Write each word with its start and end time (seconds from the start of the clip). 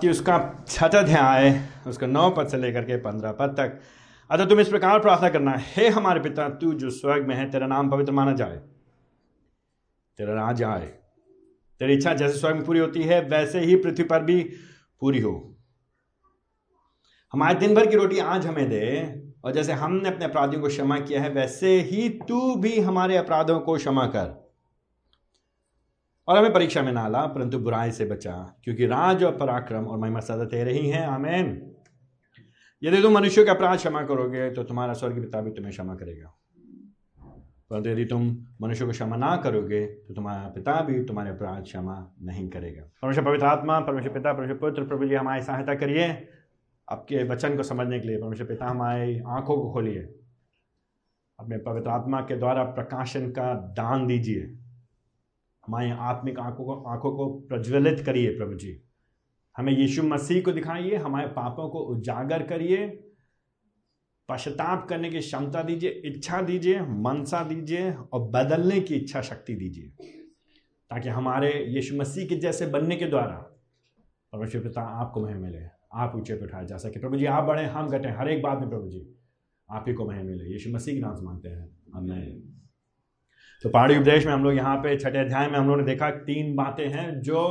मत्ती 0.00 0.10
उसका 0.10 0.64
छठ 0.68 0.94
अध्याय, 0.94 1.68
उसका 1.86 2.06
नौ 2.06 2.30
पद 2.30 2.48
से 2.48 2.56
लेकर 2.56 2.82
के 2.82 2.96
पंद्रह 2.96 3.32
पद 3.32 3.48
तक। 3.48 3.80
अतः 4.30 4.44
तुम 4.44 4.60
इस 4.60 4.68
प्रकार 4.68 5.00
प्रार्थना 5.00 5.28
करना, 5.28 5.54
हे 5.58 5.88
हमारे 5.88 6.20
पिता, 6.20 6.48
तू 6.48 6.72
जो 6.72 6.90
स्वर्ग 6.90 7.26
में 7.26 7.36
है, 7.36 7.50
तेरा 7.50 7.66
नाम 7.66 7.90
पवित्र 7.90 8.12
माना 8.12 8.32
जाए। 8.32 8.56
तेरा 10.18 10.34
राज 10.34 10.62
आए। 10.62 10.86
तेरी 11.78 11.92
इच्छा 11.92 12.14
जैसे 12.14 12.38
स्वर्ग 12.38 12.56
में 12.56 12.64
पूरी 12.64 12.78
होती 12.78 13.02
है, 13.02 13.20
वैसे 13.20 13.60
ही 13.60 13.76
पृथ्वी 13.76 14.04
पर 14.04 14.22
भी 14.22 14.42
पूरी 15.00 15.20
हो। 15.20 15.56
हमारे 17.32 17.54
दिन 17.54 17.74
भर 17.74 17.86
की 17.86 17.96
रोटी 17.96 18.18
आज 18.18 18.46
हमें 18.46 18.68
दे, 18.68 19.14
और 19.44 19.52
जैसे 19.52 19.72
हमने 19.72 20.08
अपने 20.08 20.24
अपराधियों 20.24 20.62
को 20.62 20.68
क्षमा 20.68 20.98
किया 20.98 21.22
है, 21.22 21.30
वैसे 21.30 21.80
ही 21.80 22.08
तू 22.08 22.56
भी 22.56 22.80
हमारे 22.80 23.16
अपराधों 23.16 23.60
को 23.60 23.76
क्षमा 23.76 24.06
कर। 24.06 24.39
और 26.30 26.36
हमें 26.36 26.52
परीक्षा 26.52 26.82
में 26.82 26.92
ना 26.92 27.08
ला 27.08 27.26
परंतु 27.26 27.58
बुराई 27.58 27.90
से 27.90 28.04
बचा, 28.04 28.56
क्योंकि 28.64 28.86
राज 28.86 29.24
और 29.24 29.36
पराक्रम 29.36 29.86
और 29.86 29.98
महिमा 29.98 30.20
सदा 30.20 30.44
तेरे 30.44 30.72
ही 30.72 30.88
हैं। 30.88 31.06
आमेन। 31.06 31.72
यदि 32.82 33.02
तुम 33.02 33.14
मनुष्यों 33.14 33.44
के 33.44 33.50
अपराध 33.50 33.78
क्षमा 33.78 34.02
करोगे 34.02 34.50
तो 34.50 34.62
तुम्हारा 34.62 34.92
स्वर्ग 34.92 35.16
पिता 35.16 35.40
भी 35.40 35.50
तुम्हें 35.50 35.72
क्षमा 35.72 35.94
करेगा। 35.94 36.34
परंतु 37.70 37.90
यदि 37.90 38.04
तुम 38.04 38.36
मनुष्य 38.62 38.86
को 38.86 38.90
क्षमा 38.90 39.16
ना 39.16 39.36
करोगे 39.36 39.86
तो 39.86 40.14
तुम्हारा 40.14 40.48
पिता 40.48 40.80
भी 40.80 41.04
तुम्हारे 41.04 41.30
अपराध 41.30 41.62
क्षमा 41.62 42.12
नहीं 42.22 42.48
करेगा। 42.48 42.82
परमेश्वर 43.02 43.24
पवित्र 43.24 43.46
आत्मा, 43.46 43.80
परमेश्वर 43.80 44.12
पिता, 44.12 44.32
परमेश्वर 44.32 44.56
पुत्र, 44.56 44.84
प्रभु 44.84 45.04
जी 45.04 45.14
हमारी 45.14 45.42
सहायता 45.42 45.74
करिए। 45.74 46.28
आपके 46.90 47.24
वचन 47.28 47.56
को 47.56 47.62
समझने 47.62 48.00
के 48.00 48.08
लिए 48.08 48.16
परमेश्वर 48.16 48.46
पिता 48.46 48.66
हमारी 48.66 49.20
आँखों 49.26 49.56
को 49.56 49.72
खोलिए। 49.72 50.02
अपने 51.40 51.58
पवित्र 51.58 51.88
आत्मा 51.88 52.20
के 52.20 52.36
द्वारा 52.36 52.64
प्रकाशन 52.64 53.30
का 53.30 53.54
दान 53.54 54.06
दीजिए। 54.06 54.56
हमारी 55.66 55.90
आत्मिक 55.90 56.38
आँखों 56.38 56.64
को 56.64 56.74
आँखों 56.88 57.10
को 57.12 57.26
प्रज्वलित 57.48 58.00
करिए 58.00 58.36
प्रभु 58.36 58.54
जी। 58.54 58.80
हमें 59.56 59.72
यीशु 59.72 60.02
मसीह 60.02 60.42
को 60.42 60.52
दिखाइए, 60.52 60.96
हमारे 60.96 61.26
पापों 61.28 61.68
को 61.68 61.78
उजागर 61.86 62.42
करिए, 62.42 62.86
पश्चाताप 64.28 64.86
करने 64.88 65.10
की 65.10 65.18
क्षमता 65.18 65.62
दीजिए, 65.62 65.90
इच्छा 65.90 66.40
दीजिए, 66.42 66.80
मनसा 66.80 67.42
दीजिए 67.44 67.92
और 67.92 68.28
बदलने 68.30 68.80
की 68.80 68.94
इच्छा 68.94 69.20
शक्ति 69.20 69.54
दीजिए, 69.54 69.88
ताकि 70.90 71.08
हमारे 71.08 71.52
यीशु 71.66 71.96
मसीह 71.96 72.28
के 72.28 72.36
जैसे 72.36 72.66
बनने 72.66 72.96
के 72.96 73.06
द्वारा 73.06 73.36
परमेश्वर 74.32 74.62
पिता 74.62 74.82
आपको 75.00 75.20
मह 75.20 75.34
मिले, 75.34 75.64
आप 75.94 76.12
ऊँचे 76.16 76.34
पे 76.34 76.44
उठाए 76.44 76.66
जा 76.66 76.76
सके। 76.76 77.00
प्रभु 77.00 77.16
जी, 77.16 77.24
आप 77.26 77.44
बढ़े 77.44 77.64
हम 77.66 77.88
घटे, 77.88 78.08
हर 78.08 78.28
एक 78.28 78.42
बात 78.42 78.60
में 78.60 78.68
प्रभु 78.68 78.88
जी, 78.88 79.06
आप 79.68 79.84
ही 79.88 79.94
को 79.94 80.04
मह 80.04 80.22
मिले। 80.22 80.44
यीशु 80.44 80.70
मसीह 80.70 80.94
के 80.94 81.00
नाम 81.00 81.14
से 81.14 81.24
मानते 81.24 81.48
हैं। 81.48 81.68
हमें 81.94 82.42
तो 83.64 83.68
पहाड़ी 83.68 83.96
उपदेश 83.96 84.26
में 84.26 84.32
हम 84.32 84.44
लोग 84.44 84.54
यहाँ 84.54 84.76
पे 84.76 84.96
छठे 84.98 85.18
अध्याय 85.18 85.48
में 85.48 85.58
हम 85.58 85.66
लोगों 85.66 85.76
ने 85.76 85.84
देखा 85.84 86.10
तीन 86.10 86.54
बातें 86.56 86.86
हैं 86.88 87.20
जो 87.20 87.42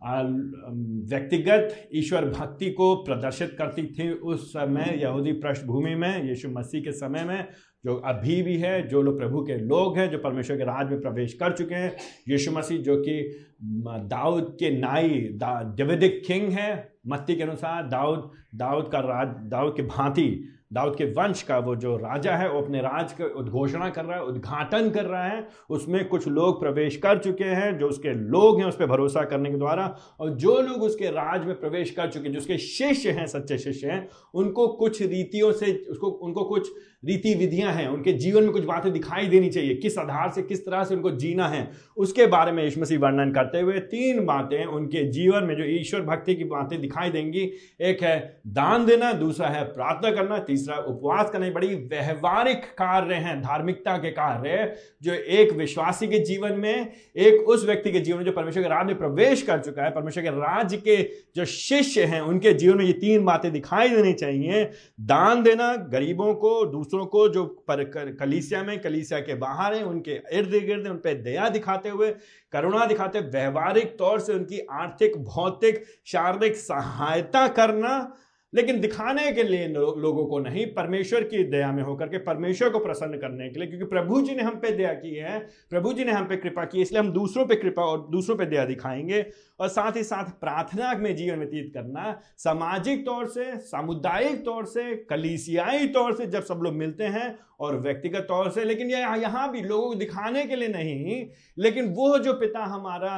व्यक्तिगत 0.00 1.88
ईश्वर 1.96 2.24
भक्ति 2.24 2.70
को 2.70 2.94
प्रदर्शित 3.04 3.54
करती 3.58 3.82
थी 3.94 4.10
उस 4.10 4.48
समय 4.50 4.98
यहूदी 5.02 5.32
पृष्ठभूमि 5.32 5.94
में, 5.94 6.28
यीशु 6.28 6.48
मसीह 6.48 6.80
के 6.80 6.92
समय 6.92 7.24
में, 7.24 7.46
जो 7.84 7.94
अभी 8.06 8.40
भी 8.42 8.56
है, 8.58 8.86
जो 8.88 9.02
लोग 9.02 9.18
प्रभु 9.18 9.40
के 9.42 9.56
लोग 9.58 9.98
हैं, 9.98 10.08
जो 10.10 10.18
परमेश्वर 10.18 10.56
के 10.56 10.64
राज 10.64 10.90
में 10.90 11.00
प्रवेश 11.00 11.32
कर 11.34 11.52
चुके 11.52 11.74
हैं, 11.74 11.96
यीशु 12.28 12.52
मसीह 12.52 12.78
जो 12.78 12.96
कि 13.02 13.46
दाऊद 13.62 14.56
के 14.60 14.70
नाई 14.78 15.08
डेविडिक 15.42 16.22
किंग 16.26 16.48
है, 16.50 16.70
मत्ती 17.06 17.36
के 17.36 17.42
अनुसार 17.42 17.88
दाऊद 17.88 18.30
दाऊद 18.54 18.88
का 18.92 18.98
राज, 19.00 19.28
दाऊद 19.50 19.74
के 19.76 19.82
भांति 19.84 20.28
दाऊद 20.72 20.96
के 20.96 21.04
वंश 21.04 21.42
का 21.42 21.58
वो 21.58 21.76
जो 21.76 21.96
राजा 21.96 22.32
है, 22.32 22.50
वो 22.50 22.62
अपने 22.62 22.80
राज 22.80 23.12
का 23.12 23.24
उद्घोषणा 23.24 23.90
कर 23.90 24.04
रहा 24.04 24.16
है, 24.16 24.24
उद्घाटन 24.24 24.90
कर 24.90 25.04
रहा 25.04 25.24
है। 25.24 25.48
उसमें 25.70 26.08
कुछ 26.08 26.28
लोग 26.28 26.60
प्रवेश 26.60 26.96
कर 26.96 27.18
चुके 27.18 27.44
हैं, 27.44 27.78
जो 27.78 27.88
उसके 27.88 28.12
लोग 28.14 28.60
हैं, 28.60 28.66
उस 28.66 28.76
पर 28.76 28.86
भरोसा 28.86 29.24
करने 29.24 29.50
के 29.50 29.56
द्वारा। 29.56 29.96
और 30.20 30.30
जो 30.30 30.60
लोग 30.60 30.82
उसके 30.82 31.06
राज 31.06 31.46
में 31.46 31.60
प्रवेश 31.60 31.90
कर 31.90 32.10
चुके 32.10 32.26
हैं, 32.26 32.32
जो 32.32 32.38
उसके 32.38 32.58
शिष्य 32.58 33.10
हैं, 33.10 33.26
सच्चे 33.26 33.58
शिष्य 33.58 33.86
हैं, 33.86 34.08
उनको 34.34 34.68
कुछ 34.68 35.02
रीतियों 35.02 35.52
से, 35.52 35.86
उसको, 35.90 36.06
उनको 36.06 36.44
कुछ 36.44 36.70
रीति 37.04 37.34
विधियाँ 37.34 37.72
हैं, 37.72 37.86
उनके 37.88 38.12
जीवन 38.12 38.42
में 38.42 38.52
कुछ 38.52 38.64
बातें 38.64 38.92
दिखाई 38.92 39.26
देनी 39.26 39.48
चाहिए, 39.48 39.74
किस 39.74 39.98
आधार 39.98 40.30
से, 40.30 40.42
किस 40.42 40.64
तरह 40.66 40.84
से 40.84 40.94
उनको 40.94 41.10
जीना 41.10 41.48
है, 41.48 41.70
उसके 41.96 42.26
बारे 42.26 42.52
में 42.52 42.62
यीशु 42.64 42.80
मसीह 42.80 42.98
वर्णन 42.98 43.32
करते 43.32 43.60
हुए 43.60 43.78
तीन 43.78 44.24
बातें 44.24 44.64
उनके 44.64 45.04
जीवन 45.04 45.44
में 45.44 45.54
जो 45.56 45.64
ईश्वर 45.64 46.00
भक्ति 46.00 46.34
की 46.34 46.44
बातें 46.44 46.80
दिखाई 46.80 47.10
देंगी। 47.10 47.50
एक 47.80 48.02
है 48.02 48.40
दान 48.46 48.86
देना, 48.86 49.12
दूसरा 49.12 49.48
है 49.48 49.64
प्रार्थना 49.64 50.10
करना, 50.10 50.38
तीसरा 50.38 50.76
उपवास 50.76 51.30
करना। 51.30 51.50
बड़ी 51.50 51.74
व्यवहारिक 51.74 52.64
कार्य 52.78 53.14
हैं, 53.14 53.40
धार्मिकता 53.42 53.96
के 53.96 54.10
कार्य, 54.10 54.72
जो 55.02 55.12
एक 55.12 55.52
विश्वासी 55.52 56.06
के 56.06 56.18
जीवन 56.18 56.52
में, 56.52 56.92
एक 57.16 57.48
उस 57.48 57.64
व्यक्ति 57.64 57.92
के 57.92 58.00
जीवन 58.00 58.18
में 58.18 58.24
जो 58.24 58.32
परमेश्वर 58.32 58.62
के 58.62 58.68
राज 58.68 58.86
में 58.86 58.98
प्रवेश 58.98 59.42
कर 59.42 59.58
चुका 59.58 59.82
है, 59.82 59.90
परमेश्वर 59.90 60.22
के 60.22 60.30
राज्य 60.30 60.76
के 60.76 60.96
जो 61.36 61.44
शिष्य 61.44 62.04
हैं, 62.04 62.20
उनके 62.20 62.52
जीवन 62.54 62.78
में 62.78 62.84
ये 62.84 62.92
तीन 62.92 63.24
बातें 63.24 63.52
दिखाई 63.52 63.88
देनी 63.88 64.12
चाहिए। 64.12 64.64
दान 65.00 65.42
देना 65.42 65.74
गरीबों 65.76 66.34
को, 66.34 66.64
दूसरों 66.66 66.86
को 66.96 67.28
जो 67.28 67.44
पर 67.44 67.84
कलीसिया 68.20 68.62
में 68.62 68.80
कलीसिया 68.80 69.20
के 69.20 69.34
बाहर 69.34 69.74
हैं 69.74 69.82
उनके 69.82 70.20
इर्द 70.32 70.50
गिर्द 70.50 70.86
उन 70.86 70.96
पर 70.96 71.14
दया 71.14 71.48
दिखाते 71.48 71.88
हुए 71.88 72.14
करुणा 72.52 72.86
दिखाते 72.86 73.20
व्यवहारिक 73.20 73.96
तौर 73.98 74.20
से 74.20 74.32
उनकी 74.32 74.60
आर्थिक 74.70 75.16
भौतिक 75.16 75.84
शारीरिक 76.06 76.56
सहायता 76.56 77.48
करना 77.48 78.16
लेकिन 78.54 78.80
दिखाने 78.80 79.32
के 79.32 79.42
लिए 79.42 79.68
लो, 79.68 79.94
लोगों 79.94 80.26
को 80.26 80.38
नहीं 80.38 80.66
परमेश्वर 80.66 81.24
की 81.24 81.44
दया 81.44 81.72
में 81.72 81.82
होकर 81.82 82.06
के 82.06 82.18
परमेश्वर 82.18 82.70
को 82.70 82.78
प्रसन्न 82.78 83.18
करने 83.18 83.48
के 83.48 83.60
लिए 83.60 83.68
क्योंकि 83.68 83.86
प्रभु 83.86 84.20
जी 84.20 84.34
ने 84.34 84.42
हम 84.42 84.54
पे 84.54 84.70
दया 84.70 84.92
की 84.92 85.14
है 85.14 85.38
प्रभु 85.70 85.92
जी 85.92 86.04
ने 86.04 86.12
हम 86.12 86.24
पे 86.24 86.36
कृपा 86.36 86.64
की 86.64 86.80
इसलिए 86.80 87.00
हम 87.00 87.12
दूसरों 87.12 87.46
पे 87.46 87.54
कृपा 87.54 87.82
और 87.82 88.08
दूसरों 88.10 88.36
पे 88.36 88.46
दया 88.46 88.64
दिखाएँगे 88.64 89.26
और 89.60 89.68
साथ 89.68 89.96
ही 89.96 90.02
साथ 90.02 90.24
प्रार्थना 90.40 90.92
में 90.94 91.14
जीवन 91.16 91.38
व्यतीत 91.38 91.70
करना, 91.74 92.20
सामाजिक 92.38 93.04
तौर 93.06 93.26
से, 93.26 93.56
सामुदायिक 93.58 94.44
तौर 94.44 94.64
से, 94.64 94.94
कलीसियाई 95.10 95.86
तौर 95.88 96.14
से 96.14 96.26
जब 96.26 96.42
सब 96.42 96.60
लोग 96.62 96.74
मिलते 96.74 97.04
हैं 97.04 97.38
और 97.60 97.80
व्यक्तिगत 97.80 98.26
तौर 98.28 98.50
से, 98.50 98.64
लेकिन 98.64 98.90
यह 98.90 99.14
यहाँ 99.14 99.50
भी 99.52 99.62
लोगों 99.62 99.88
को 99.88 99.94
दिखाने 99.94 100.44
के 100.44 100.56
लिए 100.56 100.68
नहीं, 100.68 101.26
लेकिन 101.58 101.88
वो 101.94 102.18
जो 102.18 102.32
पिता 102.32 102.64
हमारा 102.64 103.16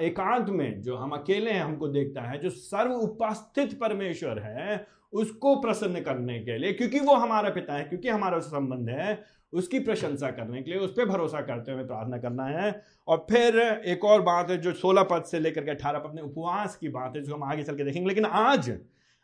एकांत 0.00 0.48
में 0.48 0.82
जो 0.82 0.96
हम 0.96 1.10
अकेले 1.10 1.50
हैं, 1.50 1.62
हमको 1.62 1.88
देखता 1.88 2.22
है, 2.22 2.38
जो 2.38 2.50
सर्व 2.50 2.92
उपस्थित 2.92 3.78
परमेश्वर 3.80 4.38
है, 4.38 4.86
उसको 5.12 5.54
प्रसन्न 5.56 6.00
करने 6.00 6.38
के 6.40 6.58
लिए, 6.58 6.72
क्योंकि 6.72 7.00
वो 7.00 7.14
हमारा 7.14 7.50
पिता 7.50 7.74
है, 7.74 7.84
क्योंकि 7.84 8.08
हमारा 8.08 8.38
संबंध 8.38 8.88
है 8.88 9.14
उसकी 9.54 9.78
प्रशंसा 9.80 10.30
करने 10.30 10.62
के 10.62 10.70
लिए 10.70 10.80
उस 10.80 10.90
पर 10.90 11.04
भरोसा 11.04 11.40
करते 11.40 11.72
हुए 11.72 11.84
प्रार्थना 11.84 12.18
करना 12.18 12.44
है। 12.44 12.82
और 13.08 13.26
फिर 13.30 13.58
एक 13.86 14.04
और 14.04 14.22
बात 14.22 14.50
है 14.50 14.58
जो 14.58 14.72
सोलह 14.72 15.02
पद 15.02 15.24
से 15.24 15.40
लेकर 15.40 15.64
के 15.64 15.70
अठारह 15.70 15.98
पद 15.98 16.14
में 16.14 16.22
उपवास 16.22 16.76
की 16.76 16.88
बात 16.88 17.12
है 17.16 17.22
जो 17.22 17.34
हम 17.34 17.44
आगे 17.44 17.62
चल 17.62 17.76
के 17.76 17.84
देखेंगे। 17.84 18.08
लेकिन 18.08 18.24
आज 18.24 18.72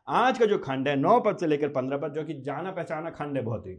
आज 0.09 0.39
का 0.39 0.47
जो 0.47 0.59
खंड 0.59 0.89
है, 0.89 0.97
नौ 0.97 1.19
पद 1.21 1.37
से 1.37 1.47
लेकर 1.47 1.69
पंद्रह 1.69 1.99
पद, 1.99 2.13
जो 2.13 2.25
कि 2.25 2.35
जाना 2.41 2.71
पहचाना 2.71 3.11
खंड 3.11 3.37
है, 3.37 3.43
बहुत 3.43 3.67
ही 3.67 3.77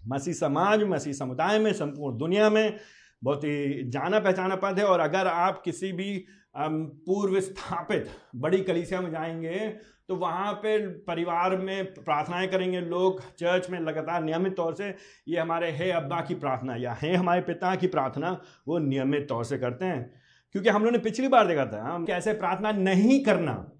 मसीह 0.00 0.34
समाज, 0.34 0.82
मसीह 0.82 1.12
समुदाय 1.12 1.58
में, 1.58 1.72
संपूर्ण 1.72 2.18
दुनिया 2.18 2.50
में, 2.50 2.76
बहुत 3.24 3.44
ही 3.44 3.82
जाना 3.90 4.20
पहचाना 4.20 4.56
पद 4.56 4.78
है। 4.78 4.84
और 4.84 5.00
अगर 5.00 5.26
आप 5.26 5.62
किसी 5.62 5.92
भी 5.92 6.24
पूर्व 6.56 7.40
स्थापित 7.40 8.06
बड़ी 8.36 8.60
कलिसिया 8.60 9.00
में 9.00 9.10
जाएँगे 9.10 9.76
तो 10.10 10.16
वहाँ 10.16 10.52
पे 10.52 10.78
परिवार 10.86 11.56
में 11.56 11.94
प्रार्थनाएँ 11.94 12.46
करेंगे 12.48 12.80
लोग 12.80 13.20
चर्च 13.34 13.70
में 13.70 13.80
लगातार 13.80 14.22
नियमित 14.22 14.56
तौर 14.56 14.74
से। 14.74 14.94
ये 15.28 15.38
हमारे 15.38 15.70
हे 15.70 15.90
अब्बा 15.90 16.20
की 16.20 16.34
प्रार्थना 16.34 16.76
या 16.76 16.96
हे 17.02 17.14
हमारे 17.14 17.40
पिता 17.40 17.74
की 17.76 17.86
प्रार्थना, 17.86 18.40
वो 18.68 18.78
नियमित 18.78 19.28
तौर 19.28 19.44
से 19.44 19.58
करते 19.58 19.84
हैं। 19.84 20.14
क्योंकि 20.52 20.68
हम 20.68 20.82
लोगों 20.82 20.92
ने 20.92 20.98
पिछली 20.98 21.28
बार 21.28 21.46
देखा 21.46 21.66
था, 21.66 21.82
हम 21.94 22.04
कैसे 22.04 22.32
प्रार्थना 22.32 22.72
नहीं 22.72 23.24
करना 23.24 23.72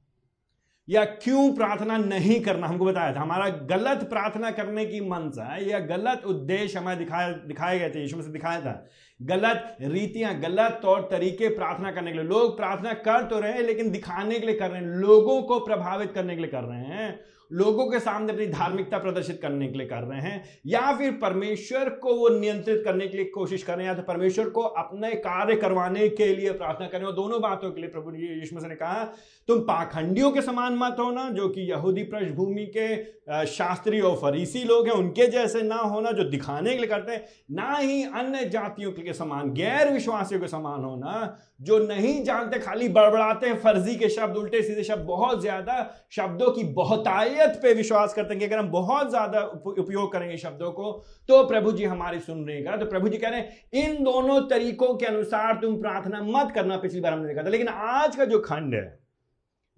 या 0.89 1.05
क्यों 1.05 1.53
प्रार्थना 1.53 1.97
नहीं 1.97 2.41
करना, 2.41 2.67
हमको 2.67 2.85
बताया 2.85 3.15
था। 3.15 3.21
हमारा 3.21 3.49
गलत 3.49 4.05
प्रार्थना 4.05 4.51
करने 4.51 4.87
की 4.87 5.01
मनसा 5.01 5.57
या 5.57 5.79
गलत 5.79 6.23
उद्देश्य 6.27 6.79
हमें 6.79 6.99
दिखाया, 6.99 7.33
दिखाए 7.33 7.79
गए 7.79 7.91
थे, 7.91 8.01
यीशु 8.01 8.23
से 8.23 8.31
दिखाया 8.31 8.61
था 8.61 8.87
गलत 9.23 9.77
रीतियाँ, 9.81 10.35
गलत 10.41 10.79
तौर 10.83 11.09
तरीके 11.11 11.49
प्रार्थना 11.49 11.93
करने 11.93 12.11
के 12.11 12.19
लिए। 12.19 12.27
लोग 12.27 12.57
प्रार्थना 12.57 12.93
कर 12.93 13.23
तो 13.23 13.41
रहे 13.41 13.53
हैं, 13.53 13.63
लेकिन 13.63 13.91
दिखाने 13.91 14.39
के 14.39 14.47
लिए 14.47 14.55
कर 14.55 14.71
रहे 14.71 14.81
हैं। 14.81 14.87
लोगों 14.87 15.43
को 15.43 15.59
प्रभावित 15.61 16.13
करने 16.13 16.35
के 16.35 16.41
लिए 16.41 16.51
कर 16.51 16.65
रहे 16.65 16.81
हैं। 16.81 17.21
लोगों 17.53 17.87
के 17.87 17.99
सामने 18.01 18.33
अपनी 18.33 18.47
धार्मिकता 18.47 18.99
प्रदर्शित 18.99 19.41
करने 19.43 19.69
के 19.69 19.79
लिए 19.79 19.87
कर 19.87 20.03
रहे 20.03 20.21
हैं, 20.21 20.43
या 20.67 20.93
फिर 20.99 21.13
परमेश्वर 21.13 21.89
को 22.03 22.15
वो 22.15 22.29
नियंत्रित 22.31 22.83
करने 22.85 23.07
के 23.09 23.17
लिए 23.17 23.27
कोशिश 23.27 23.63
कर 23.63 23.77
रहे 23.77 23.87
हैं, 23.87 23.93
या 23.93 23.97
तो 23.97 24.03
परमेश्वर 24.03 24.49
को 24.49 24.63
अपने 24.63 25.11
कार्य 25.21 25.57
करवाने 25.57 26.09
के 26.11 26.35
लिए 26.35 26.53
प्रार्थना 26.53 26.87
करें 26.87 27.05
और 27.05 27.13
दोनों 27.13 27.41
बातों 27.41 27.71
के 27.71 27.81
लिए 27.81 27.91
प्रभु 27.91 28.15
यीशु 28.15 28.57
मसीह 28.57 28.69
ने 28.69 28.75
कहा, 28.75 29.05
तुम 29.49 29.61
पाखंडियों 29.61 30.31
के 30.31 30.43
समान 30.43 30.77
मत 30.77 30.97
होना, 30.99 31.29
जो 31.31 31.49
कि 31.49 31.71
यहूदी 31.71 32.03
पृष्ठभूमि 32.05 32.67
के 32.77 33.47
शास्त्री 33.47 34.01
और 34.01 34.17
फरीसी 34.17 34.63
लोग 34.65 34.87
हैं, 34.87 34.95
उनके 34.95 35.27
जैसे 35.27 35.63
ना 35.63 35.77
होना, 35.77 36.11
जो 36.13 36.25
दिखाने 36.25 36.71
के 36.71 36.79
लिए 36.79 36.89
करते 36.89 37.13
हैं। 37.13 37.25
ना 37.51 37.77
ही 37.77 38.03
अन्य 38.05 38.45
जातियों 38.51 38.93
के 38.93 39.13
समान, 39.13 39.53
गैर 39.53 39.93
विश्वासियों 39.93 40.41
के 40.41 40.49
समान 40.49 40.85
होना 40.85 41.37
जो 41.61 41.79
नहीं 41.81 42.23
जानते, 42.25 42.59
खाली 42.59 42.89
बड़बड़ाते 42.89 43.47
हैं, 43.47 43.57
फर्जी 43.59 43.95
के 43.97 44.09
शब्द, 44.09 44.37
उल्टे 44.37 44.63
सीधे 44.63 44.83
शब्द, 44.85 45.05
बहुत 45.07 45.41
ज़्यादा 45.41 45.75
शब्दों 46.11 46.51
की 46.51 46.65
बहुतायत 46.75 47.59
पे 47.63 47.73
विश्वास 47.75 48.15
करते 48.15 48.35
हैं 48.35 48.39
कि 48.39 48.45
अगर 48.45 48.59
हम 48.59 48.71
बहुत 48.71 49.11
ज़्यादा 49.11 49.43
उपयोग 49.43 50.13
करेंगे 50.13 50.37
शब्दों 50.39 50.71
को 50.73 50.93
तो 51.29 51.43
प्रभु 51.49 51.73
जी 51.73 51.85
हमारी 51.87 52.21
सुन 52.21 52.45
रहे 52.45 52.63
का 52.63 52.77
तो 52.77 52.87
प्रभु 52.87 53.09
जी 53.09 53.19
कह 53.19 53.29
रहे 53.29 53.41
हैं, 53.41 53.69
इन 53.75 54.03
दोनों 54.05 54.41
तरीकों 54.49 54.95
के 54.95 55.07
अनुसार 55.07 55.59
तुम 55.63 55.81
प्रार्थना 55.81 56.23
मत 56.23 56.53
करना, 56.55 56.77
पिछली 56.79 57.01
बार 57.01 57.13
हमने 57.13 57.29
देखा 57.29 57.45
था। 57.45 57.49
लेकिन 57.49 57.69
आज 57.69 58.17
का 58.17 58.25
जो 58.25 58.39
खंड 58.41 58.75
है, 58.75 58.99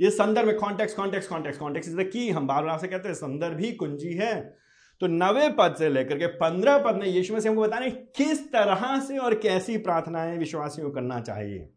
ये 0.00 0.10
संदर्भ 0.12 0.58
कॉन्टेक्स 0.60 0.94
कॉन्टेक्स 0.94 1.28
कॉन्टेक्स 1.28 1.58
कॉन्टेक्स 1.58 1.94
की 2.02 2.28
हम 2.30 2.46
बार 2.46 2.78
से 2.78 2.88
कहते 2.88 3.08
हैं, 3.08 3.14
संदर्भ 3.16 3.60
ही 3.60 3.72
कुंजी 3.74 4.12
है। 4.14 4.34
तो 5.02 5.06
नवे 5.06 5.48
पद 5.48 5.74
से 5.78 5.88
लेकर 5.88 6.18
के 6.18 6.26
पंद्रह 6.26 6.76
पद 6.78 6.96
में 6.96 7.06
यीशु 7.06 7.34
मसीह 7.34 7.50
हमको 7.50 7.62
बताने 7.62 7.90
किस 7.90 8.42
तरह 8.52 9.00
से 9.00 9.16
और 9.18 9.34
कैसी 9.34 9.76
प्रार्थनाएँ 9.78 10.36
विश्वासियों 10.38 10.88
को 10.88 10.94
करना 10.94 11.18
चाहिए। 11.20 11.68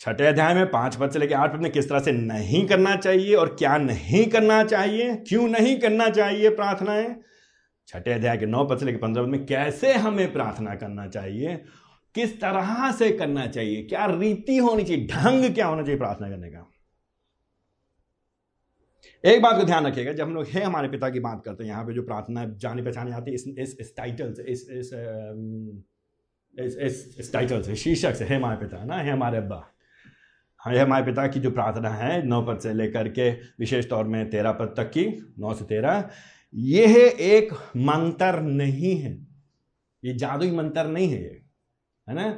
छठे 0.00 0.26
अध्याय 0.26 0.54
में 0.54 0.70
पाँच 0.70 0.96
पद 0.96 1.10
से 1.10 1.18
लेकर 1.18 1.34
आठ 1.34 1.52
पद 1.52 1.62
में 1.62 1.70
किस 1.72 1.88
तरह 1.88 1.98
से 1.98 2.12
नहीं 2.12 2.66
करना 2.66 2.96
चाहिए 2.96 3.34
और 3.34 3.54
क्या 3.54 3.76
नहीं 3.78 4.24
करना 4.26 4.62
चाहिए, 4.64 5.14
क्यों 5.28 5.48
नहीं 5.48 5.78
करना 5.80 6.08
चाहिए 6.08 6.50
प्रार्थनाएँ। 6.50 7.14
छठे 7.88 8.12
अध्याय 8.12 8.36
के 8.36 8.46
नौ 8.46 8.64
पद 8.64 8.78
से 8.78 8.86
लेकर 8.86 8.98
पंद्रह 8.98 9.24
पद 9.24 9.28
में 9.28 9.46
कैसे 9.46 9.92
हमें 9.92 10.32
प्रार्थना 10.32 10.74
करना 10.74 11.06
चाहिए, 11.06 11.56
किस 12.14 12.40
तरह 12.40 12.90
से 12.92 13.10
करना 13.10 13.46
चाहिए, 13.46 13.82
क्या 13.82 14.06
रीति 14.06 14.56
होनी 14.56 14.84
चाहिए, 14.84 15.06
ढंग 15.06 15.54
क्या 15.54 15.66
होना 15.66 15.82
चाहिए 15.82 15.98
प्रार्थना 15.98 16.30
करने 16.30 16.50
का। 16.50 16.70
एक 19.24 19.42
बात 19.42 19.56
को 19.56 19.64
ध्यान 19.64 19.86
रखिएगा 19.86 20.12
जब 20.12 20.24
हम 20.24 20.34
लोग 20.34 20.46
हे 20.48 20.62
हमारे 20.62 20.88
पिता 20.88 21.08
की 21.08 21.20
बात 21.20 21.42
करते 21.44 21.64
हैं 21.64 21.70
यहाँ 21.70 21.84
पे 21.84 21.94
जो 21.94 22.02
प्रार्थना 22.02 22.44
जाने 22.44 22.82
पहचाने 22.82 23.12
आती 23.12 23.30
है 23.30 23.34
इस 23.34 23.76
इस, 23.80 23.96
टाइटल 23.96 24.32
से 24.32 24.42
इस 24.42 24.68
इस 24.70 24.90
इस 26.60 26.76
इस, 26.76 27.16
इस 27.18 27.32
टाइटल 27.32 27.62
से 27.62 27.76
शीर्षक 27.76 28.14
से 28.14 28.24
हे 28.24 28.34
हमारे 28.34 28.56
पिता 28.56 28.84
ना 28.84 29.00
हे 29.00 29.10
हमारे 29.10 29.38
अब्बा 29.38 29.70
हाँ 30.58 30.76
हमारे 30.76 31.04
पिता 31.04 31.26
की 31.26 31.40
जो 31.40 31.50
प्रार्थना 31.50 31.88
है 31.88 32.26
नौ 32.26 32.42
पद 32.42 32.58
से 32.58 32.74
लेकर 32.74 33.08
के 33.08 33.30
विशेष 33.30 33.90
तौर 33.90 34.04
में 34.04 34.30
तेरह 34.30 34.52
पद 34.52 34.74
तक 34.76 34.84
की 34.84 35.34
नौ 35.38 35.54
से 35.54 35.64
तेरह 35.64 36.10
यह 36.54 37.16
एक 37.20 37.52
मंत्र 37.76 38.40
नहीं 38.40 38.96
है। 38.96 39.26
ये 40.04 40.14
जादुई 40.14 40.50
मंत्र 40.50 40.86
नहीं 40.86 41.08
है 41.08 41.22
ये 41.22 41.42
है 42.08 42.14
ना? 42.14 42.30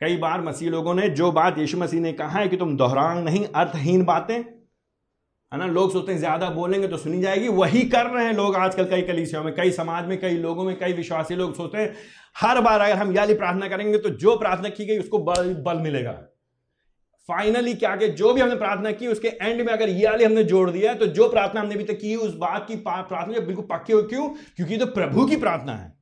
कई 0.00 0.16
बार 0.16 0.42
मसीह 0.42 0.70
लोगों 0.70 0.94
ने 0.94 1.08
जो 1.08 1.32
बात 1.32 1.58
यीशु 1.58 1.78
मसीह 1.78 2.00
ने 2.00 2.12
कहा 2.12 2.38
है 2.38 2.48
कि 2.48 2.56
तुम 2.56 2.76
दोहरांग 2.76 3.24
नहीं 3.24 3.44
अर्थहीन 3.44 4.04
बातें 4.04 4.53
है 5.54 5.58
ना? 5.58 5.66
लोग 5.66 5.92
सोचते 5.92 6.12
हैं, 6.12 6.18
ज़्यादा 6.18 6.48
बोलेंगे 6.50 6.88
तो 6.88 6.96
सुनी 6.96 7.20
जाएगी। 7.20 7.48
वही 7.50 7.82
कर 7.88 8.06
रहे 8.06 8.24
हैं 8.26 8.32
लोग 8.34 8.56
आजकल 8.56 8.84
कई 8.84 9.02
कलीसियों 9.02 9.42
में, 9.44 9.52
कई 9.54 9.70
समाज 9.70 10.06
में, 10.06 10.18
कई 10.20 10.36
लोगों 10.38 10.64
में, 10.64 10.74
कई 10.78 10.92
विश्वासी 10.92 11.34
लोग 11.34 11.54
सोचते 11.54 11.78
हैं, 11.78 11.94
हर 12.36 12.60
बार 12.60 12.80
अगर 12.80 12.96
हम 12.96 13.12
याली 13.12 13.34
प्रार्थना 13.34 13.68
करेंगे 13.68 13.98
तो 13.98 14.08
जो 14.10 14.36
प्रार्थना 14.36 14.68
की 14.68 14.84
गई, 14.84 14.98
उसको 14.98 15.18
बल 15.20 15.52
बल 15.64 15.78
मिलेगा। 15.78 16.12
फाइनली 17.28 17.74
क्या 17.74 17.94
कि 17.96 18.08
जो 18.10 18.32
भी 18.34 18.40
हमने 18.40 18.56
प्रार्थना 18.56 18.90
की, 18.92 19.06
उसके 19.06 19.28
एंड 19.28 19.60
में 19.60 19.72
अगर 19.72 19.88
ये 19.88 20.08
वाली 20.08 20.24
हमने 20.24 20.44
जोड़ 20.44 20.70
दिया 20.70 20.94
तो 20.94 21.06
जो 21.08 21.28
प्रार्थना 21.28 21.60
हमने 21.60 21.74
अभी 21.74 21.84
तक 21.84 21.98
की, 22.00 22.14
उस 22.16 22.34
बात 22.36 22.66
की 22.68 22.76
प्रार्थना 22.78 23.40
बिल्कुल 23.40 23.64
पक्की 23.70 23.92
हो, 23.92 24.02
क्यों? 24.04 24.28
क्योंकि 24.56 24.76
तो 24.76 24.86
प्रभु 24.92 25.26
की 25.26 25.36
प्रार्थना 25.36 25.72
है। 25.72 25.92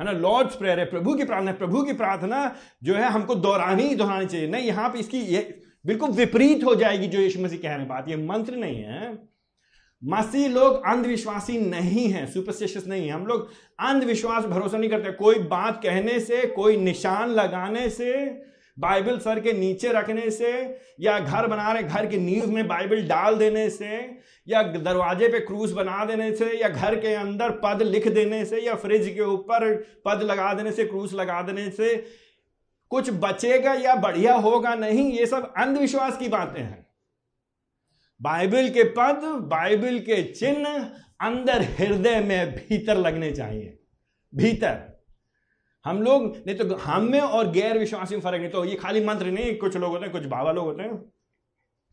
है 0.00 0.06
ना? 0.06 0.12
लॉर्ड्स 0.12 0.56
प्रेयर 0.56 0.78
है, 0.78 0.84
प्रभु 0.86 1.14
की 1.14 1.24
प्रार्थना 1.24 1.52
प्रभु 1.54 1.82
की 1.82 1.92
प्रार्थना 1.92 2.54
जो 2.82 2.94
है, 2.94 3.10
हमको 3.10 3.34
दोहरानी 3.36 3.82
ही 3.82 3.94
दोहरानी 3.94 4.26
चाहिए। 4.26 4.48
नहीं, 4.48 4.66
यहाँ 4.66 4.88
पे 4.88 4.98
इसकी 4.98 5.20
ये 5.26 5.61
बिल्कुल 5.86 6.10
विपरीत 6.10 6.64
हो 6.64 6.74
जाएगी 6.74 7.06
जो 7.06 7.20
यीशु 7.20 7.40
मसीह 7.40 7.58
कह 7.58 7.74
रहे 7.74 7.86
बात। 7.86 8.08
ये 8.08 8.16
मंत्र 8.16 8.56
नहीं 8.56 8.76
है। 8.76 9.18
मसीह 10.04 10.48
लोग 10.48 10.86
अंधविश्वासी 10.86 11.58
नहीं 11.58 12.08
है 12.08 12.26
सुपरस्टिशियस 12.26 12.86
नहीं 12.86 13.06
है। 13.06 13.12
हम 13.12 13.26
लोग 13.26 13.50
अंधविश्वास 13.80 14.44
भरोसा 14.44 14.78
नहीं 14.78 14.90
करते। 14.90 15.12
कोई 15.12 15.38
बात 15.38 15.80
कहने 15.82 16.20
से, 16.20 16.46
कोई 16.46 16.76
निशान 16.76 17.30
लगाने 17.30 17.88
से, 17.90 18.12
बाइबल 18.78 19.18
सर 19.18 19.40
के 19.40 19.52
नीचे 19.52 19.88
रखने 19.88 20.30
से, 20.30 20.78
या 21.00 21.18
घर 21.18 21.46
बना 21.46 21.72
रहे, 21.72 21.82
घर 21.82 22.06
की 22.06 22.18
नींव 22.18 22.46
में 22.46 22.68
बाइबल 22.68 23.02
डाल 23.02 23.36
देने 23.36 23.70
से, 23.70 24.18
या 24.48 24.62
दरवाजे 24.62 25.28
पे 25.28 25.40
क्रूस 25.40 25.72
बना 25.72 26.04
देने 26.04 26.32
से, 26.36 26.60
या 26.60 26.68
घर 26.68 26.94
के 26.94 27.14
अंदर 27.14 27.50
पद 27.50 27.82
लिख 27.82 28.08
देने 28.08 28.44
से, 28.44 28.60
या 28.60 28.74
फ्रिज 28.74 29.08
के 29.08 29.20
ऊपर 29.20 29.74
पद 30.04 30.22
लगा 30.22 30.54
देने 30.54 30.72
से, 30.72 30.84
क्रूस 30.84 31.14
लगा 31.14 31.42
देने 31.42 31.70
से 31.70 31.94
कुछ 32.92 33.10
बचेगा 33.10 33.72
या 33.74 33.94
बढ़िया 33.94 34.34
होगा 34.34 34.74
नहीं, 34.74 35.12
ये 35.12 35.26
सब 35.26 35.52
अंधविश्वास 35.56 36.16
की 36.16 36.28
बातें 36.28 36.62
हैं। 36.62 36.86
बाइबल 38.22 38.68
के 38.68 38.84
पद, 38.84 39.20
बाइबल 39.50 39.98
के 39.98 40.22
चिन्ह 40.22 40.90
अंदर 41.20 41.62
हृदय 41.62 42.20
में 42.20 42.54
भीतर 42.54 42.96
लगने 42.96 43.30
चाहिए। 43.30 43.78
भीतर। 44.34 45.00
हम 45.84 46.02
लोग, 46.02 46.36
नहीं 46.46 46.56
तो 46.56 46.74
हम 46.74 47.02
में 47.02 47.20
और 47.20 47.50
गैर 47.50 47.78
विश्वासी 47.78 48.14
में 48.14 48.22
फ़र्क 48.22 48.40
नहीं 48.40 48.50
तो 48.50 48.64
ये 48.64 48.74
खाली 48.74 49.04
मंत्र 49.04 49.26
नहीं, 49.26 49.56
कुछ 49.56 49.76
लोग 49.76 49.90
होते 49.90 50.04
हैं, 50.04 50.12
कुछ 50.12 50.24
बाबा 50.24 50.52
लोग 50.52 50.64
होते 50.64 50.82
हैं। 50.82 50.96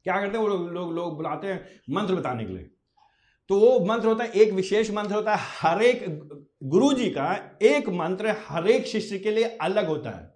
क्या 0.03 0.21
करते 0.21 0.37
हैं 0.37 0.43
वो 0.43 0.47
लोग 0.47 0.69
लोग 0.69 0.93
लोग 0.93 1.15
बुलाते 1.15 1.47
हैं 1.47 1.81
मंत्र 1.89 2.15
बताने 2.15 2.45
के 2.45 2.53
लिए। 2.53 2.69
तो 3.49 3.59
वो 3.59 3.85
मंत्र 3.85 4.07
होता 4.07 4.23
है, 4.23 4.31
एक 4.31 4.53
विशेष 4.53 4.91
मंत्र 4.91 5.15
होता 5.15 5.35
है, 5.35 5.47
हर 5.61 5.81
एक 5.81 6.05
गुरु 6.63 6.93
जी 6.93 7.09
का 7.09 7.57
एक 7.61 7.89
मंत्र 7.89 8.35
हर 8.47 8.67
एक 8.67 8.87
शिष्य 8.87 9.19
के 9.19 9.31
लिए 9.31 9.57
अलग 9.61 9.87
होता 9.87 10.09
है। 10.09 10.28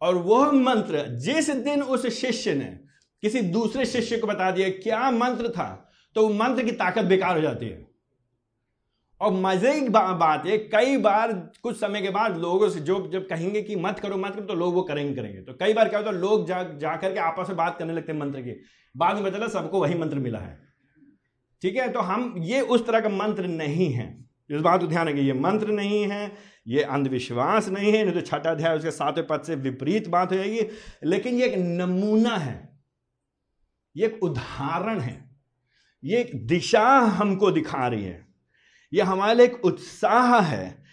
और 0.00 0.14
वह 0.16 0.52
मंत्र 0.52 1.06
जिस 1.20 1.50
दिन 1.60 1.82
उस 1.84 2.06
शिष्य 2.16 2.54
ने 2.54 2.76
किसी 3.22 3.40
दूसरे 3.40 3.86
शिष्य 3.86 4.18
को 4.18 4.26
बता 4.26 4.50
दिया 4.50 4.68
क्या 4.78 5.10
मंत्र 5.12 5.48
था 5.48 5.68
तो 6.16 6.28
मंत्र 6.30 6.64
की 6.64 6.72
ताकत 6.74 7.04
बेकार 7.04 7.36
हो 7.36 7.42
जाती 7.42 7.66
है। 7.66 7.82
और 9.20 9.32
मज़े 9.32 9.72
की 9.80 9.88
बा, 9.88 10.00
बात 10.12 10.46
है 10.46 10.56
कई 10.58 10.96
बार 10.96 11.32
कुछ 11.62 11.76
समय 11.76 12.02
के 12.02 12.10
बाद 12.10 12.36
लोगों 12.38 12.68
से 12.70 12.80
जो 12.80 12.96
जब 13.12 13.28
कहेंगे 13.28 13.62
कि 13.62 13.76
मत 13.76 13.98
करो 13.98 14.16
मत 14.16 14.34
करो 14.34 14.44
तो 14.44 14.54
लोग 14.54 14.74
वो 14.74 14.82
करेंगे 14.82 15.14
करेंगे। 15.14 15.40
तो 15.42 15.52
कई 15.54 15.72
बार 15.74 15.88
क्या 15.88 15.98
होता 15.98 16.10
है 16.10 16.16
लोग 16.16 16.46
जा 16.48 16.62
जाकर 16.80 17.12
के 17.12 17.20
आपस 17.20 17.48
में 17.48 17.56
बात 17.56 17.78
करने 17.78 17.92
लगते 17.92 18.12
हैं 18.12 18.18
मंत्र 18.18 18.40
की। 18.40 18.60
बाद 18.94 19.18
में 19.18 19.30
चला 19.30 19.48
सबको 19.50 19.80
वही 19.80 19.94
मंत्र 19.94 20.18
मिला 20.18 20.38
है। 20.38 20.58
ठीक 21.62 21.76
है 21.76 21.88
तो 21.92 22.00
हम 22.02 22.34
ये 22.38 22.60
उस 22.60 22.86
तरह 22.86 23.00
का 23.00 23.08
मंत्र 23.10 23.46
नहीं 23.46 23.90
है। 23.92 24.06
इस 24.50 24.60
बात 24.60 24.80
को 24.80 24.86
ध्यान 24.86 25.08
रखिए 25.08 25.22
ये 25.22 25.32
मंत्र 25.34 25.72
नहीं 25.72 26.02
है 26.06 26.26
ये 26.66 26.82
अंधविश्वास 26.82 27.68
नहीं 27.68 27.92
है, 27.92 28.04
नहीं 28.04 28.14
तो 28.14 28.20
छठा 28.20 28.50
अध्याय 28.50 28.76
उसके 28.76 28.90
सातवें 28.90 29.26
पद 29.26 29.42
से 29.42 29.54
विपरीत 29.54 30.08
बात 30.08 30.32
हो 30.32 30.36
जाएगी। 30.36 30.60
लेकिन 31.04 31.34
ये 31.34 31.46
एक 31.46 31.54
नमूना 31.58 32.36
है, 32.36 32.56
ये 33.96 34.06
एक 34.06 34.22
उदाहरण 34.22 35.00
है, 35.00 35.16
ये 36.02 36.20
एक 36.20 36.46
दिशा 36.46 36.86
हमको 37.18 37.50
दिखा 37.50 37.86
रही 37.88 38.04
है, 38.04 38.26
ये 38.92 39.02
हमारे 39.02 39.34
लिए 39.34 39.46
एक 39.46 39.64
उत्साह 39.64 40.40
है 40.40 40.83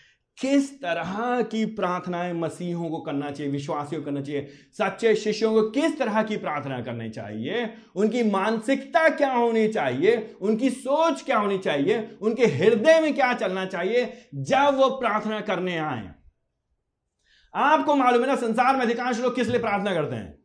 किस 0.41 0.81
तरह 0.81 1.41
की 1.41 1.65
प्रार्थनाएँ 1.65 2.33
मसीहों 2.33 2.89
को 2.89 2.99
करना 2.99 3.31
चाहिए, 3.31 3.51
विश्वासियों 3.51 4.01
को 4.01 4.05
करना 4.05 4.21
चाहिए, 4.21 4.47
सच्चे 4.73 5.15
शिष्यों 5.15 5.53
को 5.53 5.69
किस 5.69 5.99
तरह 5.99 6.23
की 6.23 6.37
प्रार्थना 6.37 6.81
करनी 6.81 7.09
चाहिए, 7.09 7.73
उनकी 7.95 8.23
मानसिकता 8.23 9.09
क्या 9.09 9.33
होनी 9.33 9.67
चाहिए, 9.67 10.35
उनकी 10.41 10.69
सोच 10.69 11.21
क्या 11.21 11.37
होनी 11.37 11.57
चाहिए, 11.57 12.17
उनके 12.21 12.45
हृदय 12.45 12.99
में 12.99 13.15
क्या 13.15 13.33
चलना 13.33 13.65
चाहिए, 13.65 14.27
जब 14.35 14.75
वो 14.75 14.89
प्रार्थना 14.89 15.41
करने 15.41 15.77
आए। 15.77 16.11
आपको 17.55 17.95
मालूम 17.95 18.21
है 18.21 18.27
ना, 18.27 18.35
संसार 18.35 18.75
में 18.75 18.81
अधिकांश 18.81 19.19
लोग 19.19 19.35
किस 19.35 19.47
लिए 19.47 19.59
प्रार्थना 19.59 19.93
करते 19.93 20.15
हैं? 20.15 20.37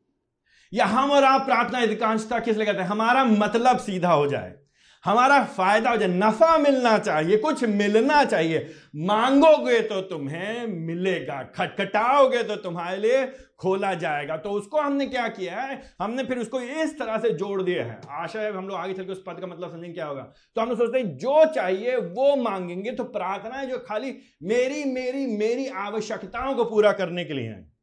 या 0.74 0.86
हम 0.86 1.10
और 1.10 1.24
आप 1.24 1.46
प्रार्थना 1.46 1.78
अधिकांशता 1.78 2.38
किस 2.38 2.56
लिए 2.56 2.66
करते 2.66 2.78
हैं? 2.78 2.88
हमारा 2.88 3.24
मतलब 3.24 3.78
सीधा 3.78 4.12
हो 4.12 4.26
जाए। 4.26 4.65
हमारा 5.06 5.42
फ़ायदा 5.44 5.90
हो 5.90 5.96
जाए 5.96 6.08
नफा 6.08 6.56
मिलना 6.58 6.98
चाहिए, 6.98 7.36
कुछ 7.36 7.64
मिलना 7.64 8.24
चाहिए। 8.24 8.66
मांगोगे 8.96 9.80
तो 9.80 10.00
तुम्हें 10.00 10.66
मिलेगा, 10.66 11.42
खटखटाओगे 11.56 12.42
तो 12.42 12.56
तुम्हारे 12.56 12.96
लिए 12.96 13.26
खोला 13.58 13.92
जाएगा। 13.94 14.36
तो 14.36 14.50
उसको 14.50 14.80
हमने 14.80 15.06
क्या 15.06 15.28
किया 15.28 15.60
है? 15.60 15.80
हमने 16.00 16.24
फिर 16.24 16.38
उसको 16.38 16.60
इस 16.60 16.98
तरह 16.98 17.18
से 17.18 17.30
जोड़ 17.30 17.62
दिया 17.62 17.84
है। 17.84 18.00
आशा 18.10 18.40
है 18.40 18.52
हम 18.52 18.68
लोग 18.68 18.76
आगे 18.78 18.94
चल 18.94 19.04
के 19.04 19.12
उस 19.12 19.22
पद 19.26 19.40
का 19.40 19.46
मतलब 19.46 19.70
समझेंगे 19.70 19.92
क्या 19.92 20.06
होगा। 20.06 20.22
तो 20.56 20.60
हम 20.60 20.74
सोचते 20.74 20.98
हैं, 20.98 21.16
जो 21.16 21.44
चाहिए 21.54 21.96
वो 21.96 22.36
मांगेंगे। 22.36 22.90
तो 22.90 23.04
प्रार्थना 23.04 23.56
है 23.56 23.66
जो 23.66 23.78
खाली 23.78 24.14
मेरी 24.42 24.84
मेरी 24.84 25.26
मेरी 25.36 25.66
आवश्यकताओं 25.78 26.54
को 26.54 26.64
पूरा 26.64 26.92
करने 26.92 27.24
के 27.24 27.34
लिए 27.34 27.48
है। 27.48 27.75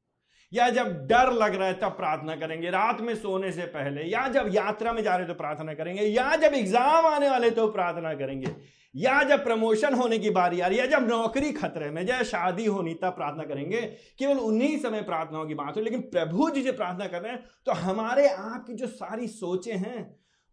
या 0.53 0.69
जब 0.69 0.87
डर 1.07 1.31
लग 1.33 1.55
रहा 1.55 1.67
है 1.67 1.73
तब 1.79 1.91
प्रार्थना 1.93 2.35
करेंगे। 2.35 2.69
रात 2.71 3.01
में 3.01 3.13
सोने 3.15 3.51
से 3.51 3.65
पहले 3.71 4.01
या 4.03 4.27
जब 4.29 4.49
यात्रा 4.53 4.93
में 4.93 5.01
जा 5.03 5.15
रहे 5.15 5.27
तो 5.27 5.33
प्रार्थना 5.33 5.73
करेंगे 5.73 6.03
या 6.03 6.35
जब 6.37 6.53
एग्ज़ाम 6.55 7.05
आने 7.07 7.29
वाले 7.29 7.49
तो 7.51 7.67
प्रार्थना 7.69 8.13
करेंगे 8.15 8.55
या 8.95 9.21
जब 9.23 9.43
प्रमोशन 9.43 9.93
होने 9.93 10.17
की 10.19 10.29
बारी 10.31 10.59
आ 10.59 10.67
रही 10.67 10.77
है 10.77 10.87
जब 10.87 11.07
नौकरी 11.07 11.51
खतरे 11.53 11.89
में 11.91 12.05
जब 12.05 12.23
शादी 12.25 12.65
होनी 12.65 12.93
तब 12.95 13.13
प्रार्थना 13.13 13.43
करेंगे। 13.43 13.81
केवल 14.19 14.37
उन्हीं 14.39 14.77
समय 14.79 15.01
प्रार्थनाओं 15.03 15.45
की 15.45 15.53
बात 15.55 15.77
हो 15.77 15.81
लेकिन 15.81 16.01
प्रभु 16.11 16.49
जी 16.49 16.61
जब 16.61 16.77
प्रार्थना 16.77 17.07
कर 17.07 17.21
रहे 17.21 17.31
हैं 17.31 17.43
तो 17.65 17.71
हमारे 17.79 18.27
आपकी 18.27 18.73
जो 18.73 18.87
सारी 18.89 19.27
सोचे 19.29 19.73
हैं 19.73 20.05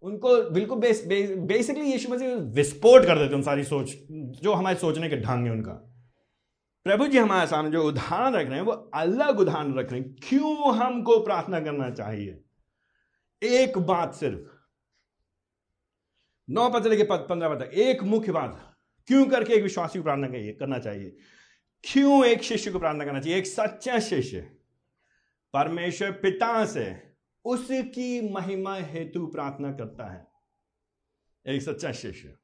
उनको 0.02 0.34
बिल्कुल 0.50 0.78
base, 0.78 1.04
base, 1.06 1.30
basically 1.30 1.90
Yeshu 1.90 2.12
Masih 2.12 2.34
विस्फोट 2.54 3.04
कर 3.04 3.18
देते 3.18 3.28
हैं 3.28 3.34
उन 3.34 3.42
सारी 3.42 3.64
सोच 3.64 3.94
जो 4.42 4.52
हमारे 4.52 4.76
सोचने 4.78 5.08
के 5.08 5.16
ढंग 5.18 5.46
है 5.46 5.52
उनका। 5.52 5.72
प्रभु 6.84 7.06
जी 7.06 7.18
हमारे 7.18 7.46
सामने 7.46 7.70
जो 7.70 7.84
उदाहरण 7.84 8.34
रख 8.34 8.46
रहे 8.46 8.54
हैं, 8.54 8.62
वो 8.62 8.72
अलग 8.72 9.40
उदाहरण 9.40 9.74
रख 9.74 9.92
रहे 9.92 10.00
हैं। 10.00 10.16
क्यों 10.28 10.76
हमको 10.76 11.24
प्रार्थना 11.24 11.60
करना 11.60 11.90
चाहिए? 11.90 12.44
एक 13.42 13.78
बात 13.78 14.14
सिर्फ़। 14.14 14.60
नौ 16.50 16.70
पद 16.70 16.96
के 16.96 17.04
पद 17.04 17.26
पंद्रह 17.28 17.54
पद 17.54 17.62
एक 17.62 18.02
मुख्य 18.02 18.32
बात। 18.32 18.76
क्यों 19.06 19.26
करके 19.26 19.52
एक 19.52 19.62
विश्वासी 19.62 19.98
को 19.98 20.02
प्रार्थना 20.02 20.26
करना 20.28 20.78
चाहिए? 20.78 21.16
क्यों 21.84 22.24
एक 22.24 22.42
शिष्य 22.42 22.70
को 22.70 22.78
प्रार्थना 22.78 23.04
करना 23.04 23.20
चाहिए? 23.20 23.38
एक 23.38 23.46
सच्चा 23.46 23.98
शिष्य। 23.98 24.40
परमेश्वर 25.52 26.12
पिता 26.12 26.66
से 26.66 27.14
उसकी 27.44 28.32
महिमा 28.32 28.76
हेतु 28.76 29.26
प्रार्थना 29.26 29.72
करता 29.72 30.12
है। 30.12 30.28
एक 31.46 31.62
सच्चा 31.62 31.92
शिष्य। 31.92 32.36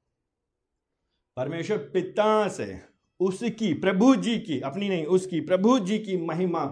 परमेश्वर 1.37 1.79
पिता 1.79 2.49
से 2.49 2.96
उसकी, 3.21 3.73
प्रभु 3.75 4.15
जी 4.17 4.39
की, 4.39 4.61
अपनी 4.61 4.89
नहीं, 4.89 5.05
उसकी, 5.07 5.41
प्रभु 5.41 5.79
जी 5.79 5.99
की 5.99 6.17
महिमा 6.17 6.65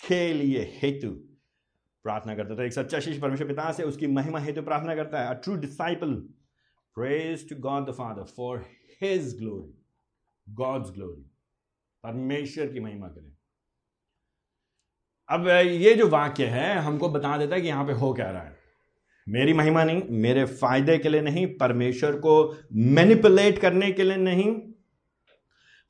के 0.00 0.32
लिए 0.32 0.62
हेतु 0.82 1.08
प्रार्थना 2.04 2.34
करता 2.34 2.56
था 2.56 2.64
एक 2.64 2.72
सच्चा 2.72 3.00
शिष्य 3.00 3.20
परमेश्वर 3.20 3.46
पिता 3.46 3.72
से 3.72 3.82
उसकी 3.82 4.06
महिमा 4.06 4.38
हेतु 4.38 4.62
प्रार्थना 4.62 4.94
करता 4.94 5.20
है। 5.20 5.28
A 5.28 5.32
true 5.32 5.54
disciple 5.56 6.14
praise 6.96 7.48
to 7.48 7.56
God 7.56 7.88
the 7.90 7.92
Father 7.92 8.22
for 8.22 8.64
his 9.02 9.36
glory 9.38 10.54
God's 10.54 10.90
glory 10.90 11.22
परमेश्वर 12.04 12.66
की 12.66 12.80
महिमा 12.80 13.08
करें 13.08 13.30
अब 15.28 15.48
ये 15.48 15.94
जो 15.94 16.08
वाक्य 16.08 16.46
है, 16.46 16.76
हमको 16.78 17.08
बता 17.08 17.36
देता 17.38 17.54
है 17.54 17.60
कि 17.60 17.68
यहाँ 17.68 17.84
पे 17.86 17.92
हो 17.92 18.12
क्या 18.12 18.30
रहा 18.30 18.42
है। 18.42 18.56
मेरी 19.26 19.52
महिमा 19.52 19.84
नहीं, 19.84 20.02
मेरे 20.10 20.44
फ़ायदे 20.44 20.98
के 20.98 21.08
लिए 21.08 21.20
नहीं, 21.20 21.46
परमेश्वर 21.58 22.16
को 22.18 22.34
मैनिपुलेट 22.72 23.58
करने 23.58 23.92
के 23.92 24.02
लिए 24.02 24.16
नहीं 24.16 24.71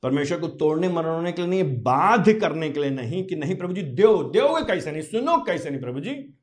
परमेश्वर 0.03 0.39
को 0.39 0.47
तोड़ने 0.47 0.89
मरोड़ने 0.89 1.31
के 1.31 1.41
लिए 1.41 1.63
नहीं, 1.63 1.81
बाध्य 1.83 2.33
करने 2.33 2.69
के 2.69 2.79
लिए 2.79 2.89
नहीं 2.89 3.23
कि 3.23 3.35
नहीं, 3.35 3.55
प्रभु 3.55 3.73
जी, 3.73 3.81
दो 3.81 4.23
दोगे 4.23 4.65
कैसे 4.65 4.91
नहीं? 4.91 5.01
सुनो 5.01 5.37
कैसे 5.37 5.69
नहीं, 5.69 5.81
प्रभु 5.81 5.99
जी। 5.99 6.33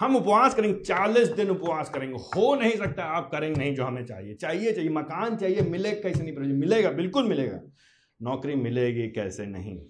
हम 0.00 0.16
उपवास 0.16 0.54
करेंगे, 0.54 0.80
चालीस 0.80 1.28
दिन 1.28 1.50
उपवास 1.50 1.90
करेंगे। 1.90 2.16
हो 2.16 2.54
नहीं 2.54 2.70
सकता, 2.70 3.04
आप 3.04 3.30
करेंगे 3.32 3.60
नहीं 3.60 3.74
जो 3.74 3.84
हमें 3.84 4.06
चाहिए। 4.06 4.34
चाहिए 4.34 4.72
चाहिए, 4.72 4.90
मकान 4.90 5.36
चाहिए 5.36 5.60
मिले 5.60 5.92
कैसे 5.92 6.22
नहीं, 6.22 6.34
प्रभु 6.34 6.46
जी? 6.46 6.52
मिलेगा, 6.52 6.90
बिल्कुल 6.90 7.28
मिलेगा। 7.28 7.60
नौकरी 8.22 8.54
मिलेगी 8.54 9.08
कैसे 9.08 9.46
नहीं? 9.46 9.80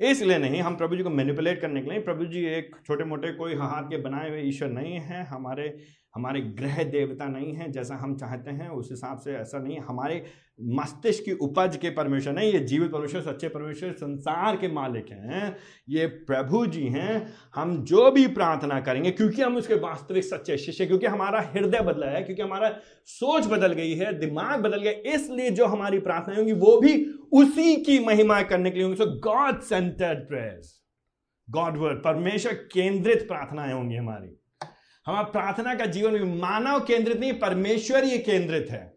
इसलिए 0.00 0.38
नहीं, 0.38 0.60
हम 0.60 0.76
प्रभु 0.76 0.96
जी 0.96 1.02
को 1.02 1.10
मैनिपुलेट 1.10 1.60
करने 1.60 1.82
के 1.82 1.90
लिए, 1.90 2.00
प्रभु 2.00 2.24
जी 2.24 2.44
एक 2.44 2.76
छोटे 2.86 3.04
मोटे 3.04 3.32
कोई 3.32 3.54
हाथ 3.54 3.82
के 3.82 3.96
बनाए 3.96 4.30
हुए 4.30 4.42
ईश्वर 4.42 4.68
नहीं 4.68 4.92
है। 4.92 5.24
हमारे 5.24 5.76
हमारे 6.14 6.40
ग्रह 6.40 6.82
देवता 6.84 7.26
नहीं 7.26 7.52
है, 7.54 7.70
जैसा 7.72 7.94
हम 7.94 8.16
चाहते 8.16 8.50
हैं, 8.50 8.68
उस 8.68 8.90
हिसाब 8.90 9.18
से 9.18 9.32
ऐसा 9.32 9.58
नहीं 9.58 9.78
हमारे 9.78 10.24
मस्तिष्क 10.62 11.24
की 11.24 11.32
उपज 11.32 11.76
के 11.76 11.90
परमेश्वर 11.90 12.32
नहीं, 12.32 12.52
ये 12.52 12.58
जीवित 12.60 12.92
परमेश्वर, 12.92 13.20
सच्चे 13.20 13.48
परमेश्वर, 13.48 13.92
संसार 13.92 14.56
के 14.56 14.68
मालिक 14.68 15.10
हैं, 15.10 15.56
ये 15.88 16.06
प्रभु 16.06 16.66
जी 16.66 16.86
हैं। 16.88 17.34
हम 17.54 17.84
जो 17.84 18.10
भी 18.10 18.26
प्रार्थना 18.26 18.80
करेंगे, 18.80 19.10
क्योंकि 19.10 19.42
हम 19.42 19.56
उसके 19.56 19.74
वास्तविक 19.74 20.24
सच्चे 20.24 20.58
शिष्य 20.58 20.86
क्योंकि 20.86 21.06
हमारा 21.06 21.40
हृदय 21.40 21.80
बदला 21.80 22.06
है, 22.06 22.22
क्योंकि 22.22 22.42
हमारा 22.42 22.70
सोच 23.06 23.46
बदल 23.46 23.72
गई 23.72 23.94
है, 23.94 24.12
दिमाग 24.18 24.60
बदल 24.60 24.80
गया, 24.80 25.14
इसलिए 25.14 25.50
जो 25.50 25.66
हमारी 25.66 25.98
प्रार्थना 25.98 26.36
होंगी, 26.36 26.52
वो 26.52 26.80
भी 26.80 27.04
उसी 27.32 27.76
की 27.76 27.98
महिमा 27.98 28.42
करने 28.42 28.70
के 28.70 28.76
लिए 28.76 28.84
होंगी। 28.84 29.04
So 29.04 29.20
God 29.20 29.60
centred 29.60 30.18
prayers 30.18 30.82
God 31.50 31.76
word 31.76 31.98
परमेश्वर 31.98 32.52
केंद्रित 32.52 33.28
प्रार्थनाएँ 33.28 33.72
होंगी 33.72 33.96
हमारी। 33.96 34.40
हमारा 35.06 35.22
प्रार्थना 35.22 35.74
का 35.74 35.86
जीवन 35.86 36.12
भी 36.12 36.24
मानव 36.24 36.80
केंद्रित 36.80 37.20
नहीं, 37.20 37.32
परमेश्वर 37.32 38.04
ही 38.04 38.18
केंद्रित 38.18 38.66
है। 38.70 38.94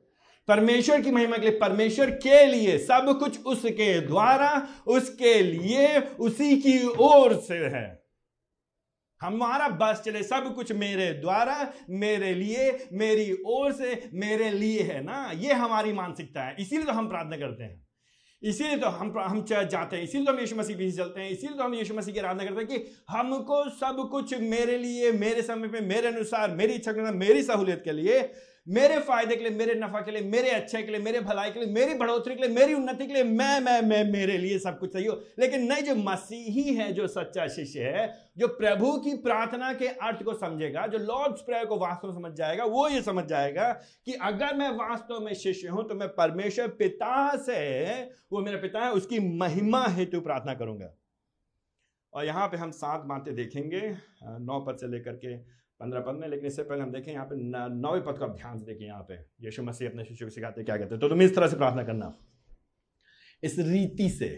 परमेश्वर 0.47 1.01
की 1.01 1.11
महिमा 1.11 1.37
के 1.37 1.41
लिए, 1.41 1.59
परमेश्वर 1.59 2.09
के 2.09 2.45
लिए, 2.45 2.77
सब 2.77 3.19
कुछ 3.19 3.43
उसके 3.45 4.01
द्वारा, 4.01 4.67
उसके 4.87 5.43
लिए, 5.43 5.99
उसी 5.99 6.61
की 6.61 6.87
ओर 6.87 7.33
से 7.33 7.57
है। 7.57 8.03
हमारा 9.21 9.67
बस 9.67 10.01
चले, 10.05 10.23
सब 10.23 10.55
कुछ 10.55 10.71
मेरे 10.71 11.13
द्वारा, 11.13 11.73
मेरे 11.89 12.33
लिए, 12.33 12.87
मेरी 12.93 13.37
ओर 13.45 13.71
से, 13.71 14.09
मेरे 14.13 14.49
लिए 14.49 14.81
है 14.81 15.03
ना? 15.03 15.31
ये 15.35 15.53
हमारी 15.53 15.93
मानसिकता 15.93 16.43
है। 16.43 16.55
इसीलिए 16.59 16.85
तो 16.85 16.91
हम 16.91 17.09
प्रार्थना 17.09 17.37
करते 17.37 17.63
हैं। 17.63 17.86
इसीलिए 18.43 18.77
तो 18.77 18.87
हम 18.87 19.13
हम 19.19 19.43
जाते 19.43 19.95
हैं, 19.95 20.03
इसीलिए 20.03 20.25
तो 20.25 20.31
हम 20.33 20.39
यीशु 20.39 20.55
मसीह 20.55 20.77
पीछे 20.77 20.97
चलते 20.97 21.21
हैं, 21.21 21.29
इसीलिए 21.29 21.57
तो 21.57 21.63
हम 21.63 21.73
यीशु 21.73 21.93
मसीह 21.93 22.13
की 22.13 22.19
आराधना 22.19 22.45
करते 22.45 22.61
हैं 22.61 22.67
कि 22.67 22.91
हमको 23.09 23.63
सब 23.69 24.07
कुछ 24.11 24.33
मेरे 24.41 24.77
लिए, 24.77 25.11
मेरे 25.11 25.41
समय 25.41 25.67
पे, 25.67 25.81
मेरे 25.81 26.07
अनुसार, 26.07 26.51
मेरी 26.51 26.73
इच्छा 26.73 26.91
के 26.91 27.11
मेरी 27.13 27.43
सहूलियत 27.43 27.81
के 27.85 27.91
लिए 27.91 28.19
मेरे 28.67 28.97
फ़ायदे 28.99 29.35
के 29.35 29.43
लिए, 29.43 29.57
मेरे 29.57 29.73
नफा 29.75 29.99
के 30.01 30.11
लिए, 30.11 30.21
मेरे 30.21 30.49
अच्छे 30.49 30.81
के 30.83 30.91
लिए, 30.91 31.01
मेरे 31.01 31.19
भलाई 31.19 31.51
के 31.51 31.59
लिए, 31.59 31.73
मेरी 31.73 31.93
बढ़ोतरी 31.93 32.35
के 32.35 32.41
लिए, 32.41 32.55
मेरी 32.55 32.73
उन्नति 32.73 33.05
के 33.07 33.13
लिए 33.13 33.23
मैं 33.23 33.59
मैं 33.61 33.81
मैं, 33.81 34.03
मेरे 34.11 34.37
लिए 34.37 34.57
सब 34.59 34.79
कुछ 34.79 34.93
सही 34.93 35.05
हो। 35.05 35.13
लेकिन 35.39 35.63
नहीं, 35.63 35.83
जो 35.83 35.95
मसीही 35.95 36.73
है 36.75 36.91
जो 36.93 37.07
सच्चा 37.07 37.47
शिष्य 37.47 37.83
है, 37.83 38.07
जो 38.37 38.47
प्रभु 38.49 38.91
की 38.97 39.15
प्रार्थना 39.17 39.71
के 39.73 39.87
अर्थ 39.87 40.23
को 40.23 40.33
समझेगा, 40.33 40.85
जो 40.87 40.97
लॉर्ड्स 40.97 41.41
प्रेयर 41.41 41.65
को 41.65 41.77
वास्तव 41.77 42.07
में 42.07 42.15
समझ 42.15 42.33
जाएगा, 42.33 42.65
वो 42.65 42.87
ये 42.89 43.01
समझ 43.01 43.25
जाएगा 43.25 43.71
कि 44.05 44.13
अगर 44.13 44.55
मैं 44.55 44.69
वास्तव 44.77 45.19
में 45.19 45.33
शिष्य 45.35 45.67
हूँ 45.67 45.87
तो 45.89 45.95
मैं 45.95 46.07
परमेश्वर 46.15 46.67
पिता 46.77 47.35
से, 47.37 47.59
वो 48.31 48.41
मेरा 48.41 48.61
पिता 48.61 48.85
है, 48.85 48.91
उसकी 48.91 49.19
महिमा 49.37 49.85
हेतु 49.89 50.21
प्रार्थना 50.21 50.53
करूँगा। 50.53 50.93
और 52.13 52.25
यहाँ 52.25 52.47
पे 52.47 52.57
हम 52.57 52.71
सात 52.73 53.01
बातें 53.05 53.33
देखेंगे, 53.35 53.81
नौ 54.23 54.59
पद 54.59 54.77
से 54.77 54.87
लेकर 54.87 55.15
के 55.15 55.35
पंद्रह 55.79 55.99
पद 56.01 56.19
में, 56.19 56.27
लेकिन 56.27 56.45
इससे 56.45 56.63
पहले 56.63 56.81
हम 56.81 56.91
देखें 56.91 57.11
यहाँ 57.13 57.25
पे 57.25 57.35
नौवे 57.71 57.99
पद 58.01 58.17
का 58.19 58.27
ध्यान 58.27 58.57
से 58.59 58.65
देखें 58.65 58.85
यहाँ 58.85 59.05
पे। 59.09 59.15
यीशु 59.45 59.63
मसीह 59.63 59.89
अपने 59.89 60.03
शिष्य 60.03 60.25
को 60.25 60.31
सिखाते 60.31 60.63
क्या 60.63 60.77
कहते 60.77 60.93
हैं। 60.93 60.99
तो 60.99 61.09
तुम 61.09 61.21
इस 61.21 61.35
तरह 61.35 61.47
से 61.47 61.57
प्रार्थना 61.57 61.83
करना। 61.83 62.13
इस 63.43 63.59
रीति 63.59 64.09
से, 64.09 64.29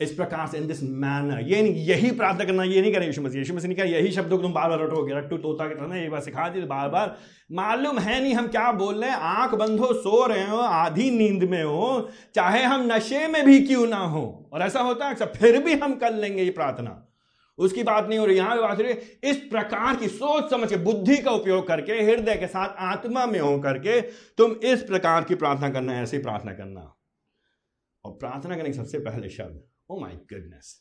इस 0.00 0.12
प्रकार 0.12 0.46
से, 0.46 0.58
इन 0.58 0.66
दिस 0.66 0.82
मैनर 0.82 1.40
ये 1.42 1.62
नहीं, 1.62 1.84
यही 1.86 2.10
प्रार्थना 2.10 2.44
करना, 2.44 2.64
ये 2.64 2.80
नहीं 2.80 2.92
करें 2.92 3.06
यीशु 3.06 3.22
मसीह। 3.22 3.38
यीशु 3.38 3.54
मसीह 3.54 3.68
ने 3.68 3.74
कहा, 3.74 3.84
यही 3.86 4.10
शब्दों 4.10 4.36
को 4.36 4.42
तुम 4.42 4.52
बार 4.52 4.68
बार 4.68 4.80
रटोगे 4.80 5.14
रट्टू 5.14 5.36
तोता 5.38 5.66
के 5.68 5.74
तरह 5.74 5.96
एक 5.96 6.10
बार 6.10 6.20
सिखा 6.20 6.48
दी 6.48 6.60
बार 6.62 6.88
बार 6.88 7.16
मालूम 7.52 7.98
है 7.98 8.20
नहीं 8.22 8.34
हम 8.34 8.48
क्या 8.48 8.70
बोल 8.72 9.00
रहे 9.00 9.10
हैं। 9.10 9.16
आँख 9.16 9.54
बंद 9.54 9.80
हो, 9.80 9.92
सो 9.94 10.26
रहे 10.26 10.46
हो, 10.46 10.56
आधी 10.58 11.10
नींद 11.10 11.44
में 11.44 11.62
हो, 11.62 12.08
चाहे 12.34 12.62
हम 12.64 12.86
नशे 12.92 13.26
में 13.28 13.44
भी 13.46 13.60
क्यों 13.66 13.86
ना 13.86 13.96
हो। 13.96 14.50
और 14.52 14.62
ऐसा 14.62 14.80
होता 14.80 15.08
है 15.08 15.26
फिर 15.26 15.62
भी 15.64 15.74
हम 15.74 15.94
कर 15.94 16.14
लेंगे 16.14 16.42
ये 16.42 16.50
प्रार्थना। 16.50 17.00
उसकी 17.58 17.82
बात 17.82 18.08
नहीं 18.08 18.18
हो 18.18 18.24
रही। 18.26 18.36
यहाँ 18.36 18.60
बात 18.60 18.76
हो 18.78 18.82
रही 18.82 19.30
इस 19.30 19.36
प्रकार 19.50 19.96
की 19.96 20.08
सोच 20.10 20.50
समझ 20.50 20.68
के, 20.70 20.76
बुद्धि 20.78 21.16
का 21.18 21.30
उपयोग 21.32 21.66
करके, 21.68 21.92
हृदय 22.02 22.36
के 22.36 22.46
साथ 22.48 22.74
आत्मा 22.86 23.26
में 23.26 23.38
हो 23.40 23.58
करके 23.60 24.00
तुम 24.38 24.52
इस 24.64 24.82
प्रकार 24.84 25.24
की 25.24 25.34
प्रार्थना 25.36 25.70
करना, 25.70 26.00
ऐसी 26.02 26.18
प्रार्थना 26.20 26.52
करना। 26.54 26.92
और 28.04 28.12
प्रार्थना 28.14 28.56
करने 28.56 28.68
के 28.68 28.72
सबसे 28.74 28.98
पहले 29.00 29.28
शब्द 29.30 29.62
ओ 29.90 30.00
माई 30.00 30.14
गुडनेस 30.32 30.80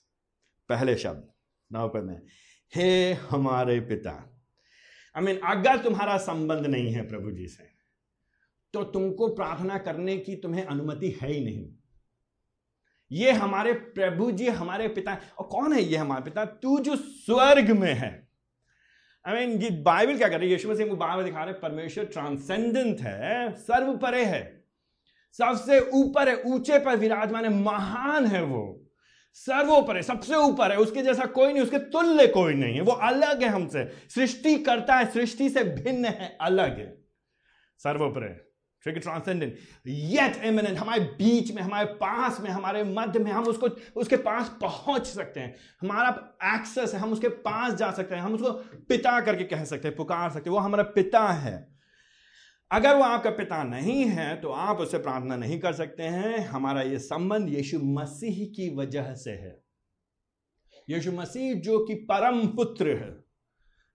पहले 0.70 0.96
शब्द 0.98 1.27
नौ 1.72 1.88
पर 1.88 2.01
में, 2.01 2.22
हे 2.74 3.13
हमारे 3.30 3.80
पिता 3.82 4.12
आई 5.15 5.24
मीन 5.24 5.39
अगर 5.48 5.77
तुम्हारा 5.77 6.18
संबंध 6.20 6.65
नहीं 6.68 6.92
है 6.94 7.08
प्रभु 7.08 7.32
जी 7.32 7.48
से 7.48 7.72
तो 8.74 8.84
तुमको 8.92 9.27
प्रार्थना 9.36 9.77
करने 9.80 10.18
की 10.18 10.36
तुम्हें 10.36 10.65
अनुमति 10.65 11.10
है 11.22 11.32
ही 11.32 11.44
नहीं। 11.46 11.65
ये 13.13 13.32
हमारे 13.32 13.74
प्रभु 13.74 14.32
जी, 14.32 14.48
हमारे 14.48 14.88
पिता 14.88 15.17
और 15.39 15.48
कौन 15.48 15.74
है 15.74 15.84
ये 15.84 15.98
हमारे 15.98 16.24
पिता? 16.24 16.46
तू 16.46 16.79
जो 16.79 16.96
स्वर्ग 16.96 17.72
में 17.72 17.93
है। 17.93 18.27
आई 19.27 19.34
मीन 19.34 19.62
ये 19.62 19.70
बाइबल 19.70 20.17
क्या 20.17 20.29
कर 20.29 20.39
रही 20.39 20.48
है? 20.48 20.53
यीशु 20.53 20.72
मसीह 20.72 20.86
बाइबल 20.86 21.24
दिखा 21.24 21.43
रहे 21.43 21.53
परमेश्वर 21.53 22.05
ट्रांसेंडेंट 22.05 23.01
है, 23.01 23.51
सर्व 23.51 23.98
परे 23.98 24.25
है। 24.25 24.63
सबसे 25.32 25.79
ऊपर 25.79 26.29
है, 26.29 26.41
ऊँचे 26.41 26.79
पर 26.79 26.96
विराजमान 26.96 27.46
है, 27.46 27.50
महान 27.50 28.25
है 28.25 28.43
वो। 28.43 28.79
सर्वोपर 29.34 29.96
है 29.96 30.01
सबसे 30.01 30.36
ऊपर 30.36 30.72
है, 30.72 30.77
उसके 30.77 31.01
जैसा 31.01 31.25
कोई 31.25 31.53
नहीं, 31.53 31.63
उसके 31.63 31.77
तुल्य 31.77 32.27
कोई 32.27 32.53
नहीं 32.53 32.75
है। 32.75 32.82
वो 32.82 32.91
अलग 32.91 33.43
है 33.43 33.50
हमसे। 33.50 33.86
सृष्टि 34.10 34.55
करता 34.55 34.96
है, 34.96 35.12
सृष्टि 35.12 35.50
से 35.50 35.63
भिन्न 35.63 36.05
है, 36.05 36.38
अलग 36.41 36.77
है। 36.77 36.98
सर्वोपर। 37.77 38.24
है 38.24 38.52
ट्रांसेंडेंट 38.92 39.58
येट 39.88 40.36
एमिनेंट 40.36 40.78
हमारे 40.78 41.02
बीच 41.02 41.52
में, 41.52 41.62
हमारे 41.62 41.86
पास 41.86 42.40
में, 42.40 42.50
हमारे 42.50 42.84
मध्य 42.84 43.20
में, 43.20 43.32
हम 43.32 43.44
उसको, 43.44 43.68
उसके 43.96 44.18
पास 44.18 44.58
पहुँच 44.62 45.06
सकते 45.06 45.40
हैं। 45.40 45.56
हमारा 45.82 46.38
एक्सेस 46.56 46.94
है, 46.94 47.00
हम 47.00 47.12
उसके 47.12 47.28
पास 47.28 47.74
जा 47.74 47.92
सकते 47.92 48.16
हैं। 48.16 48.22
हम 48.22 48.34
उसको 48.34 48.52
पिता 48.80 49.22
करके 49.22 49.44
कह 49.44 49.63
सकते 49.63 49.88
हैं, 49.88 49.98
पुकार 49.98 50.30
सकते 50.30 50.50
हैं। 50.50 50.58
वो 50.58 50.63
हमारा 50.63 50.84
पिता 50.84 51.28
है। 51.28 51.74
अगर 52.72 52.96
वो 52.96 53.04
आपका 53.04 53.30
पिता 53.30 53.63
नहीं 53.63 54.06
है 54.06 54.42
तो 54.42 54.50
आप 54.50 54.78
उससे 54.78 54.98
प्रार्थना 54.98 55.36
नहीं 55.36 55.60
कर 55.60 55.74
सकते 55.74 56.04
हैं। 56.04 56.48
हमारा 56.48 56.82
ये 56.82 57.00
संबंध 57.00 57.50
यीशु 57.50 57.80
मसीह 57.80 58.46
की 58.46 58.75
वजह 58.75 59.13
से 59.16 59.32
है। 59.32 59.63
यीशु 60.90 61.12
मसीह 61.12 61.54
जो 61.54 61.86
कि 61.86 61.94
परम 61.94 62.48
पुत्र 62.48 62.88
है। 62.88 63.23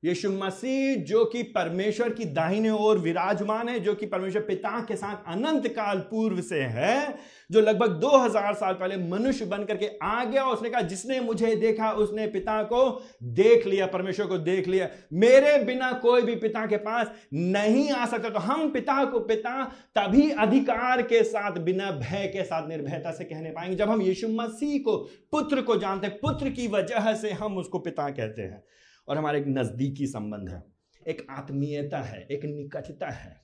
यीशु 0.05 0.31
मसीह, 0.31 0.97
जो 0.97 1.25
कि 1.25 1.43
परमेश्वर 1.43 2.11
की 2.11 2.25
दाहिने 2.25 2.71
ओर 2.71 2.99
विराजमान 2.99 3.69
है, 3.69 3.81
जो 3.81 3.95
कि 3.95 4.07
परमेश्वर 4.07 4.43
पिता 4.43 4.81
के 4.81 4.97
साथ 4.97 5.33
अनंत 5.33 5.69
काल 5.69 5.99
पूर्व 5.99 6.41
से 6.41 6.61
है, 6.61 7.15
जो 7.51 7.61
लगभग 7.61 7.87
2000 7.87 8.55
साल 8.55 8.75
पहले 8.75 8.97
मनुष्य 8.97 9.45
बन 9.45 9.65
करके 9.65 9.91
आ 10.03 10.25
गया। 10.25 10.45
उसने 10.45 10.71
कहा, 10.71 10.81
जिसने 10.81 11.21
मुझे 11.21 11.57
देखा, 11.57 11.91
उसने 11.91 12.27
पिता 12.27 12.63
को 12.63 13.05
देख 13.23 13.67
लिया, 13.67 13.87
परमेश्वर 13.87 14.27
को 14.27 14.39
देख 14.39 14.69
लिया। 14.69 14.89
मेरे 15.13 15.65
बिना 15.65 15.93
कोई 15.93 16.23
भी 16.23 16.37
पिता 16.37 16.67
के 16.67 16.77
पास 16.77 17.13
नहीं 17.35 17.91
आ 17.91 18.07
सकता। 18.07 18.29
तो 18.29 18.39
हम 18.39 18.71
पिता 18.71 19.05
को, 19.05 19.21
पिता 19.21 19.65
तभी 19.99 20.31
अधिकार 20.31 21.03
के 21.03 21.23
साथ, 21.23 21.53
बिना 21.53 21.91
भय 21.91 22.27
के 22.27 22.45
साथ, 22.45 22.69
निर्भयता 22.69 23.11
से 23.11 23.25
कहने 23.25 23.51
पाएँगे, 23.51 23.77
जब 23.77 23.91
हम 23.91 24.03
यीशु 24.03 24.29
मसीह 24.29 24.79
को, 24.79 24.97
पुत्र 25.33 25.63
को 25.63 25.77
जानते 25.77 26.09
पुत्र 26.09 26.51
की 26.51 26.69
वजह 26.69 27.15
से 27.15 27.31
हम 27.31 27.59
उसको 27.59 27.79
पिता 27.79 28.11
कहते 28.11 28.43
हैं। 28.43 28.65
और 29.09 29.19
हमारा 29.19 29.39
एक 29.39 29.45
नज़दीकी 29.49 30.07
संबंध 30.07 30.49
है, 30.49 30.63
एक 31.03 31.27
आत्मीयता 31.31 32.01
है, 32.01 32.21
एक 32.23 32.45
निकटता 32.45 33.11
है। 33.11 33.37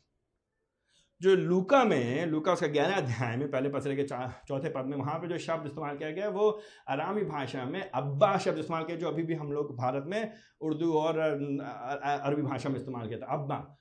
जो 1.21 1.35
लूका 1.35 1.83
में, 1.85 2.27
लूका 2.27 2.53
उसका 2.53 2.67
ग्यारह 2.67 2.97
अध्याय 2.97 3.37
में, 3.37 3.51
पहले 3.51 3.69
पसरे 3.69 3.97
के 3.97 4.03
चौथे 4.03 4.69
पद 4.69 4.85
में, 4.85 4.97
वहाँ 4.97 5.19
पे 5.19 5.29
जो 5.29 5.39
शब्द 5.39 5.67
इस्तेमाल 5.67 5.97
किया 5.97 6.11
गया, 6.11 6.29
वो 6.29 6.61
आरामी 6.89 7.23
भाषा 7.25 7.65
में 7.65 7.81
अब्बा 7.91 8.37
शब्द 8.39 8.59
इस्तेमाल 8.59 8.85
किया, 8.85 8.97
जो 8.97 9.09
अभी 9.09 9.23
भी 9.23 9.35
हम 9.35 9.53
लोग 9.53 9.75
भारत 9.77 10.05
में 10.07 10.33
उर्दू 10.61 10.93
और 10.93 11.19
अरबी 11.19 12.43
भाषा 12.43 12.69
में 12.69 12.77
इस्तेमाल 12.77 13.09
किया 13.09 13.19
था। 13.19 13.33
अब्बा 13.33 13.77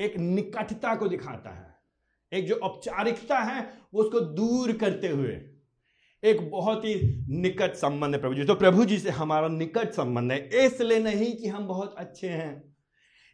एक 0.00 0.16
निकटता 0.16 0.94
को 0.94 1.08
दिखाता 1.08 1.50
है। 1.50 1.76
एक 2.32 2.46
जो 2.46 2.54
औपचारिकता 2.54 3.38
है, 3.38 3.60
वो 3.94 4.02
उसको 4.02 4.20
दूर 4.20 4.72
करते 4.72 5.08
हुए 5.08 5.34
एक 6.24 6.50
बहुत 6.50 6.84
ही 6.84 7.24
निकट 7.28 7.74
संबंध 7.74 8.14
है 8.14 8.20
प्रभु 8.20 8.34
जी। 8.34 8.44
तो 8.44 8.54
प्रभु 8.54 8.84
जी 8.84 8.98
से 8.98 9.10
हमारा 9.10 9.48
निकट 9.48 9.92
संबंध 9.92 10.32
है। 10.32 10.66
इसलिए 10.66 10.98
नहीं 10.98 11.32
कि 11.32 11.48
हम 11.48 11.68
बहुत 11.68 11.94
अच्छे 11.98 12.28
हैं। 12.28 12.74